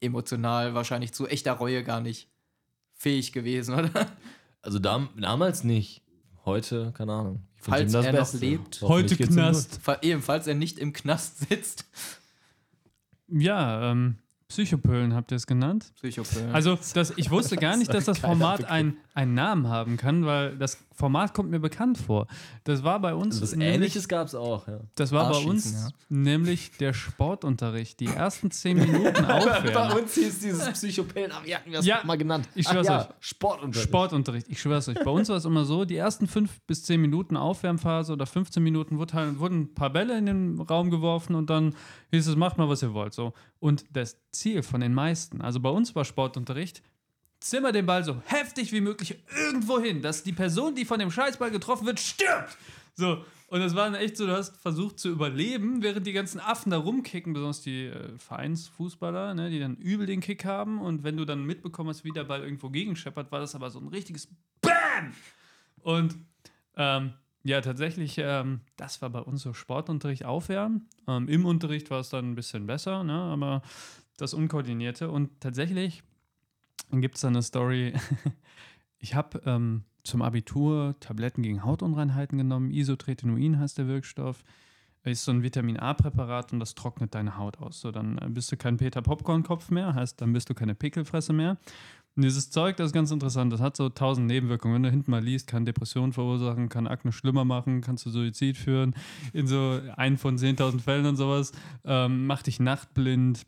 emotional 0.01 0.73
wahrscheinlich 0.73 1.13
zu 1.13 1.27
echter 1.27 1.53
Reue 1.53 1.83
gar 1.83 2.01
nicht 2.01 2.29
fähig 2.93 3.31
gewesen, 3.31 3.73
oder? 3.79 4.07
Also 4.61 4.79
dam 4.79 5.09
damals 5.17 5.63
nicht. 5.63 6.01
Heute, 6.49 6.91
keine 6.97 7.13
Ahnung. 7.13 7.41
Falls 7.55 7.93
er 7.93 8.03
noch 8.11 8.19
Beste. 8.19 8.37
lebt. 8.37 8.79
Hoffentlich 8.81 9.19
Heute 9.19 9.27
Knast. 9.33 9.79
Fa- 9.81 9.97
Ebenfalls 10.01 10.47
er 10.47 10.55
nicht 10.55 10.79
im 10.79 10.93
Knast 10.93 11.47
sitzt. 11.49 11.85
Ja, 13.27 13.91
ähm, 13.91 14.17
Psychopölen 14.49 15.13
habt 15.13 15.31
ihr 15.31 15.35
es 15.37 15.45
genannt. 15.45 15.91
Psychopathen. 15.95 16.53
Also, 16.53 16.77
das, 16.95 17.13
ich 17.17 17.29
wusste 17.29 17.55
gar 17.55 17.77
nicht, 17.77 17.93
dass 17.93 18.05
das 18.05 18.17
Format 18.17 18.57
Begriff. 18.57 18.71
ein, 18.71 18.97
einen 19.13 19.35
Namen 19.35 19.67
haben 19.67 19.95
kann, 19.95 20.25
weil 20.25 20.57
das 20.57 20.79
Format 20.91 21.35
kommt 21.35 21.51
mir 21.51 21.59
bekannt 21.59 21.99
vor. 21.99 22.25
Das 22.63 22.83
war 22.83 22.99
bei 22.99 23.13
uns. 23.13 23.35
gut. 23.35 23.43
Was 23.43 23.51
nämlich- 23.55 23.75
Ähnliches 23.75 24.07
gab 24.07 24.25
es 24.27 24.33
auch, 24.33 24.67
ja. 24.67 24.79
Das 24.95 25.11
war 25.11 25.29
bei 25.31 25.37
uns 25.37 25.71
ja. 25.71 25.89
nämlich 26.09 26.71
der 26.79 26.93
Sportunterricht. 26.93 27.99
Die 27.99 28.07
ersten 28.07 28.49
zehn 28.49 28.77
Minuten 28.77 29.23
aufwärmen. 29.25 29.97
uns 30.01 30.15
hieß 30.15 30.39
dieses 30.39 30.67
Psychopän, 30.71 31.31
aber 31.31 31.45
wir 31.45 31.55
hatten 31.57 31.71
das 31.71 31.85
Ja, 31.85 32.01
mal 32.03 32.17
genannt. 32.17 32.49
ich 32.55 32.67
schwör's 32.67 32.87
ja, 32.87 33.01
euch. 33.01 33.07
Sportunterricht. 33.19 33.87
Sportunterricht, 33.87 34.47
ich 34.49 34.59
schwör's 34.59 34.89
euch. 34.89 34.97
Bei 35.03 35.11
uns 35.11 35.29
war 35.29 35.37
es 35.37 35.45
immer 35.45 35.63
so, 35.63 35.85
die 35.85 35.95
ersten 35.95 36.27
fünf 36.27 36.59
bis 36.61 36.83
zehn 36.83 36.99
Minuten 36.99 37.37
Aufwärmphase 37.37 38.11
oder 38.11 38.25
15 38.25 38.61
Minuten 38.63 38.99
halt, 39.13 39.39
wurden 39.39 39.61
ein 39.61 39.73
paar 39.75 39.91
Bälle 39.91 40.17
in 40.17 40.25
den 40.25 40.59
Raum 40.59 40.89
geworfen 40.89 41.35
und 41.35 41.49
dann 41.51 41.75
hieß 42.11 42.27
es, 42.27 42.35
macht 42.35 42.57
mal, 42.57 42.67
was 42.67 42.81
ihr 42.81 42.93
wollt. 42.93 43.13
So. 43.13 43.33
Und 43.59 43.85
das 43.91 44.17
Ziel 44.31 44.63
von 44.63 44.81
den 44.81 44.93
meisten, 44.93 45.41
also 45.41 45.59
bei 45.59 45.69
uns 45.69 45.95
war 45.95 46.05
Sportunterricht, 46.05 46.81
zimmer 47.39 47.71
den 47.71 47.85
Ball 47.85 48.03
so 48.03 48.21
heftig 48.25 48.71
wie 48.71 48.81
möglich 48.81 49.17
irgendwo 49.35 49.79
hin, 49.79 50.01
dass 50.01 50.23
die 50.23 50.33
Person, 50.33 50.75
die 50.75 50.85
von 50.85 50.99
dem 50.99 51.11
Scheißball 51.11 51.51
getroffen 51.51 51.85
wird, 51.85 51.99
stirbt. 51.99 52.57
So. 52.95 53.23
Und 53.47 53.61
das 53.61 53.75
war 53.75 53.85
dann 53.85 53.95
echt 53.95 54.15
so, 54.15 54.27
du 54.27 54.33
hast 54.33 54.55
versucht 54.57 54.99
zu 54.99 55.09
überleben, 55.09 55.81
während 55.81 56.05
die 56.05 56.13
ganzen 56.13 56.39
Affen 56.39 56.69
da 56.69 56.77
rumkicken, 56.77 57.33
besonders 57.33 57.61
die 57.61 57.87
äh, 57.87 58.17
Vereinsfußballer, 58.17 59.33
ne, 59.33 59.49
die 59.49 59.59
dann 59.59 59.75
übel 59.75 60.05
den 60.05 60.19
Kick 60.19 60.45
haben. 60.45 60.79
Und 60.79 61.03
wenn 61.03 61.17
du 61.17 61.25
dann 61.25 61.43
mitbekommen 61.45 61.89
hast, 61.89 62.03
wie 62.03 62.11
der 62.11 62.25
Ball 62.25 62.43
irgendwo 62.43 62.69
gegenscheppert, 62.69 63.31
war 63.31 63.39
das 63.39 63.55
aber 63.55 63.71
so 63.71 63.79
ein 63.79 63.87
richtiges 63.87 64.27
BAM! 64.61 65.13
Und 65.81 66.15
ähm, 66.75 67.13
ja, 67.43 67.61
tatsächlich, 67.61 68.17
ähm, 68.17 68.61
das 68.75 69.01
war 69.01 69.09
bei 69.09 69.21
uns 69.21 69.41
so 69.41 69.53
Sportunterricht 69.53 70.25
aufwärmen. 70.25 70.87
Ähm, 71.07 71.27
Im 71.29 71.45
Unterricht 71.45 71.89
war 71.89 72.01
es 72.01 72.09
dann 72.09 72.31
ein 72.31 72.35
bisschen 72.35 72.67
besser, 72.67 73.03
ne, 73.03 73.13
aber 73.13 73.61
das 74.17 74.33
Unkoordinierte. 74.33 75.09
Und 75.09 75.39
tatsächlich 75.39 76.03
gibt 76.91 77.15
es 77.15 77.21
da 77.21 77.29
eine 77.29 77.41
Story. 77.41 77.93
ich 78.99 79.15
habe 79.15 79.41
ähm, 79.45 79.83
zum 80.03 80.21
Abitur 80.21 80.95
Tabletten 80.99 81.43
gegen 81.43 81.63
Hautunreinheiten 81.63 82.37
genommen. 82.37 82.71
Isotretinoin 82.71 83.59
heißt 83.59 83.77
der 83.77 83.87
Wirkstoff. 83.87 84.43
Ist 85.03 85.23
so 85.23 85.31
ein 85.31 85.43
Vitamin 85.43 85.77
A-Präparat 85.77 86.51
und 86.51 86.59
das 86.59 86.75
trocknet 86.75 87.15
deine 87.15 87.37
Haut 87.37 87.59
aus. 87.59 87.79
So, 87.79 87.91
dann 87.91 88.17
äh, 88.17 88.27
bist 88.29 88.51
du 88.51 88.57
kein 88.57 88.77
Peter 88.77 89.01
Popcorn-Kopf 89.01 89.71
mehr, 89.71 89.95
heißt, 89.95 90.19
dann 90.21 90.33
bist 90.33 90.49
du 90.49 90.53
keine 90.53 90.75
Pickelfresse 90.75 91.31
mehr. 91.31 91.57
Und 92.15 92.23
dieses 92.23 92.49
Zeug, 92.49 92.75
das 92.75 92.87
ist 92.87 92.93
ganz 92.93 93.11
interessant, 93.11 93.53
das 93.53 93.61
hat 93.61 93.77
so 93.77 93.87
tausend 93.87 94.27
Nebenwirkungen. 94.27 94.75
Wenn 94.75 94.83
du 94.83 94.89
hinten 94.89 95.09
mal 95.09 95.23
liest, 95.23 95.47
kann 95.47 95.63
Depressionen 95.63 96.11
verursachen, 96.11 96.67
kann 96.67 96.85
Akne 96.85 97.13
schlimmer 97.13 97.45
machen, 97.45 97.79
kann 97.79 97.95
zu 97.95 98.09
Suizid 98.09 98.57
führen, 98.57 98.93
in 99.31 99.47
so 99.47 99.79
einen 99.95 100.17
von 100.17 100.37
10.000 100.37 100.81
Fällen 100.81 101.05
und 101.05 101.15
sowas. 101.15 101.53
Ähm, 101.85 102.27
macht 102.27 102.47
dich 102.47 102.59
nachtblind. 102.59 103.45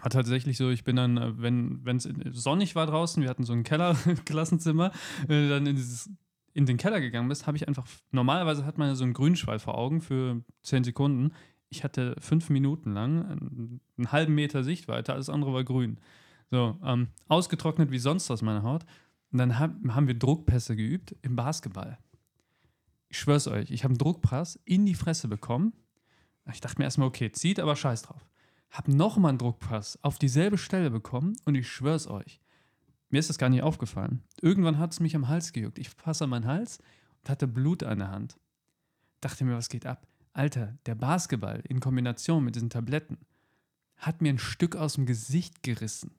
Hat 0.00 0.14
tatsächlich 0.14 0.56
so, 0.56 0.70
ich 0.70 0.82
bin 0.82 0.96
dann, 0.96 1.18
äh, 1.18 1.32
wenn 1.36 1.84
es 1.84 2.08
sonnig 2.32 2.74
war 2.74 2.86
draußen, 2.86 3.22
wir 3.22 3.28
hatten 3.28 3.44
so 3.44 3.52
ein 3.52 3.64
Keller-Klassenzimmer, 3.64 4.92
wenn 5.26 5.42
du 5.42 5.48
dann 5.50 5.66
in, 5.66 5.76
dieses, 5.76 6.08
in 6.52 6.66
den 6.66 6.76
Keller 6.76 7.00
gegangen 7.00 7.28
bist, 7.28 7.46
habe 7.46 7.56
ich 7.56 7.68
einfach, 7.68 7.86
normalerweise 8.10 8.64
hat 8.64 8.78
man 8.78 8.88
ja 8.88 8.94
so 8.94 9.04
einen 9.04 9.12
Grünschwall 9.12 9.58
vor 9.58 9.78
Augen 9.78 10.00
für 10.00 10.42
10 10.62 10.84
Sekunden. 10.84 11.32
Ich 11.68 11.84
hatte 11.84 12.16
fünf 12.18 12.50
Minuten 12.50 12.92
lang 12.92 13.24
einen, 13.24 13.80
einen 13.96 14.12
halben 14.12 14.34
Meter 14.34 14.64
Sichtweite, 14.64 15.12
alles 15.12 15.28
andere 15.28 15.52
war 15.52 15.64
grün. 15.64 15.98
So, 16.50 16.78
ähm, 16.84 17.08
ausgetrocknet 17.28 17.92
wie 17.92 17.98
sonst 17.98 18.30
aus 18.30 18.42
meiner 18.42 18.64
Haut. 18.64 18.84
Und 19.30 19.38
dann 19.38 19.58
hab, 19.58 19.72
haben 19.90 20.08
wir 20.08 20.18
Druckpässe 20.18 20.74
geübt 20.74 21.14
im 21.22 21.36
Basketball. 21.36 21.98
Ich 23.08 23.18
schwör's 23.18 23.46
euch, 23.46 23.70
ich 23.70 23.84
habe 23.84 23.92
einen 23.92 23.98
Druckpass 23.98 24.58
in 24.64 24.86
die 24.86 24.94
Fresse 24.94 25.28
bekommen. 25.28 25.72
Ich 26.52 26.60
dachte 26.60 26.78
mir 26.78 26.84
erstmal, 26.84 27.08
okay, 27.08 27.30
zieht, 27.30 27.60
aber 27.60 27.76
scheiß 27.76 28.02
drauf. 28.02 28.26
Hab 28.70 28.88
nochmal 28.88 29.30
einen 29.30 29.38
Druckpass 29.38 29.98
auf 30.02 30.18
dieselbe 30.18 30.58
Stelle 30.58 30.90
bekommen 30.90 31.36
und 31.44 31.54
ich 31.54 31.68
schwör's 31.68 32.08
euch, 32.08 32.40
mir 33.10 33.18
ist 33.18 33.28
das 33.28 33.38
gar 33.38 33.48
nicht 33.48 33.62
aufgefallen. 33.62 34.22
Irgendwann 34.40 34.78
hat 34.78 34.92
es 34.92 35.00
mich 35.00 35.14
am 35.14 35.28
Hals 35.28 35.52
gejuckt. 35.52 35.78
Ich 35.78 35.96
passe 35.96 36.24
an 36.24 36.30
meinen 36.30 36.46
Hals 36.46 36.78
und 37.22 37.30
hatte 37.30 37.46
Blut 37.46 37.82
an 37.82 37.98
der 37.98 38.10
Hand. 38.10 38.38
Dachte 39.20 39.44
mir, 39.44 39.56
was 39.56 39.68
geht 39.68 39.86
ab? 39.86 40.06
Alter, 40.32 40.78
der 40.86 40.94
Basketball 40.94 41.62
in 41.68 41.80
Kombination 41.80 42.44
mit 42.44 42.54
diesen 42.54 42.70
Tabletten 42.70 43.18
hat 43.96 44.22
mir 44.22 44.32
ein 44.32 44.38
Stück 44.38 44.76
aus 44.76 44.94
dem 44.94 45.06
Gesicht 45.06 45.62
gerissen. 45.62 46.14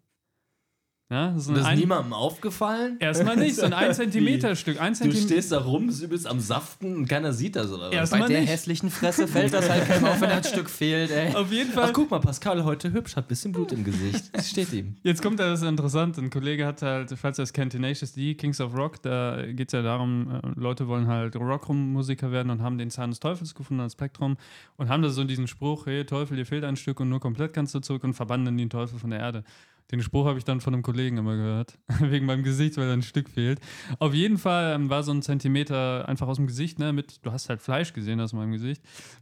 Ja, 1.11 1.37
so 1.37 1.51
Das 1.51 1.61
ist 1.63 1.67
ein- 1.67 1.77
niemandem 1.77 2.13
aufgefallen? 2.13 2.95
Erstmal 2.99 3.35
nicht, 3.35 3.55
so 3.57 3.65
ein 3.65 3.73
1 3.73 3.97
Zentimeter 3.97 4.51
Wie? 4.51 4.55
Stück. 4.55 4.79
Ein 4.81 4.93
Du 4.93 4.99
Zentimeter. 4.99 5.27
stehst 5.27 5.51
da 5.51 5.59
rum, 5.59 5.87
bist 5.87 6.01
übelst 6.01 6.25
am 6.25 6.39
Saften 6.39 6.95
und 6.95 7.09
keiner 7.09 7.33
sieht 7.33 7.57
das, 7.57 7.69
oder 7.71 7.87
was? 7.87 7.93
Erst- 7.93 8.11
Bei 8.13 8.19
der 8.27 8.39
nicht. 8.39 8.49
hässlichen 8.49 8.89
Fresse 8.89 9.27
fällt 9.27 9.53
das 9.53 9.69
halt 9.69 9.85
keinem 9.87 10.05
auf, 10.05 10.21
wenn 10.21 10.29
ein 10.29 10.43
Stück 10.43 10.69
fehlt, 10.69 11.11
ey. 11.11 11.35
Auf 11.35 11.51
jeden 11.51 11.71
Ach, 11.71 11.81
Fall. 11.81 11.91
guck 11.93 12.09
mal, 12.11 12.19
Pascal 12.19 12.63
heute 12.63 12.93
hübsch, 12.93 13.17
hat 13.17 13.25
ein 13.25 13.27
bisschen 13.27 13.51
Blut 13.51 13.73
im 13.73 13.83
Gesicht. 13.83 14.23
Das 14.33 14.49
steht 14.49 14.71
ihm. 14.71 14.95
Jetzt 15.03 15.21
kommt 15.21 15.39
da 15.39 15.49
das 15.49 15.61
Interessante. 15.63 16.21
Ein 16.21 16.29
Kollege 16.29 16.65
hat 16.65 16.81
halt, 16.81 17.13
falls 17.19 17.37
ihr 17.39 17.43
es 17.43 17.51
kennt, 17.51 17.73
Tenacious 17.73 18.13
D, 18.13 18.33
Kings 18.35 18.61
of 18.61 18.73
Rock, 18.73 19.01
da 19.01 19.45
geht 19.45 19.67
es 19.67 19.73
ja 19.73 19.81
darum, 19.81 20.31
äh, 20.41 20.59
Leute 20.59 20.87
wollen 20.87 21.07
halt 21.07 21.35
Rockmusiker 21.35 22.31
werden 22.31 22.49
und 22.49 22.61
haben 22.61 22.77
den 22.77 22.89
Zahn 22.89 23.09
des 23.09 23.19
Teufels 23.19 23.53
gefunden 23.53 23.81
als 23.81 23.93
Spektrum 23.93 24.37
und 24.77 24.89
haben 24.89 25.01
da 25.03 25.09
so 25.09 25.23
diesen 25.25 25.47
Spruch, 25.47 25.85
hey 25.87 26.05
Teufel, 26.05 26.37
dir 26.37 26.45
fehlt 26.45 26.63
ein 26.63 26.77
Stück 26.77 26.99
und 27.01 27.09
nur 27.09 27.19
komplett 27.19 27.53
kannst 27.53 27.75
du 27.75 27.79
zurück 27.79 28.03
und 28.05 28.13
verbannen 28.13 28.57
den 28.57 28.69
Teufel 28.69 28.97
von 28.97 29.09
der 29.09 29.19
Erde. 29.19 29.43
Den 29.91 30.01
Spruch 30.01 30.25
habe 30.25 30.37
ich 30.37 30.45
dann 30.45 30.61
von 30.61 30.73
einem 30.73 30.83
Kollegen 30.83 31.17
immer 31.17 31.35
gehört, 31.35 31.77
wegen 31.99 32.25
meinem 32.25 32.43
Gesicht, 32.43 32.77
weil 32.77 32.87
da 32.87 32.93
ein 32.93 33.01
Stück 33.01 33.29
fehlt. 33.29 33.59
Auf 33.99 34.13
jeden 34.13 34.37
Fall 34.37 34.73
ähm, 34.75 34.89
war 34.89 35.03
so 35.03 35.11
ein 35.11 35.21
Zentimeter 35.21 36.07
einfach 36.07 36.27
aus 36.27 36.37
dem 36.37 36.47
Gesicht, 36.47 36.79
ne, 36.79 36.93
mit, 36.93 37.25
du 37.25 37.31
hast 37.31 37.49
halt 37.49 37.61
Fleisch 37.61 37.93
gesehen 37.93 38.19
aus 38.21 38.33
meinem 38.33 38.51
Gesicht. 38.51 38.81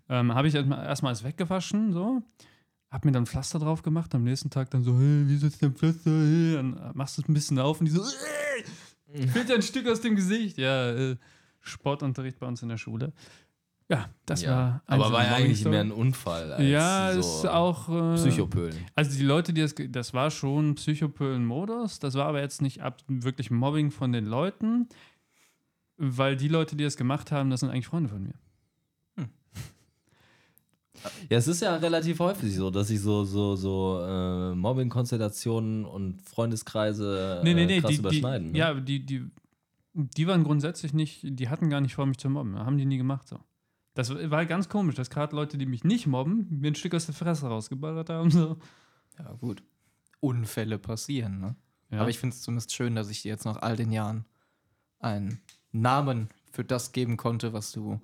Ähm, 0.10 0.34
habe 0.34 0.48
ich 0.48 0.56
erstmal 0.56 0.86
erstmal 0.86 1.12
alles 1.12 1.24
weggewaschen, 1.24 1.92
so. 1.92 2.22
Hab 2.92 3.06
mir 3.06 3.12
dann 3.12 3.26
Pflaster 3.26 3.60
drauf 3.60 3.84
gemacht, 3.84 4.14
am 4.16 4.24
nächsten 4.24 4.50
Tag 4.50 4.72
dann 4.72 4.84
so, 4.84 4.98
hey, 4.98 5.28
wie 5.28 5.36
ist 5.36 5.62
denn 5.62 5.76
Pflaster? 5.76 6.12
Hey? 6.12 6.54
Dann 6.54 6.78
äh, 6.78 6.92
machst 6.94 7.18
du 7.18 7.22
es 7.22 7.30
ein 7.30 7.34
bisschen 7.34 7.60
auf 7.60 7.80
und 7.80 7.86
die 7.86 7.92
so, 7.92 8.02
äh, 8.02 9.28
fehlt 9.28 9.50
ja 9.50 9.56
ein 9.56 9.62
Stück 9.62 9.88
aus 9.88 10.02
dem 10.02 10.16
Gesicht. 10.16 10.58
Ja, 10.58 10.92
äh, 10.92 11.18
Sportunterricht 11.62 12.40
bei 12.40 12.48
uns 12.48 12.62
in 12.62 12.70
der 12.70 12.78
Schule. 12.78 13.14
Ja, 13.90 14.08
das 14.28 14.46
war 14.46 14.84
aber 14.86 15.12
war 15.12 15.24
ja 15.24 15.34
eigentlich 15.34 15.66
mehr 15.66 15.82
ein 15.82 15.92
Unfall. 15.92 16.54
Als 16.54 16.70
Ja, 16.70 17.12
so 17.14 17.20
ist 17.20 17.48
auch. 17.48 17.90
Äh, 17.90 18.16
Psychopölen. 18.18 18.78
Also 18.94 19.18
die 19.18 19.24
Leute, 19.24 19.52
die 19.52 19.62
das, 19.62 19.74
das 19.90 20.14
war 20.14 20.30
schon 20.30 20.76
Psychopölen-Modus, 20.76 21.98
das 21.98 22.14
war 22.14 22.28
aber 22.28 22.40
jetzt 22.40 22.62
nicht 22.62 22.84
ab 22.84 23.02
wirklich 23.08 23.50
Mobbing 23.50 23.90
von 23.90 24.12
den 24.12 24.26
Leuten, 24.28 24.88
weil 25.98 26.36
die 26.36 26.50
Leute, 26.50 26.76
die 26.76 26.84
das 26.84 26.98
gemacht 26.98 27.32
haben, 27.32 27.50
das 27.50 27.62
sind 27.62 27.72
eigentlich 27.72 27.88
Freunde 27.88 28.10
von 28.10 28.24
mir. 28.24 28.36
Ja, 31.30 31.38
es 31.38 31.48
ist 31.48 31.62
ja 31.62 31.78
relativ 31.78 32.20
häufig 32.20 32.54
so, 32.54 32.70
dass 32.70 32.90
sich 32.90 33.00
so, 33.00 33.24
so, 33.24 33.56
so 33.56 34.02
äh, 34.06 34.54
Mobbing-Konstellationen 34.54 35.86
und 35.86 36.22
Freundeskreise 36.22 37.40
Nee, 37.42 37.54
nee, 37.54 37.64
äh, 37.64 37.66
nee, 37.68 37.80
krass 37.80 37.92
die, 37.92 37.98
überschneiden. 38.00 38.48
die, 38.48 38.52
ne? 38.52 38.60
ja, 38.60 38.74
die, 38.74 39.06
die, 39.06 39.24
die 39.94 40.28
waren 40.28 40.44
grundsätzlich 40.44 40.94
nicht, 40.94 41.22
die 41.24 41.48
hatten 41.48 41.70
gar 41.70 41.80
nicht 41.80 41.96
vor, 41.96 42.06
mich 42.06 42.18
zu 42.18 42.30
mobben, 42.30 42.60
haben 42.60 42.78
die 42.78 42.86
nie 42.86 42.98
gemacht 42.98 43.30
so. 43.30 43.40
Das 43.94 44.14
war 44.14 44.46
ganz 44.46 44.70
komisch, 44.70 44.96
dass 44.96 45.10
gerade 45.10 45.36
Leute, 45.36 45.58
die 45.58 45.66
mich 45.66 45.84
nicht 45.84 46.08
mobben, 46.08 46.48
mir 46.50 46.72
ein 46.72 46.76
Stück 46.76 46.96
aus 46.96 47.06
der 47.06 47.16
Fresse 47.16 47.48
rausgeballert 47.48 48.10
haben. 48.10 48.32
So. 48.32 48.58
Ja, 49.18 49.34
gut. 49.34 49.64
Unfälle 50.20 50.78
passieren, 50.78 51.40
ne? 51.40 51.56
Ja. 51.92 52.02
Aber 52.02 52.10
ich 52.10 52.20
finde 52.20 52.36
es 52.36 52.42
zumindest 52.42 52.74
schön, 52.74 52.96
dass 52.96 53.10
ich 53.10 53.24
dir 53.24 53.30
jetzt 53.30 53.46
nach 53.46 53.62
all 53.62 53.76
den 53.76 53.92
Jahren 53.92 54.26
einen 55.00 55.42
Namen 55.72 56.30
für 56.52 56.64
das 56.64 56.92
geben 56.92 57.18
konnte, 57.18 57.52
was 57.54 57.72
du 57.72 58.00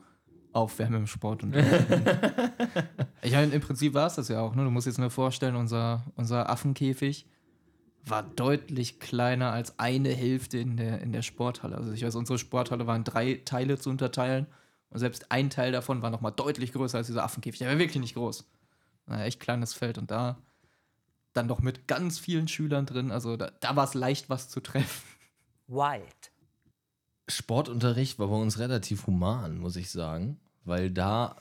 aufwärmen 0.54 1.02
im 1.02 1.08
Sport 1.08 1.44
und 1.44 1.56
Ich 3.22 3.34
meine, 3.34 3.54
im 3.54 3.62
Prinzip 3.62 3.94
war 3.94 4.08
es 4.08 4.16
das 4.16 4.30
ja 4.30 4.42
auch, 4.42 4.56
ne? 4.56 4.64
Du 4.64 4.72
musst 4.72 4.88
jetzt 4.88 4.98
nur 4.98 5.10
vorstellen, 5.10 5.56
unser, 5.56 6.04
unser 6.16 6.50
Affenkäfig 6.50 7.28
war 8.06 8.24
deutlich 8.24 9.00
kleiner 9.00 9.52
als 9.52 9.80
eine 9.80 10.10
Hälfte 10.10 10.60
in 10.60 10.78
der, 10.78 11.02
in 11.02 11.12
der 11.12 11.24
Sporthalle. 11.24 11.76
Also 11.76 11.92
ich 11.92 12.04
weiß, 12.04 12.16
unsere 12.16 12.38
Sporthalle 12.38 12.88
war 12.88 12.96
in 12.96 13.04
drei 13.04 13.42
Teile 13.46 13.78
zu 13.78 13.90
unterteilen. 13.90 14.48
Und 14.96 15.00
selbst 15.00 15.30
ein 15.30 15.50
Teil 15.50 15.74
davon 15.74 16.02
war 16.02 16.10
nochmal 16.10 16.32
deutlich 16.32 16.72
größer 16.72 16.98
als 16.98 17.08
dieser 17.08 17.26
Affenkäfig. 17.26 17.60
Der 17.60 17.68
war 17.68 17.78
wirklich 17.78 18.00
nicht 18.00 18.16
groß. 18.16 18.46
War 19.08 19.26
echt 19.26 19.42
kleines 19.42 19.74
Feld 19.74 19.98
und 19.98 20.10
da 20.10 20.38
dann 21.34 21.50
doch 21.50 21.60
mit 21.60 21.86
ganz 21.86 22.18
vielen 22.18 22.48
Schülern 22.48 22.86
drin. 22.86 23.12
Also 23.12 23.36
da, 23.36 23.52
da 23.60 23.76
war 23.76 23.84
es 23.84 23.94
leicht, 23.94 24.30
was 24.30 24.48
zu 24.48 24.62
treffen. 24.62 25.04
Wild. 25.68 26.32
Sportunterricht 27.28 28.20
war 28.20 28.30
bei 28.30 28.38
uns 28.38 28.58
relativ 28.58 29.06
human, 29.06 29.58
muss 29.58 29.76
ich 29.76 29.92
sagen, 29.92 30.40
weil 30.64 30.90
da 30.90 31.36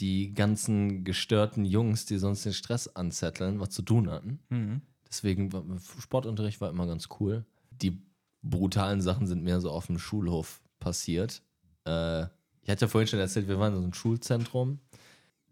die 0.00 0.34
ganzen 0.34 1.04
gestörten 1.04 1.64
Jungs, 1.64 2.06
die 2.06 2.18
sonst 2.18 2.44
den 2.44 2.54
Stress 2.54 2.88
anzetteln, 2.88 3.60
was 3.60 3.70
zu 3.70 3.82
tun 3.82 4.10
hatten. 4.10 4.40
Mhm. 4.48 4.82
Deswegen 5.08 5.52
war 5.52 5.62
Sportunterricht 6.00 6.60
war 6.60 6.70
immer 6.70 6.88
ganz 6.88 7.06
cool. 7.20 7.44
Die 7.70 8.02
brutalen 8.42 9.00
Sachen 9.00 9.28
sind 9.28 9.44
mehr 9.44 9.60
so 9.60 9.70
auf 9.70 9.86
dem 9.86 10.00
Schulhof 10.00 10.60
passiert. 10.80 11.40
Äh, 11.84 12.26
ich 12.68 12.72
hatte 12.72 12.84
ja 12.84 12.88
vorhin 12.88 13.08
schon 13.08 13.18
erzählt, 13.18 13.48
wir 13.48 13.58
waren 13.58 13.72
in 13.72 13.78
so 13.78 13.84
einem 13.84 13.94
Schulzentrum. 13.94 14.78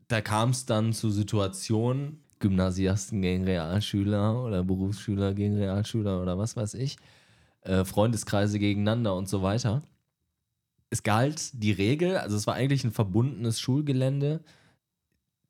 Da 0.06 0.20
kam 0.20 0.50
es 0.50 0.66
dann 0.66 0.92
zu 0.92 1.10
Situationen, 1.10 2.20
Gymnasiasten 2.40 3.22
gegen 3.22 3.44
Realschüler 3.44 4.44
oder 4.44 4.62
Berufsschüler 4.62 5.32
gegen 5.32 5.56
Realschüler 5.56 6.20
oder 6.20 6.36
was 6.36 6.56
weiß 6.56 6.74
ich, 6.74 6.98
äh, 7.62 7.86
Freundeskreise 7.86 8.58
gegeneinander 8.58 9.16
und 9.16 9.30
so 9.30 9.40
weiter. 9.40 9.82
Es 10.90 11.04
galt 11.04 11.52
die 11.54 11.72
Regel, 11.72 12.18
also 12.18 12.36
es 12.36 12.46
war 12.46 12.52
eigentlich 12.52 12.84
ein 12.84 12.92
verbundenes 12.92 13.60
Schulgelände, 13.60 14.44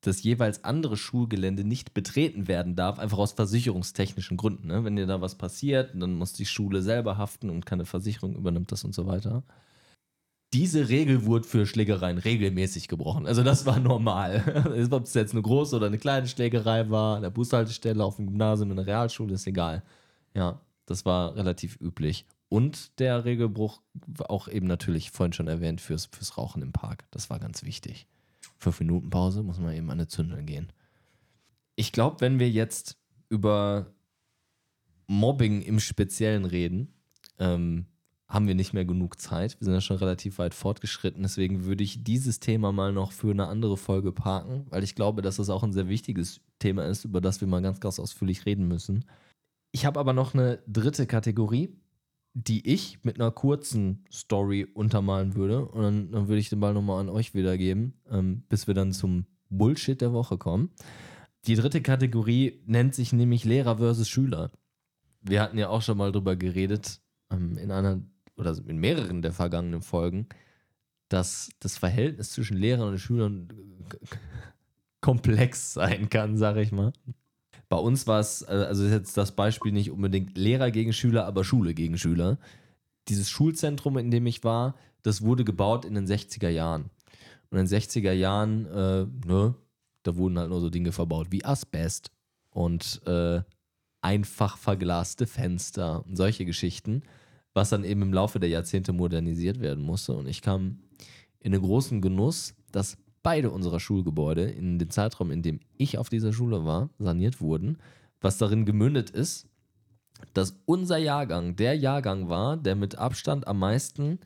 das 0.03 0.23
jeweils 0.23 0.62
andere 0.62 0.97
Schulgelände 0.97 1.64
nicht 1.64 1.95
betreten 1.95 2.47
werden 2.47 2.77
darf, 2.77 3.01
einfach 3.01 3.19
aus 3.19 3.33
versicherungstechnischen 3.33 4.37
Gründen. 4.37 4.69
Ne? 4.69 4.85
Wenn 4.85 4.95
dir 4.95 5.07
da 5.07 5.21
was 5.21 5.35
passiert, 5.35 6.01
dann 6.01 6.14
muss 6.14 6.33
die 6.33 6.47
Schule 6.47 6.81
selber 6.81 7.19
haften 7.19 7.51
und 7.51 7.67
keine 7.67 7.87
Versicherung 7.87 8.37
übernimmt 8.37 8.71
das 8.71 8.85
und 8.85 8.95
so 8.95 9.09
weiter. 9.09 9.43
Diese 10.53 10.89
Regel 10.89 11.27
wurde 11.27 11.47
für 11.47 11.67
Schlägereien 11.67 12.19
regelmäßig 12.19 12.89
gebrochen. 12.89 13.27
Also 13.27 13.43
das 13.43 13.67
war 13.67 13.81
normal. 13.81 14.89
Ob 14.91 15.05
es 15.05 15.15
jetzt 15.15 15.33
eine 15.33 15.43
große 15.43 15.77
oder 15.77 15.87
eine 15.87 15.99
kleine 15.99 16.29
Schlägerei 16.29 16.89
war, 16.89 17.17
an 17.17 17.23
der 17.23 17.31
Bushaltestelle, 17.31 18.05
auf 18.05 18.17
dem 18.17 18.27
Gymnasium, 18.27 18.71
in 18.71 18.77
der 18.77 18.87
Realschule, 18.87 19.35
ist 19.35 19.47
egal. 19.47 19.83
Ja, 20.35 20.61
das 20.87 21.05
war 21.05 21.35
relativ 21.35 21.81
üblich. 21.81 22.27
Und 22.49 22.99
der 23.01 23.25
Regelbruch 23.25 23.83
auch 24.29 24.47
eben 24.47 24.67
natürlich 24.67 25.11
vorhin 25.11 25.33
schon 25.33 25.49
erwähnt 25.49 25.81
fürs, 25.81 26.07
fürs 26.07 26.39
Rauchen 26.39 26.63
im 26.63 26.73
Park. 26.73 27.07
Das 27.11 27.29
war 27.29 27.41
ganz 27.41 27.65
wichtig. 27.65 28.07
Fünf 28.57 28.79
Minuten 28.81 29.11
Pause 29.11 29.43
muss 29.43 29.59
man 29.59 29.75
eben 29.75 29.91
an 29.91 29.99
eine 29.99 30.09
Zündel 30.09 30.43
gehen. 30.45 30.73
Ich 31.75 31.93
glaube, 31.93 32.21
wenn 32.21 32.39
wir 32.39 32.49
jetzt 32.49 32.97
über 33.29 33.93
Mobbing 35.09 35.63
im 35.63 35.81
Speziellen 35.81 36.45
reden, 36.45 36.95
ähm, 37.39 37.87
haben 38.29 38.49
wir 38.49 38.55
nicht 38.55 38.72
mehr 38.72 38.85
genug 38.85 39.20
Zeit. 39.20 39.59
Wir 39.61 39.66
sind 39.66 39.74
ja 39.74 39.81
schon 39.81 39.99
relativ 39.99 40.39
weit 40.39 40.55
fortgeschritten. 40.55 41.22
Deswegen 41.22 41.64
würde 41.64 41.85
ich 41.85 42.03
dieses 42.03 42.41
Thema 42.41 42.72
mal 42.72 42.93
noch 42.93 43.12
für 43.12 43.31
eine 43.31 43.47
andere 43.47 43.77
Folge 43.77 44.12
parken, 44.12 44.66
weil 44.70 44.83
ich 44.83 44.95
glaube, 44.95 45.22
dass 45.22 45.37
das 45.37 45.49
auch 45.49 45.62
ein 45.62 45.72
sehr 45.72 45.89
wichtiges 45.89 46.41
Thema 46.59 46.85
ist, 46.85 47.05
über 47.05 47.20
das 47.20 47.41
wir 47.41 47.47
mal 47.47 47.62
ganz, 47.62 47.79
ganz 47.79 48.01
ausführlich 48.01 48.45
reden 48.45 48.66
müssen. 48.66 49.05
Ich 49.70 49.87
habe 49.87 50.01
aber 50.01 50.12
noch 50.12 50.35
eine 50.35 50.59
dritte 50.66 51.07
Kategorie, 51.07 51.77
die 52.35 52.66
ich 52.68 53.03
mit 53.05 53.20
einer 53.20 53.31
kurzen 53.31 54.05
Story 54.12 54.66
untermalen 54.74 55.37
würde. 55.37 55.64
Und 55.66 55.83
dann, 55.83 56.11
dann 56.11 56.29
würde 56.29 56.41
ich 56.41 56.49
den 56.49 56.61
Ball 56.61 56.74
nochmal 56.74 57.01
an 57.01 57.09
euch 57.09 57.33
wiedergeben, 57.33 57.95
ähm, 58.11 58.43
bis 58.49 58.66
wir 58.66 58.74
dann 58.74 58.93
zum 58.93 59.27
Bullshit 59.49 60.01
der 60.01 60.12
Woche 60.12 60.37
kommen. 60.37 60.70
Die 61.47 61.55
dritte 61.55 61.81
Kategorie 61.81 62.61
nennt 62.66 62.95
sich 62.95 63.12
nämlich 63.12 63.45
Lehrer 63.45 63.79
versus 63.79 64.09
Schüler. 64.09 64.51
Wir 65.22 65.41
hatten 65.41 65.59
ja 65.59 65.68
auch 65.68 65.83
schon 65.83 65.97
mal 65.97 66.11
drüber 66.11 66.35
geredet, 66.35 67.01
ähm, 67.31 67.57
in 67.57 67.70
einer 67.70 68.01
oder 68.37 68.57
in 68.66 68.78
mehreren 68.78 69.22
der 69.22 69.32
vergangenen 69.32 69.82
Folgen, 69.82 70.28
dass 71.09 71.51
das 71.61 71.78
Verhältnis 71.78 72.32
zwischen 72.32 72.57
Lehrern 72.57 72.89
und 72.89 72.99
Schülern 72.99 73.49
komplex 75.01 75.74
sein 75.74 76.09
kann, 76.09 76.37
sage 76.37 76.62
ich 76.62 76.72
mal. 76.72 76.93
Bei 77.68 77.76
uns 77.76 78.07
war 78.07 78.20
es, 78.20 78.45
also 78.45 78.84
ist 78.84 78.93
jetzt 78.93 79.16
das 79.16 79.32
Beispiel 79.32 79.72
nicht 79.72 79.91
unbedingt 79.91 80.37
Lehrer 80.37 80.70
gegen 80.70 80.93
Schüler, 80.93 81.26
aber 81.26 81.45
Schule 81.45 81.74
gegen 81.74 81.99
Schüler. 81.99 82.39
Dieses 83.09 83.28
Schulzentrum, 83.30 83.99
in 83.99 84.11
dem 84.11 84.26
ich 84.26 84.45
war, 84.45 84.76
das 85.03 85.22
wurde 85.22 85.45
gebaut 85.45 85.84
in 85.84 85.95
den 85.95 86.07
60er 86.07 86.49
Jahren. 86.49 86.91
Und 87.51 87.59
in 87.59 87.66
den 87.66 87.80
60er 87.80 88.12
Jahren, 88.12 88.66
äh, 88.66 89.07
ne, 89.26 89.55
da 90.03 90.16
wurden 90.16 90.39
halt 90.39 90.51
nur 90.51 90.61
so 90.61 90.70
Dinge 90.70 90.93
verbaut 90.93 91.28
wie 91.30 91.45
Asbest 91.45 92.11
und 92.51 93.01
äh, 93.07 93.43
einfach 94.01 94.57
verglaste 94.57 95.26
Fenster 95.26 96.05
und 96.07 96.16
solche 96.16 96.45
Geschichten, 96.45 97.03
was 97.57 97.71
dann 97.71 97.85
eben 97.85 98.03
im 98.03 98.13
Laufe 98.13 98.39
der 98.39 98.51
Jahrzehnte 98.51 98.93
modernisiert 98.93 99.61
werden 99.61 99.83
musste. 99.83 100.13
Und 100.13 100.29
ich 100.29 100.43
kam 100.43 100.79
in 101.41 101.53
den 101.53 101.63
großen 101.63 102.03
Genuss, 102.03 102.55
dass 102.71 102.99
beide 103.23 103.51
unserer 103.51 103.81
Schulgebäude 103.81 104.43
in 104.43 104.79
dem 104.79 104.91
Zeitraum, 104.91 105.31
in 105.31 105.41
dem 105.41 105.61
ich 105.79 105.97
auf 105.97 106.11
dieser 106.11 106.35
Schule 106.35 106.67
war, 106.67 106.91
saniert 106.99 107.41
wurden, 107.41 107.79
was 108.21 108.37
darin 108.37 108.67
gemündet 108.67 109.09
ist, 109.09 109.49
dass 110.35 110.61
unser 110.67 110.99
Jahrgang 110.99 111.57
der 111.57 111.75
Jahrgang 111.75 112.29
war, 112.29 112.59
der 112.59 112.77
mit 112.77 112.99
Abstand 112.99 113.49
am 113.49 113.59
meisten 113.59 114.19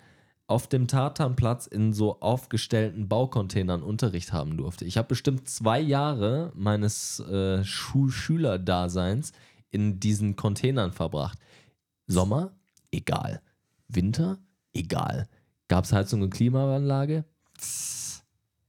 auf 0.49 0.67
dem 0.67 0.89
Tatanplatz 0.89 1.69
in 1.69 1.93
so 1.93 2.21
aufgestellten 2.21 3.09
Baucontainern 3.09 3.85
Unterricht 3.85 4.33
haben 4.33 4.57
durfte. 4.57 4.85
Ich 4.85 4.99
habe 4.99 5.07
bestimmt 5.07 5.49
zwei 5.49 5.79
Jahre 5.79 6.51
meines 6.57 7.21
äh, 7.21 7.63
Schulschülerdaseins 7.63 9.31
in 9.71 10.01
diesen 10.01 10.35
Containern 10.35 10.91
verbracht. 10.91 11.39
Sommer? 12.09 12.51
Egal. 12.91 13.43
Winter? 13.89 14.39
Egal. 14.73 15.29
Gab 15.69 15.85
es 15.85 15.93
Heizung 15.93 16.23
und 16.23 16.31
Klimaanlage? 16.31 17.25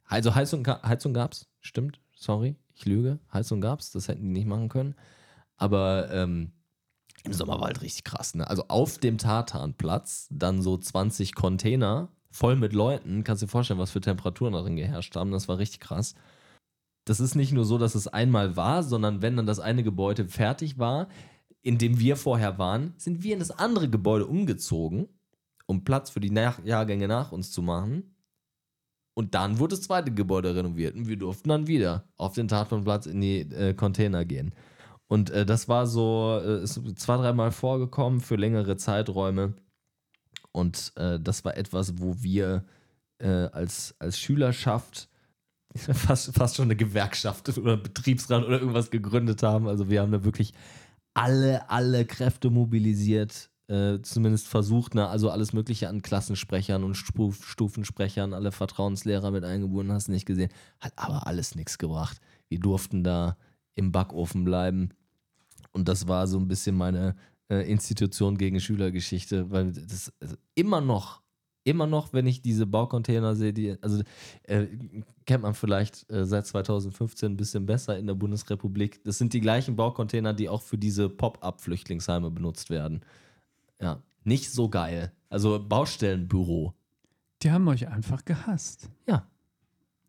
Also 0.05 0.36
Heizung, 0.36 0.67
Heizung 0.67 1.13
gab 1.13 1.34
es, 1.34 1.47
stimmt. 1.61 1.99
Sorry, 2.15 2.55
ich 2.76 2.86
lüge. 2.86 3.19
Heizung 3.34 3.61
gab 3.61 3.80
es, 3.80 3.91
das 3.91 4.07
hätten 4.07 4.24
die 4.24 4.30
nicht 4.30 4.47
machen 4.47 4.69
können. 4.69 4.95
Aber 5.57 6.11
ähm, 6.11 6.51
im 7.24 7.34
Sommer 7.34 7.59
war 7.59 7.67
halt 7.67 7.82
richtig 7.82 8.03
krass. 8.03 8.36
Ne? 8.36 8.47
Also 8.47 8.65
auf 8.67 8.97
dem 8.97 9.17
Tartanplatz 9.17 10.28
dann 10.32 10.61
so 10.61 10.78
20 10.78 11.36
Container 11.36 12.09
voll 12.30 12.55
mit 12.55 12.74
Leuten. 12.74 13.24
Kannst 13.24 13.43
dir 13.43 13.47
vorstellen, 13.47 13.80
was 13.80 13.91
für 13.91 14.01
Temperaturen 14.01 14.53
darin 14.53 14.76
geherrscht 14.76 15.15
haben. 15.15 15.32
Das 15.32 15.47
war 15.47 15.57
richtig 15.57 15.80
krass. 15.80 16.15
Das 17.05 17.19
ist 17.19 17.36
nicht 17.36 17.51
nur 17.51 17.65
so, 17.65 17.78
dass 17.78 17.95
es 17.95 18.07
einmal 18.07 18.55
war, 18.55 18.84
sondern 18.84 19.22
wenn 19.22 19.36
dann 19.36 19.45
das 19.45 19.59
eine 19.59 19.84
Gebäude 19.84 20.28
fertig 20.28 20.78
war, 20.78 21.07
in 21.62 21.78
dem 21.78 21.99
wir 21.99 22.16
vorher 22.16 22.57
waren, 22.57 22.93
sind 22.97 23.24
wir 23.24 23.34
in 23.34 23.39
das 23.39 23.51
andere 23.51 23.89
Gebäude 23.89 24.26
umgezogen, 24.26 25.07
um 25.68 25.84
Platz 25.84 26.09
für 26.09 26.20
die 26.20 26.32
nach 26.32 26.64
Jahrgänge 26.64 27.07
nach 27.07 27.32
uns 27.32 27.51
zu 27.51 27.62
machen. 27.62 28.16
Und 29.14 29.36
dann 29.36 29.59
wurde 29.59 29.76
das 29.76 29.84
zweite 29.84 30.12
Gebäude 30.12 30.55
renoviert 30.55 30.95
und 30.95 31.07
wir 31.07 31.18
durften 31.18 31.49
dann 31.49 31.68
wieder 31.68 32.05
auf 32.18 32.34
den 32.34 32.47
Tatanplatz 32.47 33.05
in 33.05 33.22
die 33.22 33.39
äh, 33.41 33.74
Container 33.74 34.26
gehen. 34.26 34.53
Und 35.07 35.30
äh, 35.30 35.45
das 35.45 35.68
war 35.68 35.86
so, 35.88 36.39
äh, 36.43 36.64
ist 36.64 36.80
zwei, 36.97 37.18
dreimal 37.18 37.51
vorgekommen 37.51 38.22
für 38.22 38.38
längere 38.38 38.78
Zeiträume. 38.78 39.53
Und 40.53 40.93
äh, 40.95 41.20
das 41.20 41.43
war 41.43 41.57
etwas, 41.57 41.99
wo 41.99 42.16
wir 42.24 42.66
äh, 43.20 43.28
als, 43.28 43.95
als 43.99 44.18
Schülerschaft 44.18 45.09
fast, 45.76 46.34
fast 46.34 46.55
schon 46.55 46.66
eine 46.66 46.76
Gewerkschaft 46.76 47.57
oder 47.57 47.78
Betriebsrat 47.78 48.45
oder 48.45 48.59
irgendwas 48.59 48.89
gegründet 48.89 49.43
haben. 49.43 49.68
Also 49.68 49.89
wir 49.89 50.01
haben 50.01 50.12
da 50.12 50.24
wirklich 50.24 50.53
alle, 51.14 51.70
alle 51.70 52.05
Kräfte 52.05 52.49
mobilisiert, 52.49 53.49
äh, 53.68 54.01
zumindest 54.01 54.47
versucht, 54.47 54.95
ne, 54.95 55.07
also 55.07 55.30
alles 55.30 55.53
Mögliche 55.53 55.88
an 55.88 56.01
Klassensprechern 56.01 56.84
und 56.84 56.95
Stuf 56.95 57.45
Stufensprechern, 57.45 58.34
alle 58.34 58.51
Vertrauenslehrer 58.51 59.32
mit 59.32 59.43
eingebunden, 59.43 59.93
hast 59.93 60.09
nicht 60.09 60.26
gesehen. 60.26 60.51
Hat 60.80 60.93
aber 60.97 61.28
alles 61.28 61.55
nichts 61.55 61.78
gebracht. 61.78 62.20
Wir 62.49 62.59
durften 62.59 63.03
da 63.03 63.38
im 63.76 63.91
Backofen 63.91 64.43
bleiben. 64.43 64.89
Und 65.72 65.88
das 65.88 66.07
war 66.07 66.28
so 66.28 66.38
ein 66.38 66.47
bisschen 66.47 66.76
meine 66.76 67.16
äh, 67.49 67.70
Institution 67.70 68.38
gegen 68.38 68.59
Schülergeschichte, 68.59 69.51
weil 69.51 69.72
das 69.72 70.12
also 70.20 70.36
immer 70.55 70.82
noch, 70.82 71.20
immer 71.64 71.88
noch, 71.88 72.14
wenn 72.14 72.26
ich 72.28 72.41
diese 72.41 72.66
Baucontainer 72.66 73.36
sehe, 73.36 73.53
die, 73.53 73.78
also 73.82 74.03
äh, 74.43 74.68
kennt 75.26 75.43
man 75.43 75.53
vielleicht 75.53 76.09
äh, 76.12 76.26
seit 76.26 76.47
2015 76.47 77.34
ein 77.34 77.38
bisschen 77.38 77.66
besser 77.66 77.97
in 77.97 78.07
der 78.07 78.16
Bundesrepublik. 78.16 79.03
Das 79.03 79.18
sind 79.18 79.34
die 79.34 79.41
gleichen 79.41 79.76
Baucontainer, 79.76 80.34
die 80.34 80.49
auch 80.49 80.62
für 80.62 80.78
diese 80.78 81.09
Pop-up-Flüchtlingsheime 81.09 82.32
benutzt 82.32 82.70
werden. 82.70 83.01
Ja, 83.80 84.01
nicht 84.24 84.51
so 84.51 84.70
geil. 84.70 85.12
Also 85.30 85.64
Baustellenbüro. 85.64 86.74
Die 87.43 87.51
haben 87.51 87.68
euch 87.68 87.88
einfach 87.88 88.26
gehasst. 88.26 88.89
Ja, 89.07 89.28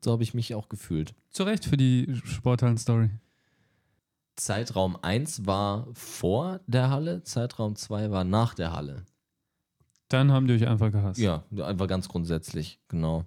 so 0.01 0.13
habe 0.13 0.23
ich 0.23 0.35
mich 0.35 0.55
auch 0.55 0.69
gefühlt. 0.69 1.15
Zu 1.31 1.45
Recht 1.45 1.65
für 1.65 1.77
die 1.77 2.21
Sporthallen-Story. 2.25 3.11
Zeitraum 4.37 4.97
1 5.01 5.47
war 5.47 5.87
vor 5.93 6.61
der 6.67 6.91
Halle, 6.91 7.23
Zeitraum 7.23 7.77
2 7.77 8.11
war 8.11 8.25
nach 8.25 8.55
der 8.55 8.73
Halle. 8.73 9.05
Dann 10.13 10.33
haben 10.33 10.47
die 10.47 10.55
euch 10.55 10.67
einfach 10.67 10.93
gehasst. 10.93 11.19
Ja, 11.19 11.45
einfach 11.57 11.89
ganz 11.89 12.09
grundsätzlich, 12.09 12.81
genau. 12.89 13.25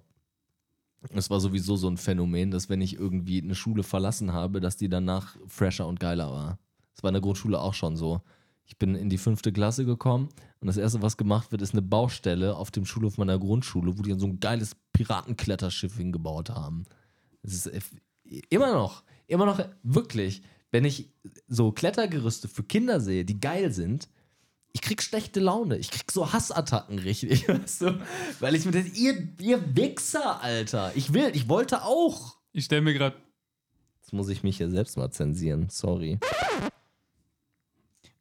Es 1.14 1.30
war 1.30 1.40
sowieso 1.40 1.76
so 1.76 1.88
ein 1.88 1.96
Phänomen, 1.96 2.50
dass 2.50 2.68
wenn 2.68 2.80
ich 2.80 2.94
irgendwie 2.94 3.42
eine 3.42 3.54
Schule 3.54 3.82
verlassen 3.82 4.32
habe, 4.32 4.60
dass 4.60 4.76
die 4.76 4.88
danach 4.88 5.36
fresher 5.46 5.86
und 5.86 6.00
geiler 6.00 6.30
war. 6.30 6.58
Das 6.94 7.02
war 7.02 7.10
in 7.10 7.14
der 7.14 7.22
Grundschule 7.22 7.60
auch 7.60 7.74
schon 7.74 7.96
so. 7.96 8.22
Ich 8.64 8.78
bin 8.78 8.96
in 8.96 9.08
die 9.08 9.18
fünfte 9.18 9.52
Klasse 9.52 9.84
gekommen 9.84 10.28
und 10.60 10.66
das 10.66 10.76
erste, 10.76 11.02
was 11.02 11.16
gemacht 11.16 11.52
wird, 11.52 11.62
ist 11.62 11.72
eine 11.72 11.82
Baustelle 11.82 12.56
auf 12.56 12.72
dem 12.72 12.84
Schulhof 12.84 13.18
meiner 13.18 13.38
Grundschule, 13.38 13.96
wo 13.96 14.02
die 14.02 14.10
dann 14.10 14.18
so 14.18 14.26
ein 14.26 14.40
geiles 14.40 14.74
Piratenkletterschiff 14.92 15.96
hingebaut 15.96 16.50
haben. 16.50 16.84
Das 17.42 17.66
ist 17.66 17.92
immer 18.48 18.72
noch, 18.72 19.04
immer 19.28 19.46
noch 19.46 19.60
wirklich 19.84 20.42
wenn 20.76 20.84
ich 20.84 21.10
so 21.48 21.72
Klettergerüste 21.72 22.48
für 22.48 22.62
Kinder 22.62 23.00
sehe, 23.00 23.24
die 23.24 23.40
geil 23.40 23.72
sind, 23.72 24.08
ich 24.76 24.82
krieg 24.82 25.02
schlechte 25.02 25.40
Laune. 25.40 25.78
Ich 25.78 25.90
krieg 25.90 26.12
so 26.12 26.34
Hassattacken 26.34 26.98
richtig, 26.98 27.48
weißt 27.48 27.80
du? 27.80 28.00
Weil 28.40 28.54
ich 28.54 28.66
mir 28.66 28.72
denke, 28.72 28.90
ihr, 28.90 29.26
ihr 29.40 29.74
Wichser, 29.74 30.42
Alter. 30.42 30.92
Ich 30.94 31.14
will, 31.14 31.30
ich 31.32 31.48
wollte 31.48 31.82
auch. 31.82 32.36
Ich 32.52 32.66
stelle 32.66 32.82
mir 32.82 32.92
gerade 32.92 33.16
Jetzt 34.02 34.12
muss 34.12 34.28
ich 34.28 34.44
mich 34.44 34.58
hier 34.58 34.70
selbst 34.70 34.98
mal 34.98 35.10
zensieren. 35.10 35.68
Sorry. 35.68 36.20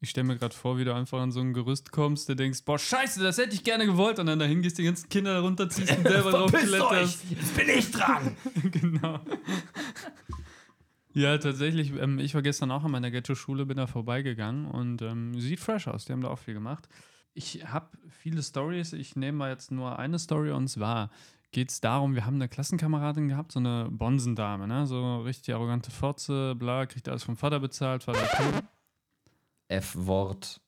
ich 0.01 0.09
stell 0.09 0.23
mir 0.23 0.37
gerade 0.37 0.55
vor, 0.55 0.79
wie 0.79 0.85
du 0.85 0.95
einfach 0.95 1.19
an 1.19 1.31
so 1.31 1.41
ein 1.41 1.53
Gerüst 1.53 1.91
kommst, 1.91 2.29
der 2.29 2.35
denkst, 2.35 2.63
boah, 2.63 2.79
scheiße, 2.79 3.21
das 3.21 3.37
hätte 3.37 3.53
ich 3.53 3.63
gerne 3.63 3.85
gewollt. 3.85 4.17
Und 4.17 4.27
dann 4.27 4.39
dahin 4.39 4.61
gehst, 4.61 4.77
die 4.77 4.83
ganzen 4.83 5.09
Kinder 5.09 5.41
runterziehst 5.41 5.95
und 5.97 6.07
selber 6.07 6.31
drauf 6.31 6.51
kletterst. 6.51 7.19
Jetzt 7.29 7.55
bin 7.55 7.69
ich 7.69 7.91
dran! 7.91 8.35
genau. 8.71 9.19
Ja, 11.15 11.37
tatsächlich, 11.37 11.93
ähm, 11.99 12.19
ich 12.19 12.35
war 12.35 12.41
gestern 12.41 12.69
auch 12.71 12.83
an 12.83 12.91
meiner 12.91 13.09
Ghetto-Schule, 13.09 13.65
bin 13.65 13.77
da 13.77 13.87
vorbeigegangen 13.87 14.65
und 14.65 15.01
ähm, 15.01 15.39
sieht 15.39 15.59
fresh 15.61 15.87
aus, 15.87 16.05
die 16.05 16.11
haben 16.13 16.21
da 16.21 16.27
auch 16.29 16.39
viel 16.39 16.53
gemacht. 16.53 16.87
Ich 17.33 17.65
habe 17.67 17.87
viele 18.09 18.43
Stories, 18.43 18.93
ich 18.93 19.15
nehme 19.15 19.37
mal 19.37 19.49
jetzt 19.49 19.71
nur 19.71 19.97
eine 19.97 20.19
Story 20.19 20.51
und 20.51 20.67
zwar 20.67 21.09
geht 21.51 21.69
es 21.71 21.79
darum, 21.79 22.15
wir 22.15 22.25
haben 22.25 22.35
eine 22.35 22.49
Klassenkameradin 22.49 23.29
gehabt, 23.29 23.53
so 23.53 23.59
eine 23.59 23.87
Bonsendame, 23.89 24.67
ne? 24.67 24.85
so 24.87 25.21
richtig 25.21 25.53
arrogante 25.55 25.89
Fotze, 25.89 26.53
bla, 26.55 26.85
kriegt 26.85 27.07
alles 27.07 27.23
vom 27.23 27.37
Vater 27.37 27.61
bezahlt, 27.61 28.03
Vater 28.03 28.27
tot. 28.35 28.63
F-Wort. 29.69 30.59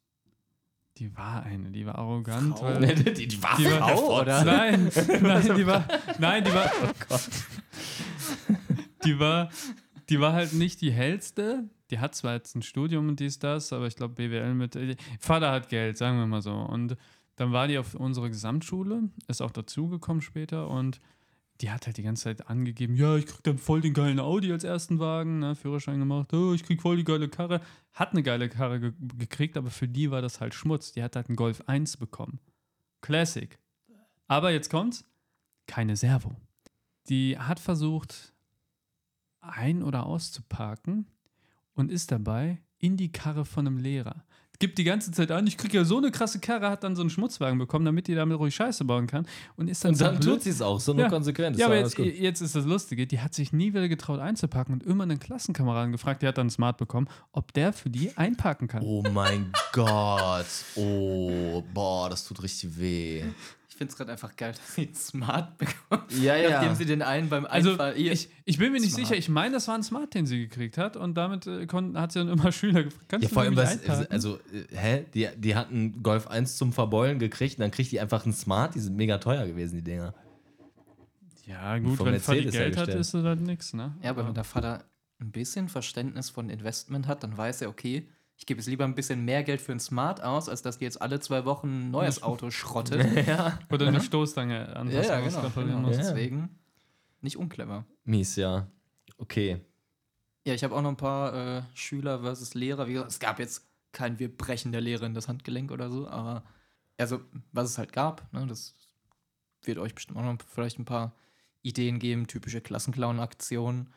Die 0.98 1.16
war 1.16 1.44
eine, 1.44 1.72
die 1.72 1.86
war 1.86 1.96
arrogant. 1.96 2.58
Frau? 2.58 2.66
Weil, 2.66 2.96
die, 3.14 3.28
die 3.28 3.44
war 3.44 3.58
Die 3.58 3.66
war- 3.66 3.90
Frau, 3.90 4.22
oder? 4.22 4.44
Nein, 4.46 4.90
nein, 5.22 5.56
die 5.56 5.68
war, 5.68 5.86
nein, 6.20 6.44
die 6.44 6.54
war, 6.54 6.72
die 9.04 9.20
war, 9.20 9.50
die 10.10 10.20
war 10.20 10.34
halt 10.34 10.54
nicht 10.54 10.82
die 10.82 10.92
hellste. 10.92 11.70
Die 11.90 12.00
hat 12.00 12.16
zwar 12.16 12.34
jetzt 12.34 12.56
ein 12.56 12.62
Studium 12.62 13.08
und 13.08 13.20
dies, 13.20 13.40
das, 13.40 13.72
aber 13.72 13.88
ich 13.88 13.96
glaube 13.96 14.16
BWL 14.16 14.54
mit, 14.54 14.76
äh, 14.76 14.96
Vater 15.20 15.52
hat 15.52 15.70
Geld, 15.70 15.98
sagen 15.98 16.18
wir 16.18 16.28
mal 16.28 16.42
so. 16.42 16.54
Und 16.54 16.98
dann 17.38 17.54
war 17.54 17.68
die 17.68 17.78
auf 17.78 17.96
unserer 17.96 18.30
Gesamtschule, 18.30 19.10
ist 19.28 19.42
auch 19.42 19.52
dazugekommen 19.52 20.22
später 20.22 20.70
und 20.70 21.00
die 21.62 21.72
hat 21.72 21.88
halt 21.88 21.98
die 21.98 22.04
ganze 22.04 22.26
Zeit 22.26 22.50
angegeben, 22.50 22.96
ja, 22.96 23.16
ich 23.16 23.26
krieg 23.26 23.44
dann 23.44 23.58
voll 23.58 23.82
den 23.82 23.94
geilen 23.94 24.20
Audi 24.20 24.52
als 24.52 24.64
ersten 24.64 25.00
Wagen, 25.00 25.40
ne, 25.40 25.56
Führerschein 25.56 26.00
gemacht, 26.00 26.32
oh, 26.34 26.54
ich 26.54 26.64
krieg 26.64 26.82
voll 26.82 26.98
die 26.98 27.04
geile 27.04 27.30
Karre. 27.30 27.62
Hat 27.94 28.12
eine 28.12 28.22
geile 28.22 28.48
Karre 28.48 28.80
ge 28.80 28.94
gekriegt, 29.18 29.58
aber 29.58 29.72
für 29.72 29.88
die 29.88 30.12
war 30.12 30.22
das 30.22 30.40
halt 30.40 30.54
Schmutz. 30.54 30.92
Die 30.92 31.02
hat 31.02 31.16
halt 31.16 31.30
einen 31.30 31.36
Golf 31.36 31.64
1 31.66 31.98
bekommen. 31.98 32.40
Classic. 33.02 33.58
Aber 34.28 34.52
jetzt 34.52 34.70
kommt's, 34.70 35.04
keine 35.66 35.96
Servo. 35.96 36.36
Die 37.10 37.40
hat 37.40 37.60
versucht, 37.60 38.34
ein- 39.56 39.84
oder 39.84 40.06
auszuparken 40.06 41.08
und 41.74 41.92
ist 41.92 42.12
dabei 42.12 42.60
in 42.80 42.98
die 42.98 43.12
Karre 43.12 43.46
von 43.46 43.66
einem 43.68 43.78
Lehrer. 43.78 44.24
Gibt 44.60 44.80
die 44.80 44.84
ganze 44.84 45.12
Zeit 45.12 45.30
an, 45.30 45.46
ich 45.46 45.56
krieg 45.56 45.72
ja 45.72 45.84
so 45.86 45.98
eine 45.98 46.10
krasse 46.10 46.40
Karre, 46.40 46.72
hat 46.72 46.84
dann 46.84 46.96
so 46.96 47.02
einen 47.04 47.12
Schmutzwagen 47.12 47.60
bekommen, 47.60 47.86
damit 47.86 48.08
die 48.08 48.16
damit 48.16 48.40
ruhig 48.40 48.56
Scheiße 48.56 48.86
bauen 48.86 49.06
kann. 49.06 49.28
Und 49.56 49.68
ist 49.68 49.86
dann, 49.86 49.92
Und 49.92 50.02
dann 50.02 50.20
so 50.20 50.32
tut 50.32 50.42
sie 50.42 50.50
es 50.50 50.64
auch, 50.64 50.80
so 50.80 50.94
nur 50.94 51.04
Ja. 51.04 51.10
konsequent. 51.10 51.56
ist 51.56 51.60
ja, 51.60 51.68
aber 51.68 51.78
jetzt, 51.78 51.96
jetzt 52.00 52.42
ist 52.42 52.56
das 52.56 52.66
Lustige, 52.66 53.06
die 53.06 53.20
hat 53.20 53.36
sich 53.36 53.54
nie 53.54 53.68
wieder 53.76 53.88
getraut 53.88 54.20
einzuparken 54.20 54.74
und 54.74 54.82
immer 54.84 55.04
einen 55.04 55.20
Klassenkameraden 55.20 55.92
gefragt, 55.92 56.24
der 56.24 56.30
hat 56.30 56.40
dann 56.40 56.50
Smart 56.50 56.78
bekommen, 56.78 57.08
ob 57.34 57.54
der 57.54 57.72
für 57.72 57.92
die 57.92 58.18
einparken 58.18 58.68
kann. 58.68 58.82
Oh 58.82 59.04
mein 59.14 59.52
Gott. 59.74 60.48
Oh, 60.76 61.62
boah, 61.76 62.10
das 62.10 62.26
tut 62.26 62.42
richtig 62.42 62.80
weh. 62.80 63.26
Ich 63.78 63.80
finde 63.80 63.92
es 63.92 63.98
gerade 63.98 64.12
einfach 64.14 64.36
geil, 64.36 64.54
dass 64.58 64.74
sie 64.74 64.86
einen 64.88 64.96
Smart 64.96 65.56
bekommen. 65.60 66.02
Ja, 66.20 66.50
Nachdem 66.50 66.74
sie 66.74 66.86
den 66.86 67.04
einen 67.04 67.30
beim 67.30 67.46
Also 67.46 67.74
Einfall. 67.74 67.96
Ihr- 67.96 68.12
ich, 68.12 68.28
ich 68.44 68.58
bin 68.58 68.72
mir 68.72 68.80
nicht 68.80 68.92
Smart. 68.96 69.08
sicher, 69.08 69.20
ich 69.20 69.30
meine, 69.30 69.54
das 69.54 69.68
war 69.68 69.76
ein 69.76 69.84
Smart, 69.84 70.16
den 70.16 70.26
sie 70.26 70.40
gekriegt 70.40 70.80
hat 70.80 70.98
und 70.98 71.14
damit 71.14 71.46
äh, 71.46 71.68
hat 71.94 72.12
sie 72.12 72.18
dann 72.20 72.30
immer 72.30 72.52
Schüler 72.52 72.84
gefragt, 72.86 73.06
kannst 73.08 73.24
Ja, 73.26 73.30
du 73.30 73.34
vor 73.36 73.44
allem, 73.44 73.54
mich 73.54 73.64
was, 73.88 74.10
also, 74.10 74.38
äh, 74.52 74.76
hä? 74.76 75.06
Die, 75.14 75.30
die 75.38 75.56
hatten 75.56 76.02
Golf 76.02 76.26
1 76.26 76.58
zum 76.58 76.74
Verbeulen 76.74 77.20
gekriegt 77.20 77.58
und 77.60 77.62
dann 77.62 77.70
kriegt 77.72 77.92
die 77.92 78.00
einfach 78.00 78.24
einen 78.26 78.34
Smart, 78.34 78.74
die 78.74 78.80
sind 78.80 78.96
mega 78.98 79.20
teuer 79.20 79.46
gewesen, 79.46 79.76
die 79.76 79.84
Dinger. 79.84 80.16
ja 81.46 81.78
gut, 81.78 82.00
wenn 82.00 82.20
Vati 82.20 82.42
Mercedes 82.42 82.52
Geld 82.54 82.78
hat, 82.78 82.90
ist 82.90 83.14
das 83.14 83.24
halt 83.24 83.42
nix, 83.42 83.74
ne? 83.74 83.96
ja, 84.02 84.10
aber 84.10 84.26
wenn 84.26 84.34
der 84.34 84.44
Vater 84.44 84.86
ein 85.20 85.32
bisschen 85.32 85.70
Verständnis 85.70 86.30
von 86.30 86.50
Investment 86.50 87.08
hat, 87.08 87.24
dann 87.24 87.38
weiß 87.38 87.62
er, 87.62 87.70
okay, 87.70 88.08
ich 88.38 88.46
gebe 88.46 88.60
jetzt 88.60 88.68
lieber 88.68 88.86
ein 88.86 88.96
bisschen 88.96 89.26
mehr 89.26 89.44
Geld 89.44 89.62
für 89.62 89.72
einen 89.72 89.80
Smart 89.80 90.24
aus, 90.24 90.48
als 90.48 90.62
dass 90.62 90.78
die 90.78 90.86
jetzt 90.86 91.02
alle 91.02 91.20
zwei 91.20 91.46
Wochen 91.46 91.88
ein 91.88 91.92
neues 91.92 92.22
Auto 92.24 92.52
schrottet. 92.52 93.28
ja. 93.28 93.60
Oder 93.72 93.88
eine 93.88 94.02
Stoßstange 94.02 94.76
anpassen 94.76 95.04
ja, 95.04 95.20
ja, 95.20 95.24
muss, 95.24 95.36
genau. 95.36 95.50
genau. 95.56 95.78
muss. 95.80 95.98
Ja. 95.98 96.04
Deswegen 96.04 96.50
nicht 97.22 97.38
unclever. 97.38 97.86
Mies, 98.04 98.36
ja. 98.36 98.68
Okay. 99.18 99.60
Ja, 100.46 100.54
ich 100.54 100.64
habe 100.64 100.76
auch 100.76 100.82
noch 100.82 100.92
ein 100.92 100.98
paar 100.98 101.58
äh, 101.58 101.62
Schüler 101.74 102.22
versus 102.22 102.54
Lehrer. 102.54 102.88
Wie 102.88 102.94
gesagt, 102.94 103.12
es 103.12 103.20
gab 103.20 103.40
jetzt 103.40 103.68
kein 103.92 104.20
Wir 104.20 104.36
brechen 104.36 104.72
der 104.72 104.82
Lehrerin 104.82 105.16
das 105.16 105.28
Handgelenk 105.28 105.72
oder 105.72 105.90
so, 105.90 106.08
aber 106.08 106.44
also, 106.98 107.22
was 107.52 107.72
es 107.72 107.78
halt 107.78 107.94
gab, 107.94 108.32
ne, 108.34 108.46
das 108.48 108.76
wird 109.64 109.78
euch 109.78 109.94
bestimmt 109.94 110.18
auch 110.18 110.24
noch 110.24 110.38
vielleicht 110.48 110.80
ein 110.80 110.86
paar 110.86 111.14
Ideen 111.62 112.00
geben, 112.00 112.28
typische 112.28 112.62
Klassenclown-Aktionen, 112.62 113.90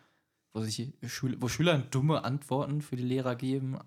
wo 0.53 0.63
sich 0.63 0.93
Schüler, 1.07 1.37
wo 1.41 1.49
Schüler 1.49 1.79
dumme 1.79 2.25
Antworten 2.25 2.83
für 2.83 2.97
die 2.97 3.05
Lehrer 3.05 3.37
geben. 3.37 3.79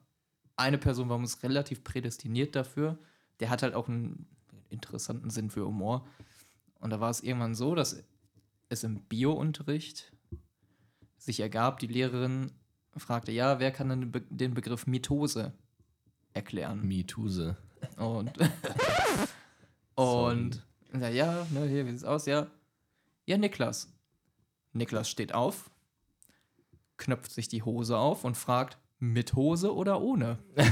Eine 0.55 0.77
Person 0.77 1.09
war 1.09 1.17
uns 1.17 1.43
relativ 1.43 1.83
prädestiniert 1.83 2.55
dafür. 2.55 2.97
Der 3.39 3.49
hat 3.49 3.63
halt 3.63 3.73
auch 3.73 3.87
einen 3.87 4.27
interessanten 4.69 5.29
Sinn 5.29 5.49
für 5.49 5.65
Humor. 5.65 6.07
Und 6.79 6.89
da 6.89 6.99
war 6.99 7.09
es 7.09 7.21
irgendwann 7.21 7.55
so, 7.55 7.75
dass 7.75 8.03
es 8.69 8.83
im 8.83 9.01
Bio-Unterricht 9.01 10.11
sich 11.17 11.39
ergab, 11.39 11.79
die 11.79 11.87
Lehrerin 11.87 12.51
fragte, 12.97 13.31
ja, 13.31 13.59
wer 13.59 13.71
kann 13.71 13.89
denn 13.89 14.01
den, 14.01 14.11
Be 14.11 14.21
den 14.29 14.53
Begriff 14.53 14.87
Mitose 14.87 15.53
erklären? 16.33 16.85
Mietuse. 16.85 17.57
Und, 17.97 18.33
und 19.95 20.65
ja, 20.93 21.09
ja, 21.09 21.47
ne, 21.51 21.67
hier, 21.67 21.85
wie 21.85 21.91
sieht's 21.91 22.03
aus? 22.03 22.25
Ja, 22.25 22.47
ja, 23.25 23.37
Niklas. 23.37 23.91
Niklas 24.73 25.09
steht 25.09 25.33
auf, 25.33 25.69
knöpft 26.97 27.31
sich 27.31 27.47
die 27.47 27.63
Hose 27.63 27.97
auf 27.97 28.23
und 28.23 28.35
fragt, 28.35 28.77
mit 29.03 29.33
Hose 29.33 29.75
oder 29.75 30.01
ohne? 30.01 30.37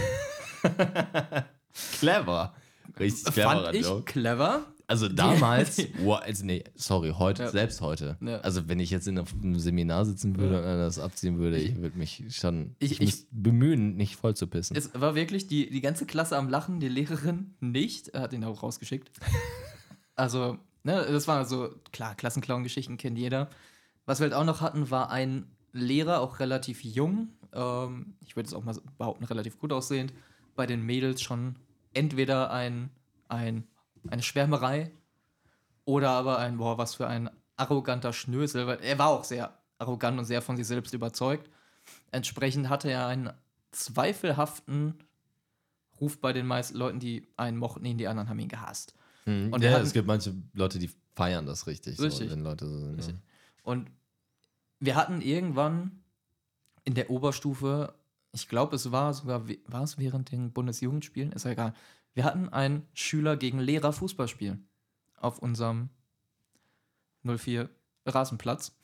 Clever. 2.00 2.54
Richtig 3.00 3.34
clever. 3.34 3.50
Fand 3.64 3.76
ich 3.76 3.86
Joke. 3.86 4.04
clever. 4.04 4.66
Also 4.88 5.08
damals, 5.08 5.82
wow, 6.04 6.20
also 6.22 6.46
nee, 6.46 6.64
sorry, 6.76 7.14
heute, 7.18 7.44
Ja. 7.44 7.50
selbst 7.50 7.80
heute. 7.80 8.18
Ja. 8.22 8.40
Also 8.40 8.68
wenn 8.68 8.80
ich 8.82 8.90
jetzt 8.90 9.08
in 9.08 9.18
einem 9.18 9.58
Seminar 9.58 10.04
sitzen 10.06 10.38
würde 10.38 10.58
und 10.58 10.64
das 10.80 11.00
abziehen 11.00 11.38
würde, 11.38 11.58
ich 11.58 11.78
würde 11.78 11.98
mich 11.98 12.26
schon 12.30 12.76
Ich- 12.80 12.94
ich, 12.94 13.00
mich 13.00 13.26
bemühen, 13.32 13.96
nicht 13.96 14.18
voll 14.18 14.36
zu 14.36 14.48
pissen. 14.48 14.76
Es 14.76 14.92
war 14.94 15.16
wirklich 15.16 15.48
die, 15.48 15.70
die 15.70 15.80
ganze 15.82 16.06
Klasse 16.06 16.36
am 16.38 16.50
Lachen, 16.50 16.82
die 16.82 16.90
Lehrerin 16.90 17.56
nicht. 17.62 18.10
Er 18.10 18.22
hat 18.22 18.34
ihn 18.34 18.44
auch 18.44 18.64
rausgeschickt. 18.64 19.12
also, 20.16 20.58
ne, 20.84 21.06
das 21.10 21.26
war 21.28 21.46
so, 21.46 21.70
klar, 21.94 22.16
Klassenclown-Geschichten 22.16 22.98
kennt 22.98 23.18
jeder. 23.18 23.50
Was 24.06 24.20
wir 24.20 24.26
halt 24.26 24.34
auch 24.34 24.44
noch 24.46 24.60
hatten, 24.60 24.92
war 24.92 25.10
ein 25.10 25.46
Lehrer, 25.72 26.20
auch 26.20 26.40
relativ 26.42 26.84
jung. 26.84 27.30
Ähm, 27.54 28.16
ich 28.22 28.36
würde 28.36 28.48
es 28.48 28.54
auch 28.54 28.64
mal 28.64 28.76
behaupten, 28.98 29.24
relativ 29.26 29.60
gut 29.60 29.72
aussehend. 29.74 30.14
Bei 30.56 30.66
den 30.66 30.82
Mädels 30.86 31.22
schon 31.22 31.56
entweder 31.94 32.52
ein, 32.52 32.90
ein, 33.30 33.68
eine 34.10 34.22
Schwärmerei 34.24 34.92
oder 35.86 36.12
aber 36.12 36.38
ein, 36.40 36.58
boah, 36.58 36.78
was 36.78 36.96
für 36.96 37.08
ein 37.08 37.30
arroganter 37.58 38.14
Schnösel, 38.14 38.68
weil 38.68 38.80
er 38.82 38.98
war 39.00 39.10
auch 39.10 39.24
sehr 39.24 39.58
arrogant 39.78 40.18
und 40.20 40.26
sehr 40.26 40.42
von 40.42 40.56
sich 40.58 40.68
selbst 40.68 40.94
überzeugt. 40.94 41.50
Entsprechend 42.12 42.70
hatte 42.70 42.90
er 42.90 43.08
einen 43.08 43.32
zweifelhaften 43.72 44.96
Ruf 46.00 46.20
bei 46.20 46.34
den 46.34 46.48
meisten 46.48 46.78
Leuten, 46.78 47.00
die 47.00 47.28
einen 47.38 47.58
mochten, 47.58 47.86
ihn, 47.86 47.98
die 47.98 48.08
anderen 48.08 48.30
haben 48.30 48.40
ihn 48.40 48.48
gehasst. 48.48 48.94
Mhm. 49.26 49.54
und 49.54 49.62
ja, 49.64 49.72
hatten- 49.72 49.86
es 49.86 49.94
gibt 49.94 50.08
manche 50.08 50.34
Leute, 50.54 50.80
die 50.80 50.90
feiern 51.16 51.46
das 51.46 51.68
richtig, 51.68 52.00
Richtig. 52.00 52.30
So, 52.30 52.36
wenn 52.36 52.44
Leute 52.44 52.68
so 52.68 52.80
sind. 52.80 52.96
Richtig. 52.96 53.16
Ja. 53.16 53.22
Und 53.64 53.92
wir 54.80 54.96
hatten 54.96 55.22
irgendwann 55.22 56.01
in 56.84 56.94
der 56.94 57.10
Oberstufe, 57.10 57.94
ich 58.32 58.48
glaube, 58.48 58.76
es 58.76 58.92
war 58.92 59.14
sogar, 59.14 59.48
war 59.68 59.84
es 59.84 59.98
während 59.98 60.32
den 60.32 60.52
Bundesjugendspielen, 60.52 61.32
ist 61.32 61.46
ja 61.46 61.52
egal. 61.52 61.74
Wir 62.14 62.24
hatten 62.24 62.50
ein 62.50 62.88
Schüler 62.94 63.38
gegen 63.38 63.60
Lehrer 63.60 63.94
Fußballspiel 63.94 64.60
auf 65.18 65.40
unserem 65.40 65.90
04 67.24 67.70
Rasenplatz. 68.06 68.76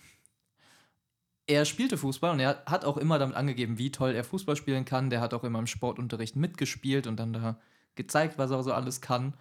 Er 1.47 1.65
spielte 1.65 1.97
Fußball 1.97 2.31
und 2.31 2.39
er 2.39 2.63
hat 2.65 2.83
auch 2.85 2.97
immer 2.97 3.19
damit 3.19 3.35
angegeben, 3.35 3.77
wie 3.77 3.91
toll 3.91 4.13
er 4.13 4.23
Fußball 4.23 4.55
spielen 4.55 4.85
kann. 4.85 5.09
Der 5.09 5.21
hat 5.21 5.33
auch 5.33 5.43
immer 5.43 5.59
im 5.59 5.67
Sportunterricht 5.67 6.35
mitgespielt 6.35 7.07
und 7.07 7.17
dann 7.17 7.33
da 7.33 7.59
gezeigt, 7.95 8.37
was 8.37 8.51
er 8.51 8.63
so 8.63 8.73
alles 8.73 9.01
kann. 9.01 9.33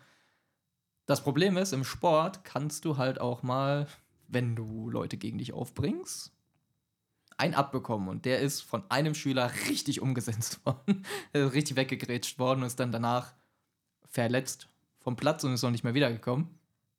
Das 1.07 1.23
Problem 1.23 1.57
ist, 1.57 1.73
im 1.73 1.85
Sport 1.85 2.45
kannst 2.45 2.85
du 2.85 2.97
halt 2.97 3.21
auch 3.21 3.43
mal, 3.43 3.87
wenn 4.29 4.57
du 4.57 4.89
Leute 4.89 5.17
gegen 5.17 5.39
dich 5.39 5.53
aufbringst, 5.53 6.36
ein 7.39 7.55
abbekommen. 7.55 8.09
Und 8.09 8.25
der 8.25 8.41
ist 8.41 8.63
von 8.63 8.83
einem 8.91 9.15
Schüler 9.15 9.51
richtig 9.69 10.01
umgesetzt 10.01 10.61
worden. 10.67 11.05
Ist 11.33 11.53
richtig 11.53 11.77
weggegrätscht 11.77 12.39
worden 12.39 12.61
und 12.61 12.67
ist 12.67 12.81
dann 12.81 12.93
danach 12.93 13.33
verletzt 14.09 14.69
vom 15.01 15.17
Platz 15.17 15.45
und 15.45 15.53
ist 15.53 15.63
noch 15.63 15.71
nicht 15.71 15.85
mehr 15.85 15.95
wiedergekommen. 15.95 16.49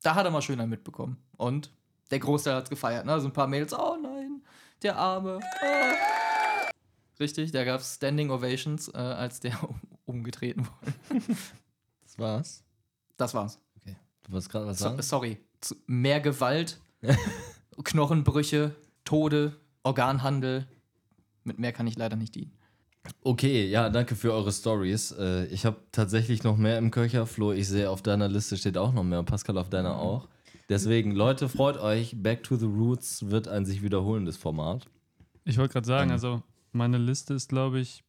Da 0.03 0.15
hat 0.15 0.25
er 0.25 0.31
mal 0.31 0.41
schön 0.41 0.59
einen 0.59 0.69
mitbekommen. 0.69 1.17
Und 1.38 1.71
der 2.11 2.19
Großteil 2.19 2.55
hat 2.55 2.65
es 2.65 2.69
gefeiert. 2.69 3.05
Ne? 3.05 3.11
Also 3.13 3.27
ein 3.27 3.33
paar 3.33 3.47
Mails, 3.47 3.73
oh 3.73 3.97
nein, 4.01 4.41
der 4.83 4.95
Arme. 4.97 5.39
Ah. 5.61 6.69
Richtig, 7.19 7.51
da 7.51 7.63
gab 7.65 7.81
es 7.81 7.95
Standing 7.95 8.29
Ovations, 8.29 8.89
äh, 8.89 8.97
als 8.97 9.39
der 9.39 9.61
um, 9.67 9.79
umgetreten 10.05 10.67
wurde. 10.67 11.23
Das 12.03 12.17
war's. 12.19 12.63
Das 13.17 13.33
war's. 13.33 13.59
Du 14.23 14.31
wolltest 14.31 14.49
gerade 14.51 14.65
was 14.67 14.77
So, 14.79 14.85
sagen? 14.85 15.01
sorry. 15.01 15.38
Zu- 15.61 15.75
Mehr 15.88 16.19
Gewalt, 16.19 16.79
Knochenbrüche, 17.83 18.75
Tode 19.05 19.59
Organhandel. 19.88 20.67
Mit 21.43 21.59
mehr 21.59 21.71
kann 21.71 21.88
ich 21.88 21.97
leider 21.97 22.15
nicht 22.15 22.35
dienen. 22.35 22.51
Okay, 23.23 23.67
ja, 23.69 23.89
danke 23.89 24.15
für 24.15 24.33
eure 24.33 24.51
Stories. 24.51 25.11
Äh, 25.11 25.45
ich 25.45 25.65
habe 25.65 25.77
tatsächlich 25.91 26.43
noch 26.43 26.57
mehr 26.57 26.77
im 26.77 26.91
Köcher. 26.91 27.25
Flo, 27.25 27.53
ich 27.53 27.67
sehe, 27.67 27.89
auf 27.89 28.01
deiner 28.01 28.27
Liste 28.27 28.57
steht 28.57 28.77
auch 28.77 28.93
noch 28.93 29.03
mehr. 29.03 29.23
Pascal, 29.23 29.57
auf 29.57 29.69
deiner 29.69 29.97
auch. 29.97 30.27
Deswegen, 30.69 31.11
Leute, 31.11 31.47
freut 31.47 31.77
euch. 31.77 32.21
Back 32.21 32.43
to 32.43 32.57
the 32.57 32.65
Roots 32.65 33.29
wird 33.29 33.47
ein 33.47 33.65
sich 33.65 33.81
wiederholendes 33.81 34.35
Format. 34.35 34.85
Ich 35.45 35.57
wollte 35.57 35.73
gerade 35.73 35.88
sagen, 35.88 36.11
also 36.11 36.43
meine 36.73 36.97
Liste 36.97 37.33
ist, 37.33 37.47
glaube 37.47 37.79
ich, 37.79 38.03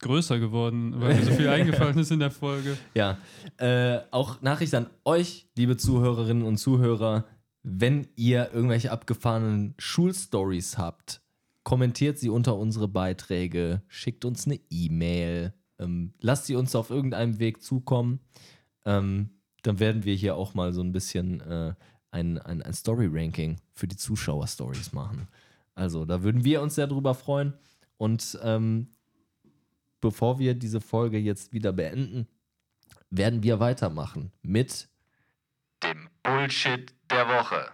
größer 0.00 0.38
geworden, 0.38 1.00
weil 1.00 1.14
mir 1.14 1.24
so 1.24 1.30
viel 1.32 1.48
eingefallen 1.58 1.98
ist 1.98 2.10
in 2.10 2.20
der 2.20 2.30
Folge. 2.30 2.76
Ja, 2.94 3.16
äh, 3.56 4.00
auch 4.10 4.42
Nachricht 4.42 4.74
an 4.74 4.88
euch, 5.04 5.46
liebe 5.56 5.78
Zuhörerinnen 5.78 6.44
und 6.44 6.58
Zuhörer. 6.58 7.24
Wenn 7.66 8.06
ihr 8.14 8.52
irgendwelche 8.52 8.92
abgefahrenen 8.92 9.74
Schulstories 9.78 10.76
habt, 10.76 11.22
kommentiert 11.62 12.18
sie 12.18 12.28
unter 12.28 12.56
unsere 12.56 12.88
Beiträge, 12.88 13.82
schickt 13.88 14.26
uns 14.26 14.44
eine 14.44 14.60
E-Mail, 14.68 15.54
ähm, 15.78 16.12
lasst 16.20 16.44
sie 16.44 16.56
uns 16.56 16.76
auf 16.76 16.90
irgendeinem 16.90 17.38
Weg 17.38 17.62
zukommen. 17.62 18.20
Ähm, 18.84 19.30
dann 19.62 19.80
werden 19.80 20.04
wir 20.04 20.14
hier 20.14 20.36
auch 20.36 20.52
mal 20.52 20.74
so 20.74 20.82
ein 20.82 20.92
bisschen 20.92 21.40
äh, 21.40 21.74
ein, 22.10 22.38
ein, 22.38 22.60
ein 22.60 22.74
Story-Ranking 22.74 23.56
für 23.72 23.88
die 23.88 23.96
Zuschauer-Stories 23.96 24.92
machen. 24.92 25.26
Also, 25.74 26.04
da 26.04 26.22
würden 26.22 26.44
wir 26.44 26.60
uns 26.60 26.74
sehr 26.74 26.86
drüber 26.86 27.14
freuen. 27.14 27.54
Und 27.96 28.38
ähm, 28.42 28.88
bevor 30.02 30.38
wir 30.38 30.54
diese 30.54 30.82
Folge 30.82 31.16
jetzt 31.16 31.54
wieder 31.54 31.72
beenden, 31.72 32.28
werden 33.08 33.42
wir 33.42 33.58
weitermachen 33.58 34.32
mit 34.42 34.88
dem 35.82 36.08
Bullshit 36.22 36.93
der 37.14 37.28
Woche. 37.28 37.68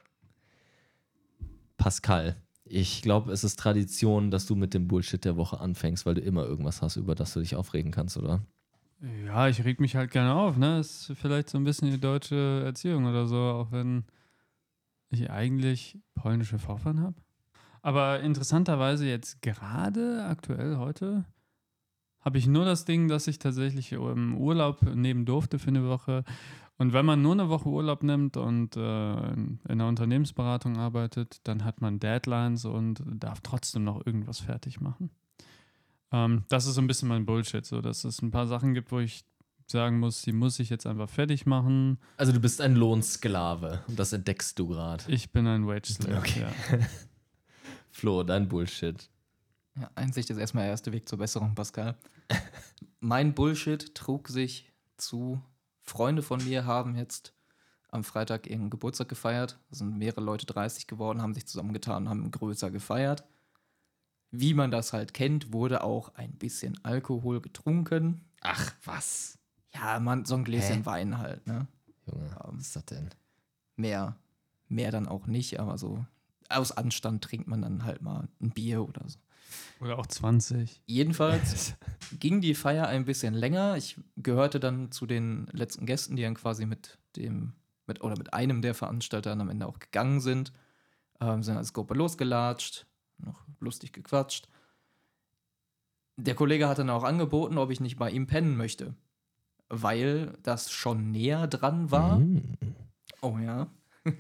Pascal, 1.77 2.37
ich 2.65 3.03
glaube, 3.03 3.33
es 3.33 3.43
ist 3.43 3.59
Tradition, 3.59 4.31
dass 4.31 4.47
du 4.47 4.55
mit 4.55 4.75
dem 4.75 4.87
Bullshit 4.87 5.25
der 5.25 5.37
Woche 5.37 5.61
anfängst, 5.61 6.07
weil 6.07 6.15
du 6.15 6.21
immer 6.21 6.45
irgendwas 6.45 6.83
hast, 6.83 6.97
über 6.97 7.15
das 7.15 7.33
du 7.33 7.41
dich 7.41 7.57
aufregen 7.57 7.91
kannst, 7.91 8.17
oder? 8.17 8.41
Ja, 9.27 9.49
ich 9.49 9.65
reg 9.65 9.81
mich 9.81 9.97
halt 9.97 10.11
gerne 10.11 10.35
auf, 10.35 10.59
ne? 10.59 10.79
Ist 10.79 11.13
vielleicht 11.15 11.49
so 11.49 11.57
ein 11.57 11.65
bisschen 11.65 11.91
die 11.91 11.99
deutsche 11.99 12.63
Erziehung 12.65 13.07
oder 13.07 13.27
so, 13.27 13.39
auch 13.39 13.73
wenn 13.73 14.05
ich 15.09 15.31
eigentlich 15.31 15.99
polnische 16.15 16.59
Vorfahren 16.59 17.01
habe. 17.01 17.17
Aber 17.83 18.21
interessanterweise 18.21 19.07
jetzt 19.07 19.41
gerade, 19.41 20.27
aktuell 20.29 20.77
heute, 20.77 21.25
habe 22.21 22.37
ich 22.37 22.47
nur 22.47 22.67
das 22.67 22.85
Ding, 22.85 23.09
dass 23.09 23.27
ich 23.27 23.39
tatsächlich 23.39 23.93
im 23.93 24.37
Urlaub 24.37 24.83
nehmen 24.83 25.25
durfte 25.25 25.59
für 25.59 25.69
eine 25.69 25.89
Woche. 25.89 26.25
Und 26.81 26.95
wenn 26.95 27.05
man 27.05 27.21
nur 27.21 27.35
eine 27.35 27.51
Woche 27.51 27.69
Urlaub 27.69 28.03
nimmt 28.03 28.39
und 28.39 28.75
äh, 28.75 28.81
in 28.81 29.61
einer 29.69 29.87
Unternehmensberatung 29.87 30.79
arbeitet, 30.79 31.41
dann 31.45 31.63
hat 31.63 31.83
man 31.83 32.01
Deadlines 32.01 32.65
und 32.65 33.03
darf 33.07 33.43
trotzdem 33.43 33.85
noch 33.85 34.07
irgendwas 34.07 34.41
fertig 34.41 34.81
machen. 34.81 35.11
Ähm, 36.11 36.45
das 36.49 36.65
ist 36.65 36.77
so 36.77 36.81
ein 36.81 36.87
bisschen 36.87 37.09
mein 37.09 37.27
Bullshit, 37.27 37.67
so 37.67 37.83
dass 37.83 38.05
es 38.05 38.23
ein 38.23 38.31
paar 38.31 38.47
Sachen 38.47 38.73
gibt, 38.73 38.93
wo 38.93 38.99
ich 38.99 39.27
sagen 39.67 39.99
muss, 39.99 40.23
die 40.23 40.33
muss 40.33 40.59
ich 40.59 40.71
jetzt 40.71 40.87
einfach 40.87 41.11
fertig 41.11 41.45
machen. 41.45 41.99
Also 42.17 42.33
du 42.33 42.41
bist 42.41 42.63
ein 42.63 42.75
Lohnsklave 42.75 43.85
und 43.87 43.99
das 43.99 44.15
entdeckst 44.15 44.59
du 44.59 44.69
gerade. 44.69 45.05
Ich 45.09 45.33
bin 45.33 45.47
ein 45.47 45.67
Wage 45.67 45.93
Slave. 45.93 46.17
Okay. 46.17 46.41
Ja. 46.41 46.79
Flo, 47.91 48.23
dein 48.23 48.49
Bullshit. 48.49 49.11
Ja, 49.79 49.91
Einsicht 49.97 50.31
ist 50.31 50.39
erstmal 50.39 50.65
der 50.65 50.71
erste 50.71 50.93
Weg 50.93 51.07
zur 51.07 51.19
Besserung, 51.19 51.55
Pascal. 51.55 51.99
mein 53.01 53.35
Bullshit 53.35 53.95
trug 53.95 54.29
sich 54.29 54.73
zu. 54.97 55.43
Freunde 55.91 56.23
von 56.23 56.43
mir 56.45 56.65
haben 56.67 56.95
jetzt 56.95 57.35
am 57.91 58.05
Freitag 58.05 58.49
ihren 58.49 58.71
Geburtstag 58.71 59.09
gefeiert. 59.09 59.59
Es 59.73 59.79
sind 59.79 59.99
mehrere 59.99 60.21
Leute 60.21 60.47
30 60.47 60.87
geworden, 60.87 61.21
haben 61.21 61.35
sich 61.35 61.47
zusammengetan, 61.47 62.09
haben 62.09 62.31
größer 62.31 62.71
gefeiert. 62.71 63.25
Wie 64.31 64.55
man 64.55 64.71
das 64.71 64.93
halt 64.93 65.13
kennt, 65.13 65.53
wurde 65.53 65.83
auch 65.83 66.15
ein 66.15 66.31
bisschen 66.35 66.79
Alkohol 66.85 67.41
getrunken. 67.41 68.25
Ach, 68.41 68.73
was? 68.85 69.37
Ja, 69.75 69.99
man, 69.99 70.25
so 70.25 70.37
ein 70.37 70.45
Gläschen 70.45 70.79
Hä? 70.79 70.87
Wein 70.87 71.19
halt, 71.19 71.45
ne? 71.49 71.67
Junge, 72.07 72.37
was 72.39 72.63
ist 72.63 72.77
das 72.77 72.85
denn? 72.87 73.11
Mehr, 73.75 74.17
mehr 74.69 74.93
dann 74.93 75.09
auch 75.09 75.27
nicht, 75.27 75.59
aber 75.59 75.77
so 75.77 76.07
aus 76.49 76.71
Anstand 76.71 77.25
trinkt 77.25 77.49
man 77.49 77.63
dann 77.63 77.85
halt 77.85 78.01
mal 78.01 78.29
ein 78.41 78.51
Bier 78.51 78.89
oder 78.89 79.09
so. 79.09 79.19
Oder 79.81 79.99
auch 79.99 80.07
20. 80.07 80.83
Jedenfalls 80.87 81.75
ging 82.19 82.41
die 82.41 82.55
Feier 82.55 82.87
ein 82.87 83.05
bisschen 83.05 83.35
länger. 83.35 83.77
Ich 83.77 83.99
gehörte 84.17 84.61
dann 84.61 84.93
zu 84.93 85.07
den 85.07 85.49
letzten 85.53 85.87
Gästen, 85.87 86.17
die 86.17 86.23
dann 86.23 86.35
quasi 86.35 86.67
mit 86.67 86.99
dem, 87.17 87.55
mit, 87.87 88.03
oder 88.03 88.17
mit 88.17 88.35
einem 88.35 88.63
der 88.63 88.75
Veranstalter 88.75 89.31
dann 89.31 89.41
am 89.41 89.51
Ende 89.51 89.67
auch 89.67 89.79
gegangen 89.79 90.21
sind. 90.21 90.53
Ähm, 91.21 91.43
sind 91.43 91.57
als 91.57 91.73
Gruppe 91.73 91.95
losgelatscht, 91.95 92.87
noch 93.19 93.45
lustig 93.61 93.93
gequatscht. 93.93 94.49
Der 96.17 96.35
Kollege 96.35 96.69
hat 96.69 96.79
dann 96.79 96.91
auch 96.91 97.05
angeboten, 97.05 97.59
ob 97.59 97.71
ich 97.71 97.81
nicht 97.81 97.99
bei 97.99 98.11
ihm 98.11 98.27
pennen 98.27 98.57
möchte. 98.57 98.95
Weil 99.69 100.39
das 100.43 100.71
schon 100.71 101.11
näher 101.11 101.47
dran 101.47 101.91
war. 101.91 102.19
Mm. 102.19 102.57
Oh 103.23 103.39
ja. 103.39 103.69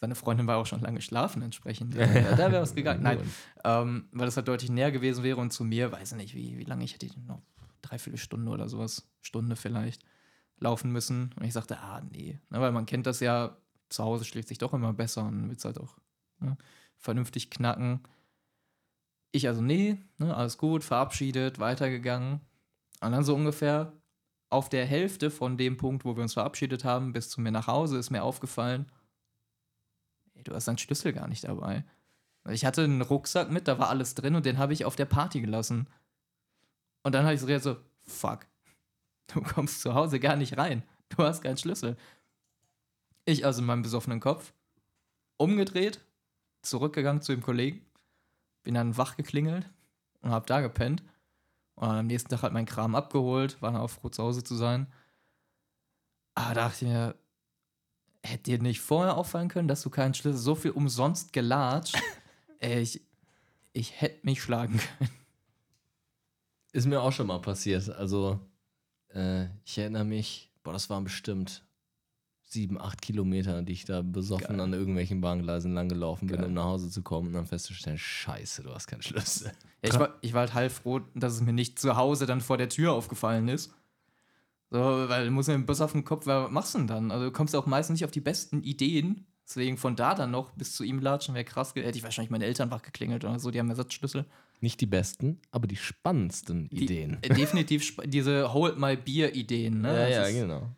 Seine 0.00 0.14
Freundin 0.14 0.46
war 0.46 0.58
auch 0.58 0.66
schon 0.66 0.80
lange 0.80 1.00
schlafen 1.00 1.42
entsprechend. 1.42 1.94
Ja, 1.98 2.06
da 2.36 2.52
wäre 2.52 2.62
was 2.62 2.74
gegangen. 2.74 3.02
Nein, 3.02 3.18
ähm, 3.64 4.08
weil 4.12 4.26
das 4.26 4.36
halt 4.36 4.48
deutlich 4.48 4.70
näher 4.70 4.92
gewesen 4.92 5.24
wäre 5.24 5.40
und 5.40 5.52
zu 5.52 5.64
mir, 5.64 5.90
weiß 5.90 6.12
ich 6.12 6.16
nicht, 6.16 6.34
wie, 6.34 6.58
wie 6.58 6.64
lange 6.64 6.84
ich 6.84 6.94
hätte 6.94 7.08
noch 7.26 7.42
dreiviertel 7.82 8.18
Stunde 8.18 8.50
oder 8.50 8.68
sowas, 8.68 9.08
Stunde 9.22 9.56
vielleicht, 9.56 10.04
laufen 10.58 10.92
müssen. 10.92 11.34
Und 11.36 11.44
ich 11.44 11.52
sagte, 11.52 11.78
ah, 11.78 12.02
nee. 12.10 12.38
Na, 12.50 12.60
weil 12.60 12.72
man 12.72 12.86
kennt 12.86 13.06
das 13.06 13.20
ja, 13.20 13.56
zu 13.88 14.04
Hause 14.04 14.24
schlägt 14.24 14.48
sich 14.48 14.58
doch 14.58 14.72
immer 14.72 14.92
besser 14.92 15.24
und 15.24 15.48
wird 15.48 15.58
es 15.58 15.64
halt 15.64 15.78
auch 15.78 15.96
ne, 16.40 16.56
vernünftig 16.96 17.50
knacken. 17.50 18.00
Ich 19.32 19.46
also, 19.48 19.60
nee, 19.60 19.98
ne, 20.18 20.34
alles 20.34 20.58
gut, 20.58 20.84
verabschiedet, 20.84 21.58
weitergegangen. 21.58 22.40
Und 23.00 23.12
dann 23.12 23.24
so 23.24 23.34
ungefähr 23.34 23.92
auf 24.50 24.68
der 24.68 24.86
Hälfte 24.86 25.30
von 25.30 25.56
dem 25.56 25.76
Punkt, 25.76 26.04
wo 26.04 26.16
wir 26.16 26.22
uns 26.22 26.34
verabschiedet 26.34 26.84
haben, 26.84 27.12
bis 27.12 27.28
zu 27.28 27.40
mir 27.40 27.52
nach 27.52 27.66
Hause, 27.66 27.98
ist 27.98 28.10
mir 28.10 28.22
aufgefallen, 28.22 28.86
du 30.48 30.54
hast 30.54 30.68
deinen 30.68 30.78
Schlüssel 30.78 31.12
gar 31.12 31.28
nicht 31.28 31.44
dabei. 31.44 31.84
Ich 32.50 32.64
hatte 32.64 32.82
einen 32.82 33.02
Rucksack 33.02 33.50
mit, 33.50 33.68
da 33.68 33.78
war 33.78 33.90
alles 33.90 34.14
drin 34.14 34.34
und 34.34 34.46
den 34.46 34.58
habe 34.58 34.72
ich 34.72 34.84
auf 34.84 34.96
der 34.96 35.04
Party 35.04 35.40
gelassen. 35.40 35.88
Und 37.02 37.14
dann 37.14 37.24
habe 37.24 37.34
ich 37.34 37.40
so 37.40 37.58
so, 37.58 37.76
fuck, 38.06 38.46
du 39.28 39.42
kommst 39.42 39.80
zu 39.80 39.94
Hause 39.94 40.20
gar 40.20 40.36
nicht 40.36 40.56
rein. 40.56 40.82
Du 41.10 41.22
hast 41.22 41.42
keinen 41.42 41.56
Schlüssel. 41.56 41.96
Ich 43.24 43.44
also 43.44 43.60
in 43.60 43.66
meinem 43.66 43.82
besoffenen 43.82 44.20
Kopf, 44.20 44.52
umgedreht, 45.36 46.00
zurückgegangen 46.62 47.22
zu 47.22 47.32
dem 47.32 47.42
Kollegen, 47.42 47.84
bin 48.62 48.74
dann 48.74 48.96
wach 48.96 49.16
geklingelt 49.16 49.68
und 50.20 50.30
habe 50.30 50.46
da 50.46 50.60
gepennt. 50.60 51.02
Und 51.74 51.88
am 51.88 52.06
nächsten 52.06 52.30
Tag 52.30 52.42
hat 52.42 52.52
mein 52.52 52.66
Kram 52.66 52.94
abgeholt, 52.94 53.60
war 53.62 53.72
dann 53.72 53.80
auch 53.80 53.90
froh 53.90 54.08
zu 54.08 54.22
Hause 54.22 54.42
zu 54.42 54.56
sein. 54.56 54.92
Aber 56.34 56.54
da 56.54 56.68
dachte 56.68 56.84
ich 56.84 56.90
mir, 56.90 57.14
hätte 58.30 58.44
dir 58.44 58.58
nicht 58.60 58.80
vorher 58.80 59.16
auffallen 59.16 59.48
können, 59.48 59.68
dass 59.68 59.82
du 59.82 59.90
keinen 59.90 60.14
Schlüssel 60.14 60.38
so 60.38 60.54
viel 60.54 60.70
umsonst 60.72 61.32
gelatscht? 61.32 61.96
Ey, 62.58 62.80
ich, 62.80 63.00
ich 63.72 64.00
hätte 64.00 64.26
mich 64.26 64.42
schlagen 64.42 64.78
können. 64.78 65.10
Ist 66.72 66.86
mir 66.86 67.00
auch 67.00 67.12
schon 67.12 67.26
mal 67.26 67.40
passiert. 67.40 67.88
Also, 67.88 68.40
äh, 69.14 69.46
ich 69.64 69.78
erinnere 69.78 70.04
mich, 70.04 70.50
boah, 70.62 70.72
das 70.72 70.90
waren 70.90 71.04
bestimmt 71.04 71.64
sieben, 72.42 72.80
acht 72.80 73.02
Kilometer, 73.02 73.62
die 73.62 73.72
ich 73.72 73.84
da 73.84 74.02
besoffen 74.02 74.56
Geil. 74.56 74.60
an 74.60 74.72
irgendwelchen 74.72 75.20
Bahngleisen 75.20 75.74
langgelaufen 75.74 76.28
bin, 76.28 76.38
Geil. 76.38 76.46
um 76.46 76.54
nach 76.54 76.64
Hause 76.64 76.90
zu 76.90 77.02
kommen 77.02 77.28
und 77.28 77.34
dann 77.34 77.46
festzustellen, 77.46 77.98
scheiße, 77.98 78.62
du 78.62 78.74
hast 78.74 78.86
keinen 78.86 79.02
Schlüssel. 79.02 79.52
Ja, 79.82 79.90
ich, 79.90 79.98
war, 79.98 80.14
ich 80.22 80.32
war 80.32 80.40
halt 80.40 80.54
heilfroh, 80.54 81.00
dass 81.14 81.34
es 81.34 81.40
mir 81.42 81.52
nicht 81.52 81.78
zu 81.78 81.96
Hause 81.96 82.26
dann 82.26 82.40
vor 82.40 82.56
der 82.56 82.68
Tür 82.68 82.92
aufgefallen 82.92 83.48
ist. 83.48 83.72
So, 84.70 84.78
weil 84.78 85.24
du 85.24 85.30
musst 85.30 85.48
ja 85.48 85.56
Bus 85.56 85.80
auf 85.80 85.92
den 85.92 86.04
Kopf, 86.04 86.26
was 86.26 86.50
machst 86.50 86.74
du 86.74 86.78
denn 86.78 86.86
dann? 86.86 87.10
Also 87.10 87.26
du 87.26 87.32
kommst 87.32 87.56
auch 87.56 87.66
meistens 87.66 87.94
nicht 87.94 88.04
auf 88.04 88.10
die 88.10 88.20
besten 88.20 88.62
Ideen. 88.62 89.26
Deswegen 89.48 89.78
von 89.78 89.96
da 89.96 90.14
dann 90.14 90.30
noch 90.30 90.50
bis 90.50 90.74
zu 90.74 90.84
ihm 90.84 90.98
latschen 90.98 91.34
wäre 91.34 91.44
krass. 91.44 91.74
Hätte 91.74 91.96
ich 91.96 92.02
wahrscheinlich 92.04 92.30
meine 92.30 92.44
Eltern 92.44 92.70
wach 92.70 92.82
geklingelt 92.82 93.24
oder 93.24 93.38
so, 93.38 93.50
die 93.50 93.58
haben 93.58 93.70
Ersatzschlüssel. 93.70 94.26
Nicht 94.60 94.80
die 94.82 94.86
besten, 94.86 95.40
aber 95.52 95.66
die 95.66 95.76
spannendsten 95.76 96.68
Die, 96.68 96.84
Ideen. 96.84 97.16
Äh, 97.22 97.30
definitiv 97.30 97.96
diese 98.04 98.52
Hold 98.52 98.78
my 98.78 98.96
Beer 98.96 99.34
Ideen, 99.34 99.80
ne? 99.80 99.88
ja, 99.88 100.00
Das 100.06 100.10
ja, 100.16 100.22
ist- 100.24 100.34
genau. 100.34 100.68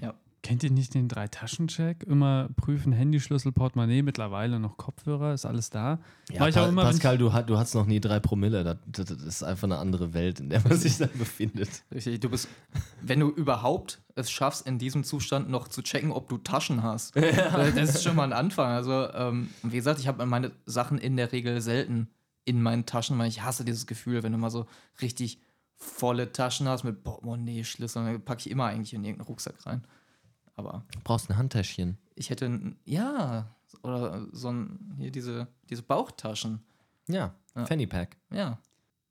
ja. 0.00 0.14
Kennt 0.44 0.62
ihr 0.62 0.70
nicht 0.70 0.92
den 0.92 1.08
Drei-Taschen-Check? 1.08 2.02
Immer 2.02 2.50
prüfen, 2.54 2.92
Handyschlüssel, 2.92 3.50
Portemonnaie, 3.50 4.02
mittlerweile 4.02 4.60
noch 4.60 4.76
Kopfhörer, 4.76 5.32
ist 5.32 5.46
alles 5.46 5.70
da. 5.70 5.98
Ja, 6.30 6.40
Mach 6.40 6.48
ich 6.48 6.58
auch 6.58 6.68
immer, 6.68 6.82
wenn 6.82 6.90
Pascal, 6.90 7.16
du, 7.16 7.30
du 7.46 7.56
hast 7.56 7.74
noch 7.74 7.86
nie 7.86 7.98
drei 7.98 8.20
Promille. 8.20 8.62
Das, 8.62 9.06
das, 9.06 9.22
ist 9.22 9.42
einfach 9.42 9.64
eine 9.64 9.78
andere 9.78 10.12
Welt, 10.12 10.40
in 10.40 10.50
der 10.50 10.60
man 10.60 10.76
sich 10.76 10.98
da 10.98 11.06
befindet. 11.06 11.82
Richtig, 11.94 12.20
du 12.20 12.28
bist, 12.28 12.48
wenn 13.00 13.20
du 13.20 13.30
überhaupt 13.30 14.02
es 14.16 14.30
schaffst, 14.30 14.66
in 14.66 14.78
diesem 14.78 15.02
Zustand 15.02 15.48
noch 15.48 15.68
zu 15.68 15.80
checken, 15.80 16.12
ob 16.12 16.28
du 16.28 16.36
Taschen 16.36 16.82
hast. 16.82 17.14
Das 17.74 17.94
ist 17.94 18.04
schon 18.04 18.14
mal 18.14 18.24
ein 18.24 18.34
Anfang. 18.34 18.70
Also, 18.70 19.10
ähm, 19.14 19.48
wie 19.62 19.76
gesagt, 19.76 19.98
ich 19.98 20.08
habe 20.08 20.26
meine 20.26 20.52
Sachen 20.66 20.98
in 20.98 21.16
der 21.16 21.32
Regel 21.32 21.62
selten 21.62 22.08
in 22.44 22.60
meinen 22.60 22.84
Taschen, 22.84 23.18
weil 23.18 23.28
ich 23.28 23.42
hasse 23.42 23.64
dieses 23.64 23.86
Gefühl, 23.86 24.22
wenn 24.22 24.32
du 24.32 24.38
mal 24.38 24.50
so 24.50 24.66
richtig 25.00 25.40
volle 25.76 26.32
Taschen 26.32 26.68
hast 26.68 26.84
mit 26.84 27.02
Portemonnaie, 27.02 27.64
Schlüssel, 27.64 28.04
dann 28.04 28.20
packe 28.20 28.40
ich 28.40 28.50
immer 28.50 28.66
eigentlich 28.66 28.92
in 28.92 29.04
irgendeinen 29.04 29.26
Rucksack 29.26 29.64
rein. 29.64 29.86
Aber 30.56 30.84
Du 30.92 31.00
brauchst 31.02 31.28
ein 31.30 31.36
Handtäschchen. 31.36 31.98
ich 32.14 32.30
hätte, 32.30 32.46
ein- 32.46 32.76
ja, 32.84 33.54
oder 33.82 34.26
so 34.32 34.48
ein, 34.50 34.94
hier 34.98 35.10
diese, 35.10 35.48
diese 35.68 35.82
Bauchtaschen. 35.82 36.60
Ja, 37.08 37.34
Ja. 37.56 37.66
Fanny 37.66 37.86
Pack. 37.86 38.16
Ja. 38.32 38.58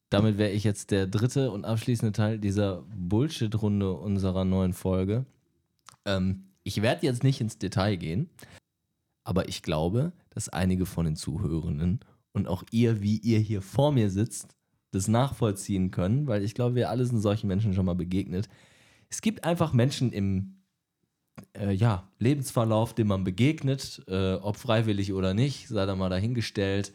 Damit 0.10 0.38
wäre 0.38 0.52
ich 0.52 0.64
jetzt 0.64 0.92
der 0.92 1.08
dritte 1.08 1.52
und 1.52 1.66
abschließende 1.66 2.12
Teil 2.12 2.38
dieser 2.40 2.84
Bullshit-Runde 2.96 3.94
unserer 3.94 4.46
neuen 4.46 4.74
Folge. 4.74 5.26
Ähm, 6.06 6.46
ich 6.64 6.82
werde 6.82 7.06
jetzt 7.06 7.24
nicht 7.24 7.42
ins 7.42 7.58
Detail 7.58 7.96
gehen, 7.98 8.30
aber 9.24 9.48
ich 9.50 9.64
glaube, 9.64 10.12
dass 10.30 10.50
einige 10.50 10.86
von 10.86 11.06
den 11.06 11.16
Zuhörenden 11.16 12.00
und 12.32 12.48
auch 12.48 12.64
ihr, 12.72 13.02
wie 13.02 13.18
ihr 13.18 13.40
hier 13.40 13.62
vor 13.62 13.92
mir 13.92 14.10
sitzt, 14.10 14.56
das 14.92 15.08
nachvollziehen 15.08 15.90
können, 15.92 16.28
weil 16.28 16.44
ich 16.44 16.54
glaube, 16.54 16.76
wir 16.76 16.90
alle 16.90 17.06
sind 17.06 17.20
solchen 17.20 17.48
Menschen 17.48 17.74
schon 17.74 17.86
mal 17.86 17.96
begegnet. 17.96 18.48
Es 19.10 19.22
gibt 19.22 19.44
einfach 19.44 19.74
Menschen 19.74 20.12
im 20.12 20.58
äh, 21.54 21.72
ja, 21.72 22.10
Lebensverlauf, 22.20 22.94
dem 22.94 23.08
man 23.08 23.24
begegnet, 23.24 24.04
äh, 24.08 24.34
ob 24.36 24.58
freiwillig 24.58 25.14
oder 25.14 25.34
nicht, 25.34 25.68
sei 25.68 25.86
da 25.86 25.96
mal 25.96 26.10
dahingestellt, 26.10 26.94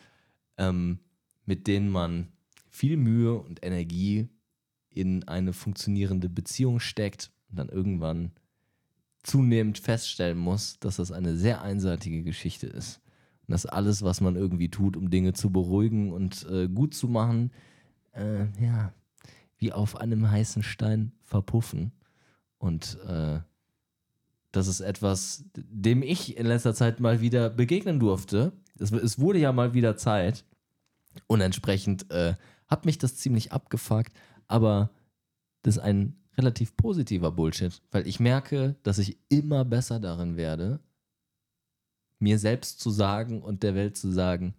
ähm, 0.57 0.99
mit 1.45 1.67
denen 1.67 1.91
man 1.91 2.29
viel 2.69 2.97
Mühe 2.97 3.35
und 3.35 3.65
Energie 3.65 4.29
in 4.91 5.27
eine 5.29 5.53
funktionierende 5.53 6.29
Beziehung 6.29 6.81
steckt 6.81 7.31
und 7.51 7.59
dann 7.59 7.69
irgendwann 7.69 8.33
zunehmend 9.23 9.79
feststellen 9.79 10.39
muss, 10.39 10.79
dass 10.81 10.97
das 10.97 11.13
eine 11.13 11.37
sehr 11.37 11.63
einseitige 11.63 12.23
Geschichte 12.23 12.67
ist. 12.67 13.01
Und 13.47 13.53
dass 13.53 13.67
alles, 13.67 14.03
was 14.03 14.21
man 14.21 14.37
irgendwie 14.37 14.71
tut, 14.71 14.97
um 14.97 15.11
Dinge 15.11 15.33
zu 15.33 15.51
beruhigen 15.51 16.13
und 16.13 16.47
äh, 16.51 16.69
gut 16.69 16.95
zu 16.95 17.09
machen, 17.09 17.51
äh, 18.13 18.47
ja, 18.61 18.93
wie 19.59 19.73
auf 19.73 19.97
einem 19.97 20.31
heißen 20.31 20.63
Stein 20.63 21.13
verpuffen. 21.25 21.93
Und 22.59 22.99
äh, 23.07 23.41
das 24.53 24.67
ist 24.67 24.81
etwas, 24.81 25.45
dem 25.55 26.03
ich 26.03 26.37
in 26.37 26.47
letzter 26.47 26.75
Zeit 26.75 27.01
mal 27.01 27.21
wieder 27.21 27.51
begegnen 27.51 28.01
durfte. 28.01 28.53
Es, 28.79 28.93
es 28.93 29.19
wurde 29.19 29.39
ja 29.39 29.53
mal 29.53 29.75
wieder 29.75 29.97
Zeit. 29.97 30.45
Und 31.27 31.41
entsprechend 31.41 32.11
äh, 32.11 32.35
hat 32.67 32.87
mich 32.87 32.99
das 32.99 33.17
ziemlich 33.17 33.53
abgefuckt. 33.53 34.13
Aber 34.47 34.91
das 35.63 35.77
ist 35.77 35.83
ein 35.83 36.17
relativ 36.37 36.77
positiver 36.77 37.33
Bullshit, 37.33 37.83
weil 37.91 38.07
ich 38.07 38.21
merke, 38.21 38.77
dass 38.85 38.99
ich 38.99 39.19
immer 39.29 39.65
besser 39.65 39.99
darin 39.99 40.37
werde, 40.37 40.81
mir 42.21 42.39
selbst 42.39 42.81
zu 42.81 42.91
sagen 42.91 43.43
und 43.43 43.63
der 43.63 43.75
Welt 43.75 43.97
zu 43.97 44.13
sagen, 44.13 44.55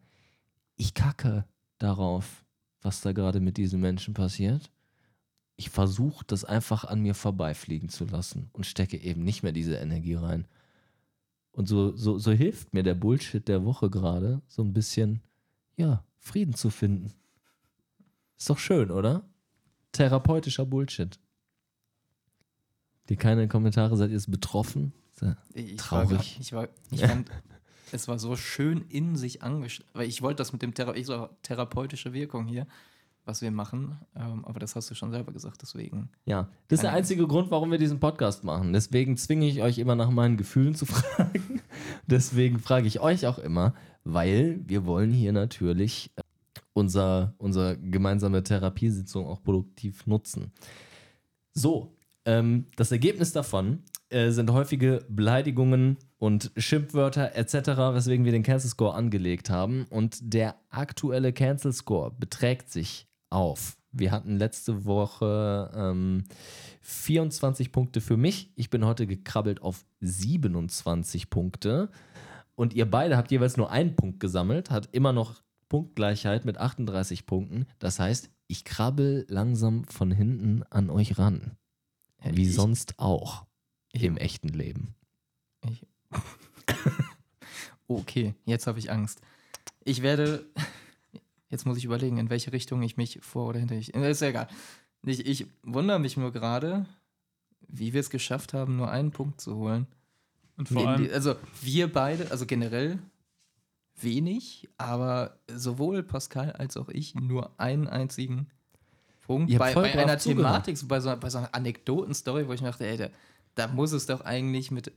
ich 0.76 0.94
kacke 0.94 1.46
darauf, 1.78 2.46
was 2.82 3.02
da 3.02 3.14
gerade 3.14 3.40
mit 3.40 3.58
diesen 3.58 3.80
Menschen 3.80 4.14
passiert. 4.14 4.72
Ich 5.60 5.70
versuche 5.70 6.24
das 6.26 6.45
einfach 6.45 6.86
an 6.86 7.01
mir 7.01 7.14
vorbeifliegen 7.14 7.89
zu 7.89 8.05
lassen 8.05 8.49
und 8.53 8.66
stecke 8.66 8.95
eben 8.95 9.26
nicht 9.26 9.43
mehr 9.43 9.51
diese 9.51 9.76
Energie 9.76 10.14
rein. 10.14 10.47
Und 11.51 11.68
so, 11.68 11.93
so, 11.97 12.18
so 12.18 12.32
hilft 12.32 12.74
mir 12.74 12.82
der 12.82 12.95
Bullshit 12.95 13.45
der 13.45 13.66
Woche 13.66 13.89
gerade, 13.89 14.41
so 14.47 14.62
ein 14.62 14.72
bisschen, 14.72 15.22
ja, 15.76 16.05
Frieden 16.18 16.53
zu 16.53 16.70
finden. 16.70 17.12
Ist 18.38 18.49
doch 18.49 18.57
schön, 18.57 18.89
oder? 18.89 19.28
Therapeutischer 19.91 20.66
Bullshit. 20.66 21.20
Die 23.10 23.18
keine 23.18 23.49
Kommentare, 23.49 23.97
seid 23.97 24.12
ihr 24.12 24.16
jetzt 24.16 24.32
betroffen? 24.32 24.93
Ich 25.53 25.76
Traurig. 25.76 26.12
War 26.12 26.39
ich 26.39 26.53
war, 26.53 26.70
ich 26.89 27.01
fand, 27.01 27.30
es 27.91 28.07
war 28.07 28.18
so 28.18 28.38
schön 28.38 28.86
in 28.88 29.18
sich 29.18 29.43
angestellt, 29.43 29.89
weil 29.91 30.07
ich 30.07 30.22
wollte 30.22 30.38
das 30.38 30.53
mit 30.53 30.62
dem 30.62 30.74
Thera 30.74 30.95
ich 30.95 31.05
so, 31.05 31.28
therapeutische 31.43 32.14
Wirkung 32.14 32.47
hier, 32.47 32.66
was 33.30 33.43
wir 33.43 33.51
machen, 33.51 33.95
ähm, 34.15 34.43
aber 34.43 34.59
das 34.59 34.75
hast 34.75 34.89
du 34.89 34.95
schon 34.95 35.11
selber 35.11 35.32
gesagt, 35.32 35.61
deswegen. 35.61 36.09
Ja, 36.25 36.49
das 36.67 36.80
ist 36.80 36.84
der 36.84 36.93
einzige 36.93 37.27
Grund, 37.27 37.51
warum 37.51 37.69
wir 37.69 37.77
diesen 37.77 37.99
Podcast 37.99 38.43
machen. 38.43 38.73
Deswegen 38.73 39.17
zwinge 39.17 39.47
ich 39.47 39.61
euch 39.61 39.77
immer 39.77 39.95
nach 39.95 40.09
meinen 40.09 40.36
Gefühlen 40.36 40.73
zu 40.73 40.86
fragen. 40.88 41.61
Deswegen 42.07 42.57
frage 42.57 42.88
ich 42.88 42.99
euch 43.01 43.27
auch 43.27 43.38
immer, 43.38 43.75
weil 44.03 44.61
wir 44.65 44.88
wollen 44.88 45.11
hier 45.11 45.32
natürlich 45.32 46.11
äh, 46.15 46.21
unser, 46.73 47.36
unsere 47.38 47.77
gemeinsame 47.77 48.41
Therapiesitzung 48.41 49.27
auch 49.27 49.43
produktiv 49.43 50.07
nutzen. 50.07 50.51
So, 51.53 51.95
ähm, 52.25 52.65
das 52.77 52.91
Ergebnis 52.91 53.32
davon 53.32 53.84
äh, 54.09 54.32
sind 54.32 54.51
häufige 54.51 55.05
Beleidigungen 55.07 55.97
und 56.17 56.51
Schimpfwörter 56.57 57.36
etc., 57.36 57.53
weswegen 57.93 58.25
wir 58.25 58.32
den 58.32 58.41
Cancel 58.41 58.71
Score 58.71 58.95
angelegt 58.95 59.51
haben. 59.51 59.86
Und 59.91 60.17
der 60.34 60.55
aktuelle 60.69 61.32
Cancel 61.32 61.73
Score 61.73 62.11
beträgt 62.17 62.71
sich 62.71 63.09
auf. 63.30 63.77
Wir 63.91 64.11
hatten 64.11 64.38
letzte 64.38 64.86
Woche 64.86 65.71
ähm, 65.75 66.25
24 66.82 67.71
Punkte 67.71 68.01
für 68.01 68.17
mich. 68.17 68.51
Ich 68.55 68.69
bin 68.69 68.86
heute 68.86 69.07
gekrabbelt 69.07 69.61
auf 69.61 69.86
27 70.01 71.30
Punkte. 71.30 71.89
Und 72.55 72.73
ihr 72.73 72.89
beide 72.89 73.17
habt 73.17 73.32
jeweils 73.32 73.57
nur 73.57 73.71
einen 73.71 73.95
Punkt 73.95 74.19
gesammelt, 74.19 74.69
hat 74.69 74.89
immer 74.91 75.13
noch 75.13 75.41
Punktgleichheit 75.69 76.45
mit 76.45 76.57
38 76.57 77.25
Punkten. 77.25 77.65
Das 77.80 77.99
heißt, 77.99 78.30
ich 78.47 78.65
krabbel 78.65 79.25
langsam 79.30 79.86
von 79.86 80.11
hinten 80.11 80.63
an 80.69 80.89
euch 80.89 81.17
ran. 81.17 81.55
Wie 82.23 82.43
ich, 82.43 82.55
sonst 82.55 82.99
auch 82.99 83.45
ich- 83.93 84.03
im 84.03 84.17
echten 84.17 84.49
Leben. 84.49 84.95
Ich, 85.69 85.86
okay, 87.88 88.36
jetzt 88.45 88.67
habe 88.67 88.80
ich 88.80 88.91
Angst. 88.91 89.21
Ich 89.84 90.01
werde. 90.01 90.45
Jetzt 91.50 91.66
muss 91.66 91.78
ich 91.78 91.86
überlegen, 91.86 92.18
in 92.18 92.30
welche 92.30 92.54
Richtung 92.54 92.82
ich 92.84 92.97
mich 92.97 93.20
vor 93.22 93.47
oder 93.47 93.60
hinter 93.60 93.76
ich. 93.76 93.93
Ist 93.93 94.22
ja 94.22 94.28
egal. 94.30 94.47
Ich, 95.04 95.26
ich 95.26 95.47
wundere 95.64 96.00
mich 96.00 96.18
nur 96.18 96.32
gerade, 96.32 96.86
wie 97.68 97.93
wir 97.93 98.00
es 98.00 98.10
geschafft 98.10 98.54
haben, 98.54 98.76
nur 98.76 98.91
einen 98.91 99.12
Punkt 99.12 99.41
zu 99.41 99.56
holen. 99.56 99.88
Und 100.58 100.70
vor 100.70 100.88
allem, 100.88 101.04
die, 101.04 101.12
also 101.12 101.36
wir 101.62 101.91
beide, 101.91 102.32
also 102.32 102.45
generell 102.45 103.00
wenig, 104.02 104.70
aber 104.78 105.39
sowohl 105.47 106.04
Pascal 106.04 106.52
als 106.52 106.78
auch 106.78 106.89
ich 106.89 107.16
nur 107.16 107.58
einen 107.60 107.88
einzigen 107.88 108.47
Punkt. 109.26 109.58
Bei, 109.58 109.74
bei 109.74 109.93
einer 109.93 110.18
zugehört. 110.18 110.47
Thematik, 110.47 110.78
so 110.78 110.88
bei, 110.88 111.00
so, 111.00 111.16
bei 111.16 111.30
so 111.30 111.38
einer 111.39 111.54
Anekdotenstory, 111.56 112.47
wo 112.47 112.54
ich 112.54 112.62
dachte, 112.62 112.86
ey, 112.86 112.97
da, 112.97 113.10
da 113.56 113.68
muss 113.68 113.91
es 113.91 114.06
doch 114.06 114.22
eigentlich 114.22 114.72
mit 114.72 114.91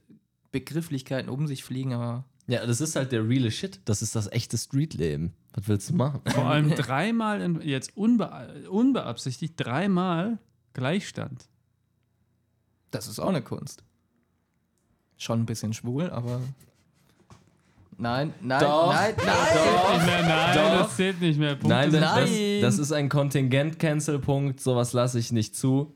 Begrifflichkeiten 0.50 1.30
um 1.30 1.46
sich 1.46 1.64
fliegen, 1.64 1.92
aber 1.92 2.24
Ja, 2.46 2.66
das 2.66 2.80
ist 2.80 2.96
halt 2.96 3.12
der 3.12 3.28
reale 3.28 3.50
Shit. 3.50 3.80
Das 3.84 4.02
ist 4.02 4.14
das 4.16 4.30
echte 4.30 4.58
Streetleben. 4.58 5.32
Was 5.54 5.68
willst 5.68 5.90
du 5.90 5.94
machen? 5.94 6.20
vor 6.26 6.46
allem 6.46 6.70
dreimal, 6.76 7.40
in, 7.40 7.60
jetzt 7.62 7.96
unbe 7.96 8.64
unbeabsichtigt, 8.70 9.54
dreimal 9.56 10.38
Gleichstand. 10.72 11.46
das 12.90 13.06
ist 13.08 13.18
auch 13.18 13.28
eine 13.28 13.42
Kunst. 13.42 13.84
Schon 15.18 15.40
ein 15.40 15.46
bisschen 15.46 15.72
schwul, 15.72 16.10
aber. 16.10 16.40
Nein, 17.98 18.32
nein, 18.40 18.60
Doch, 18.60 18.92
nein, 18.92 19.14
nein. 19.16 19.96
Nicht 19.96 20.06
mehr, 20.06 20.22
nein, 20.22 20.54
Doch. 20.56 20.78
das 20.82 20.96
zählt 20.96 21.20
nicht 21.20 21.38
mehr. 21.38 21.50
Punkte 21.54 21.68
Nein, 21.68 21.92
das, 21.92 22.00
das, 22.00 22.30
Nein. 22.30 22.60
das 22.62 22.78
ist 22.78 22.90
ein 22.92 23.08
Kontingent-Cancel-Punkt. 23.08 24.58
Sowas 24.60 24.92
lasse 24.92 25.18
ich 25.20 25.30
nicht 25.30 25.54
zu. 25.54 25.94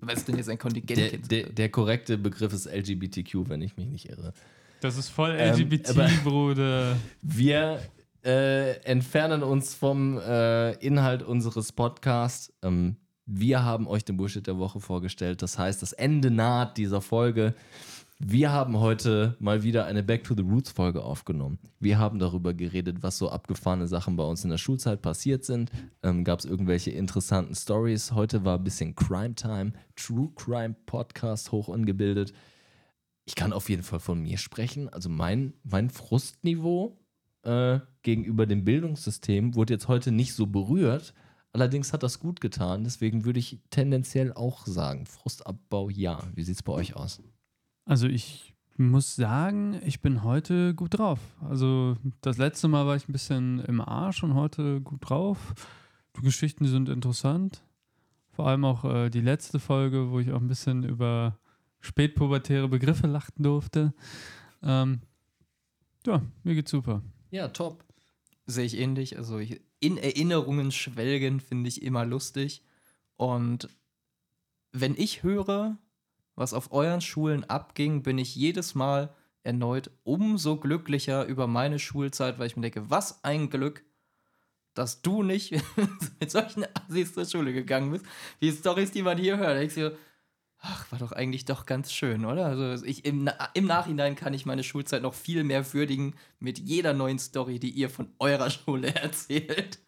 Was 0.00 0.18
ist 0.18 0.28
denn 0.28 0.36
jetzt 0.36 0.48
ein 0.50 0.58
Kontingent? 0.58 0.98
Der, 0.98 1.18
der, 1.18 1.50
der 1.52 1.68
korrekte 1.70 2.16
Begriff 2.18 2.52
ist 2.52 2.66
LGBTQ, 2.66 3.48
wenn 3.48 3.62
ich 3.62 3.76
mich 3.76 3.86
nicht 3.88 4.08
irre. 4.08 4.32
das 4.80 4.96
ist 4.98 5.08
voll 5.08 5.34
Ähm, 5.36 5.54
LGBT, 5.58 5.90
aber- 5.90 6.08
Bruder. 6.22 6.96
Wir 7.22 7.80
äh, 8.28 8.74
entfernen 8.82 9.42
uns 9.42 9.74
vom 9.74 10.18
äh, 10.18 10.72
Inhalt 10.84 11.22
unseres 11.22 11.72
Podcasts. 11.72 12.52
Ähm, 12.62 12.96
wir 13.24 13.64
haben 13.64 13.88
euch 13.88 14.04
den 14.04 14.18
Bullshit 14.18 14.46
der 14.46 14.58
Woche 14.58 14.80
vorgestellt. 14.80 15.40
Das 15.40 15.58
heißt, 15.58 15.80
das 15.80 15.94
Ende 15.94 16.30
naht 16.30 16.76
dieser 16.76 17.00
Folge. 17.00 17.54
Wir 18.18 18.52
haben 18.52 18.80
heute 18.80 19.34
mal 19.38 19.62
wieder 19.62 19.86
eine 19.86 20.02
Back 20.02 20.24
to 20.24 20.34
the 20.36 20.42
Roots 20.42 20.70
Folge 20.70 21.02
aufgenommen. 21.02 21.58
Wir 21.80 21.98
haben 21.98 22.18
darüber 22.18 22.52
geredet, 22.52 22.98
was 23.00 23.16
so 23.16 23.30
abgefahrene 23.30 23.86
Sachen 23.86 24.16
bei 24.16 24.24
uns 24.24 24.44
in 24.44 24.50
der 24.50 24.58
Schulzeit 24.58 25.00
passiert 25.00 25.44
sind. 25.44 25.70
Ähm, 26.02 26.22
Gab 26.24 26.40
es 26.40 26.44
irgendwelche 26.44 26.90
interessanten 26.90 27.54
Stories? 27.54 28.12
Heute 28.12 28.44
war 28.44 28.58
ein 28.58 28.64
bisschen 28.64 28.94
Crime 28.94 29.36
Time, 29.36 29.72
True 29.96 30.30
Crime 30.36 30.74
Podcast 30.84 31.50
hoch 31.50 31.68
ungebildet. 31.68 32.34
Ich 33.24 33.36
kann 33.36 33.54
auf 33.54 33.70
jeden 33.70 33.84
Fall 33.84 34.00
von 34.00 34.20
mir 34.20 34.36
sprechen. 34.36 34.90
Also 34.90 35.08
mein, 35.08 35.54
mein 35.62 35.88
Frustniveau 35.88 36.98
äh, 37.42 37.80
gegenüber 38.02 38.46
dem 38.46 38.64
Bildungssystem 38.64 39.54
wurde 39.54 39.74
jetzt 39.74 39.88
heute 39.88 40.12
nicht 40.12 40.34
so 40.34 40.46
berührt. 40.46 41.14
Allerdings 41.52 41.92
hat 41.92 42.02
das 42.02 42.20
gut 42.20 42.40
getan. 42.40 42.84
Deswegen 42.84 43.24
würde 43.24 43.38
ich 43.38 43.60
tendenziell 43.70 44.32
auch 44.32 44.66
sagen, 44.66 45.06
Frustabbau 45.06 45.88
ja. 45.88 46.22
Wie 46.34 46.42
sieht 46.42 46.56
es 46.56 46.62
bei 46.62 46.72
euch 46.72 46.94
aus? 46.94 47.22
Also 47.84 48.06
ich 48.06 48.54
muss 48.76 49.16
sagen, 49.16 49.80
ich 49.84 50.00
bin 50.00 50.22
heute 50.22 50.74
gut 50.74 50.98
drauf. 50.98 51.18
Also 51.40 51.96
das 52.20 52.38
letzte 52.38 52.68
Mal 52.68 52.86
war 52.86 52.96
ich 52.96 53.08
ein 53.08 53.12
bisschen 53.12 53.60
im 53.60 53.80
Arsch 53.80 54.22
und 54.22 54.34
heute 54.34 54.80
gut 54.80 55.08
drauf. 55.08 55.54
Die 56.16 56.22
Geschichten 56.22 56.66
sind 56.66 56.88
interessant. 56.88 57.62
Vor 58.30 58.46
allem 58.46 58.64
auch 58.64 58.84
äh, 58.84 59.10
die 59.10 59.20
letzte 59.20 59.58
Folge, 59.58 60.10
wo 60.10 60.20
ich 60.20 60.30
auch 60.32 60.40
ein 60.40 60.46
bisschen 60.46 60.84
über 60.84 61.38
spätpubertäre 61.80 62.68
Begriffe 62.68 63.06
lachen 63.06 63.42
durfte. 63.42 63.94
Ähm, 64.62 65.00
ja, 66.06 66.22
mir 66.44 66.54
geht's 66.54 66.70
super. 66.70 67.02
Ja, 67.30 67.48
top. 67.48 67.84
Sehe 68.46 68.64
ich 68.64 68.78
ähnlich. 68.78 69.16
Also 69.18 69.38
ich, 69.38 69.60
in 69.80 69.98
Erinnerungen 69.98 70.72
schwelgen 70.72 71.40
finde 71.40 71.68
ich 71.68 71.82
immer 71.82 72.04
lustig. 72.04 72.62
Und 73.16 73.68
wenn 74.72 74.94
ich 74.96 75.22
höre, 75.22 75.76
was 76.34 76.54
auf 76.54 76.72
euren 76.72 77.00
Schulen 77.00 77.44
abging, 77.44 78.02
bin 78.02 78.18
ich 78.18 78.34
jedes 78.34 78.74
Mal 78.74 79.14
erneut 79.42 79.90
umso 80.04 80.56
glücklicher 80.56 81.24
über 81.26 81.46
meine 81.46 81.78
Schulzeit, 81.78 82.38
weil 82.38 82.46
ich 82.46 82.56
mir 82.56 82.62
denke, 82.62 82.90
was 82.90 83.24
ein 83.24 83.50
Glück, 83.50 83.84
dass 84.74 85.02
du 85.02 85.22
nicht 85.22 85.52
mit 86.20 86.30
solchen 86.30 86.64
Assis 86.74 87.14
zur 87.14 87.24
Schule 87.24 87.52
gegangen 87.52 87.90
bist. 87.90 88.06
Die 88.40 88.52
Stories, 88.52 88.92
die 88.92 89.02
man 89.02 89.18
hier 89.18 89.36
hört, 89.36 89.58
denkst 89.58 89.74
du, 89.74 89.96
ach, 90.60 90.90
war 90.90 90.98
doch 90.98 91.12
eigentlich 91.12 91.44
doch 91.44 91.66
ganz 91.66 91.92
schön, 91.92 92.24
oder? 92.24 92.46
Also 92.46 92.84
ich, 92.84 93.04
im, 93.04 93.30
im 93.54 93.66
Nachhinein 93.66 94.16
kann 94.16 94.34
ich 94.34 94.46
meine 94.46 94.64
Schulzeit 94.64 95.02
noch 95.02 95.14
viel 95.14 95.44
mehr 95.44 95.72
würdigen 95.72 96.14
mit 96.40 96.58
jeder 96.58 96.92
neuen 96.94 97.18
Story, 97.18 97.58
die 97.58 97.70
ihr 97.70 97.90
von 97.90 98.08
eurer 98.18 98.50
Schule 98.50 98.94
erzählt. 98.94 99.78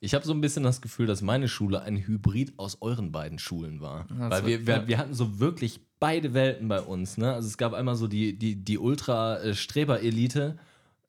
Ich 0.00 0.14
habe 0.14 0.24
so 0.24 0.32
ein 0.32 0.40
bisschen 0.40 0.62
das 0.62 0.80
Gefühl, 0.80 1.06
dass 1.06 1.22
meine 1.22 1.48
Schule 1.48 1.82
ein 1.82 1.96
Hybrid 1.96 2.54
aus 2.56 2.78
euren 2.80 3.10
beiden 3.10 3.38
Schulen 3.38 3.80
war. 3.80 4.06
Ja, 4.16 4.30
Weil 4.30 4.46
wir, 4.46 4.66
wir, 4.66 4.76
ja. 4.76 4.88
wir 4.88 4.98
hatten 4.98 5.14
so 5.14 5.40
wirklich 5.40 5.80
beide 5.98 6.34
Welten 6.34 6.68
bei 6.68 6.80
uns. 6.80 7.18
Ne? 7.18 7.32
Also 7.32 7.48
es 7.48 7.58
gab 7.58 7.72
einmal 7.72 7.96
so 7.96 8.06
die, 8.06 8.38
die, 8.38 8.54
die 8.56 8.78
Ultra-Streber-Elite, 8.78 10.56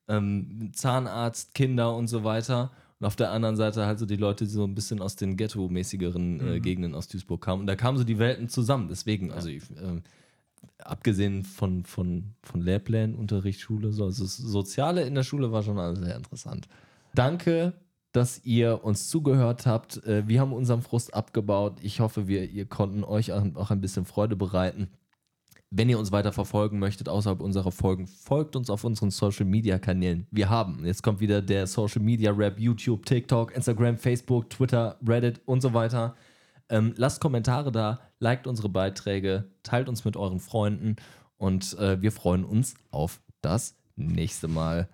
ähm, 0.08 0.72
Zahnarzt, 0.74 1.54
Kinder 1.54 1.96
und 1.96 2.08
so 2.08 2.24
weiter. 2.24 2.72
Und 3.00 3.06
auf 3.06 3.16
der 3.16 3.32
anderen 3.32 3.56
Seite 3.56 3.86
halt 3.86 3.98
so 3.98 4.06
die 4.06 4.18
Leute, 4.18 4.44
die 4.44 4.52
so 4.52 4.66
ein 4.66 4.76
bisschen 4.76 5.02
aus 5.02 5.16
den 5.16 5.38
ghetto-mäßigeren 5.38 6.56
äh, 6.56 6.60
Gegenden 6.60 6.96
aus 6.96 7.08
Duisburg 7.08 7.42
kamen. 7.42 7.62
Und 7.62 7.68
da 7.68 7.76
kamen 7.76 7.98
so 7.98 8.04
die 8.04 8.20
Welten 8.20 8.50
zusammen. 8.50 8.90
Deswegen, 8.90 9.32
also 9.32 9.48
ich, 9.48 9.64
ähm, 9.82 10.04
abgesehen 10.80 11.44
von, 11.44 11.86
von, 11.86 12.36
von 12.42 12.62
Lehrplänen, 12.62 13.16
Unterricht, 13.16 13.62
Schule, 13.62 13.94
so, 13.94 14.06
also 14.06 14.24
das 14.24 14.36
Soziale 14.36 15.04
in 15.04 15.16
der 15.16 15.24
Schule 15.24 15.52
war 15.52 15.64
schon 15.64 15.80
alles 15.80 16.00
sehr 16.00 16.18
interessant. 16.18 16.68
Danke, 17.16 17.74
dass 18.12 18.44
ihr 18.44 18.84
uns 18.84 19.08
zugehört 19.08 19.66
habt. 19.66 20.04
Äh, 20.06 20.28
Wir 20.28 20.42
haben 20.42 20.52
unseren 20.52 20.82
Frust 20.82 21.14
abgebaut. 21.14 21.78
Ich 21.82 22.02
hoffe, 22.02 22.28
wir 22.28 22.50
ihr 22.50 22.66
konnten 22.66 23.04
euch 23.04 23.32
auch 23.32 23.72
ein 23.72 23.82
bisschen 23.82 24.06
Freude 24.06 24.36
bereiten. 24.36 24.90
Wenn 25.72 25.88
ihr 25.88 26.00
uns 26.00 26.12
weiter 26.12 26.32
verfolgen 26.32 26.80
möchtet, 26.80 27.10
außerhalb 27.10 27.42
unserer 27.42 27.72
Folgen, 27.72 28.08
folgt 28.08 28.56
uns 28.56 28.72
auf 28.72 28.84
unseren 28.84 29.12
Social 29.12 29.46
Media 29.46 29.78
Kanälen. 29.78 30.26
Wir 30.32 30.50
haben, 30.50 30.84
jetzt 30.84 31.04
kommt 31.04 31.20
wieder 31.20 31.44
der 31.44 31.68
Social 31.68 32.02
Media 32.02 32.32
Rap, 32.32 32.60
YouTube, 32.60 33.06
TikTok, 33.06 33.56
Instagram, 33.56 33.98
Facebook, 33.98 34.50
Twitter, 34.50 34.98
Reddit 35.08 35.42
und 35.46 35.62
so 35.62 35.74
weiter. 35.76 36.16
Ähm, 36.70 36.94
lasst 36.98 37.22
Kommentare 37.22 37.72
da, 37.72 38.00
liked 38.20 38.48
unsere 38.48 38.70
Beiträge, 38.70 39.52
teilt 39.62 39.90
uns 39.90 40.06
mit 40.06 40.18
euren 40.18 40.40
Freunden 40.40 40.96
und 41.38 41.78
äh, 41.78 42.02
wir 42.02 42.12
freuen 42.12 42.46
uns 42.46 42.74
auf 42.90 43.22
das 43.42 43.76
nächste 43.96 44.48
Mal. 44.48 44.90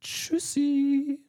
Tschüssi. 0.00 1.20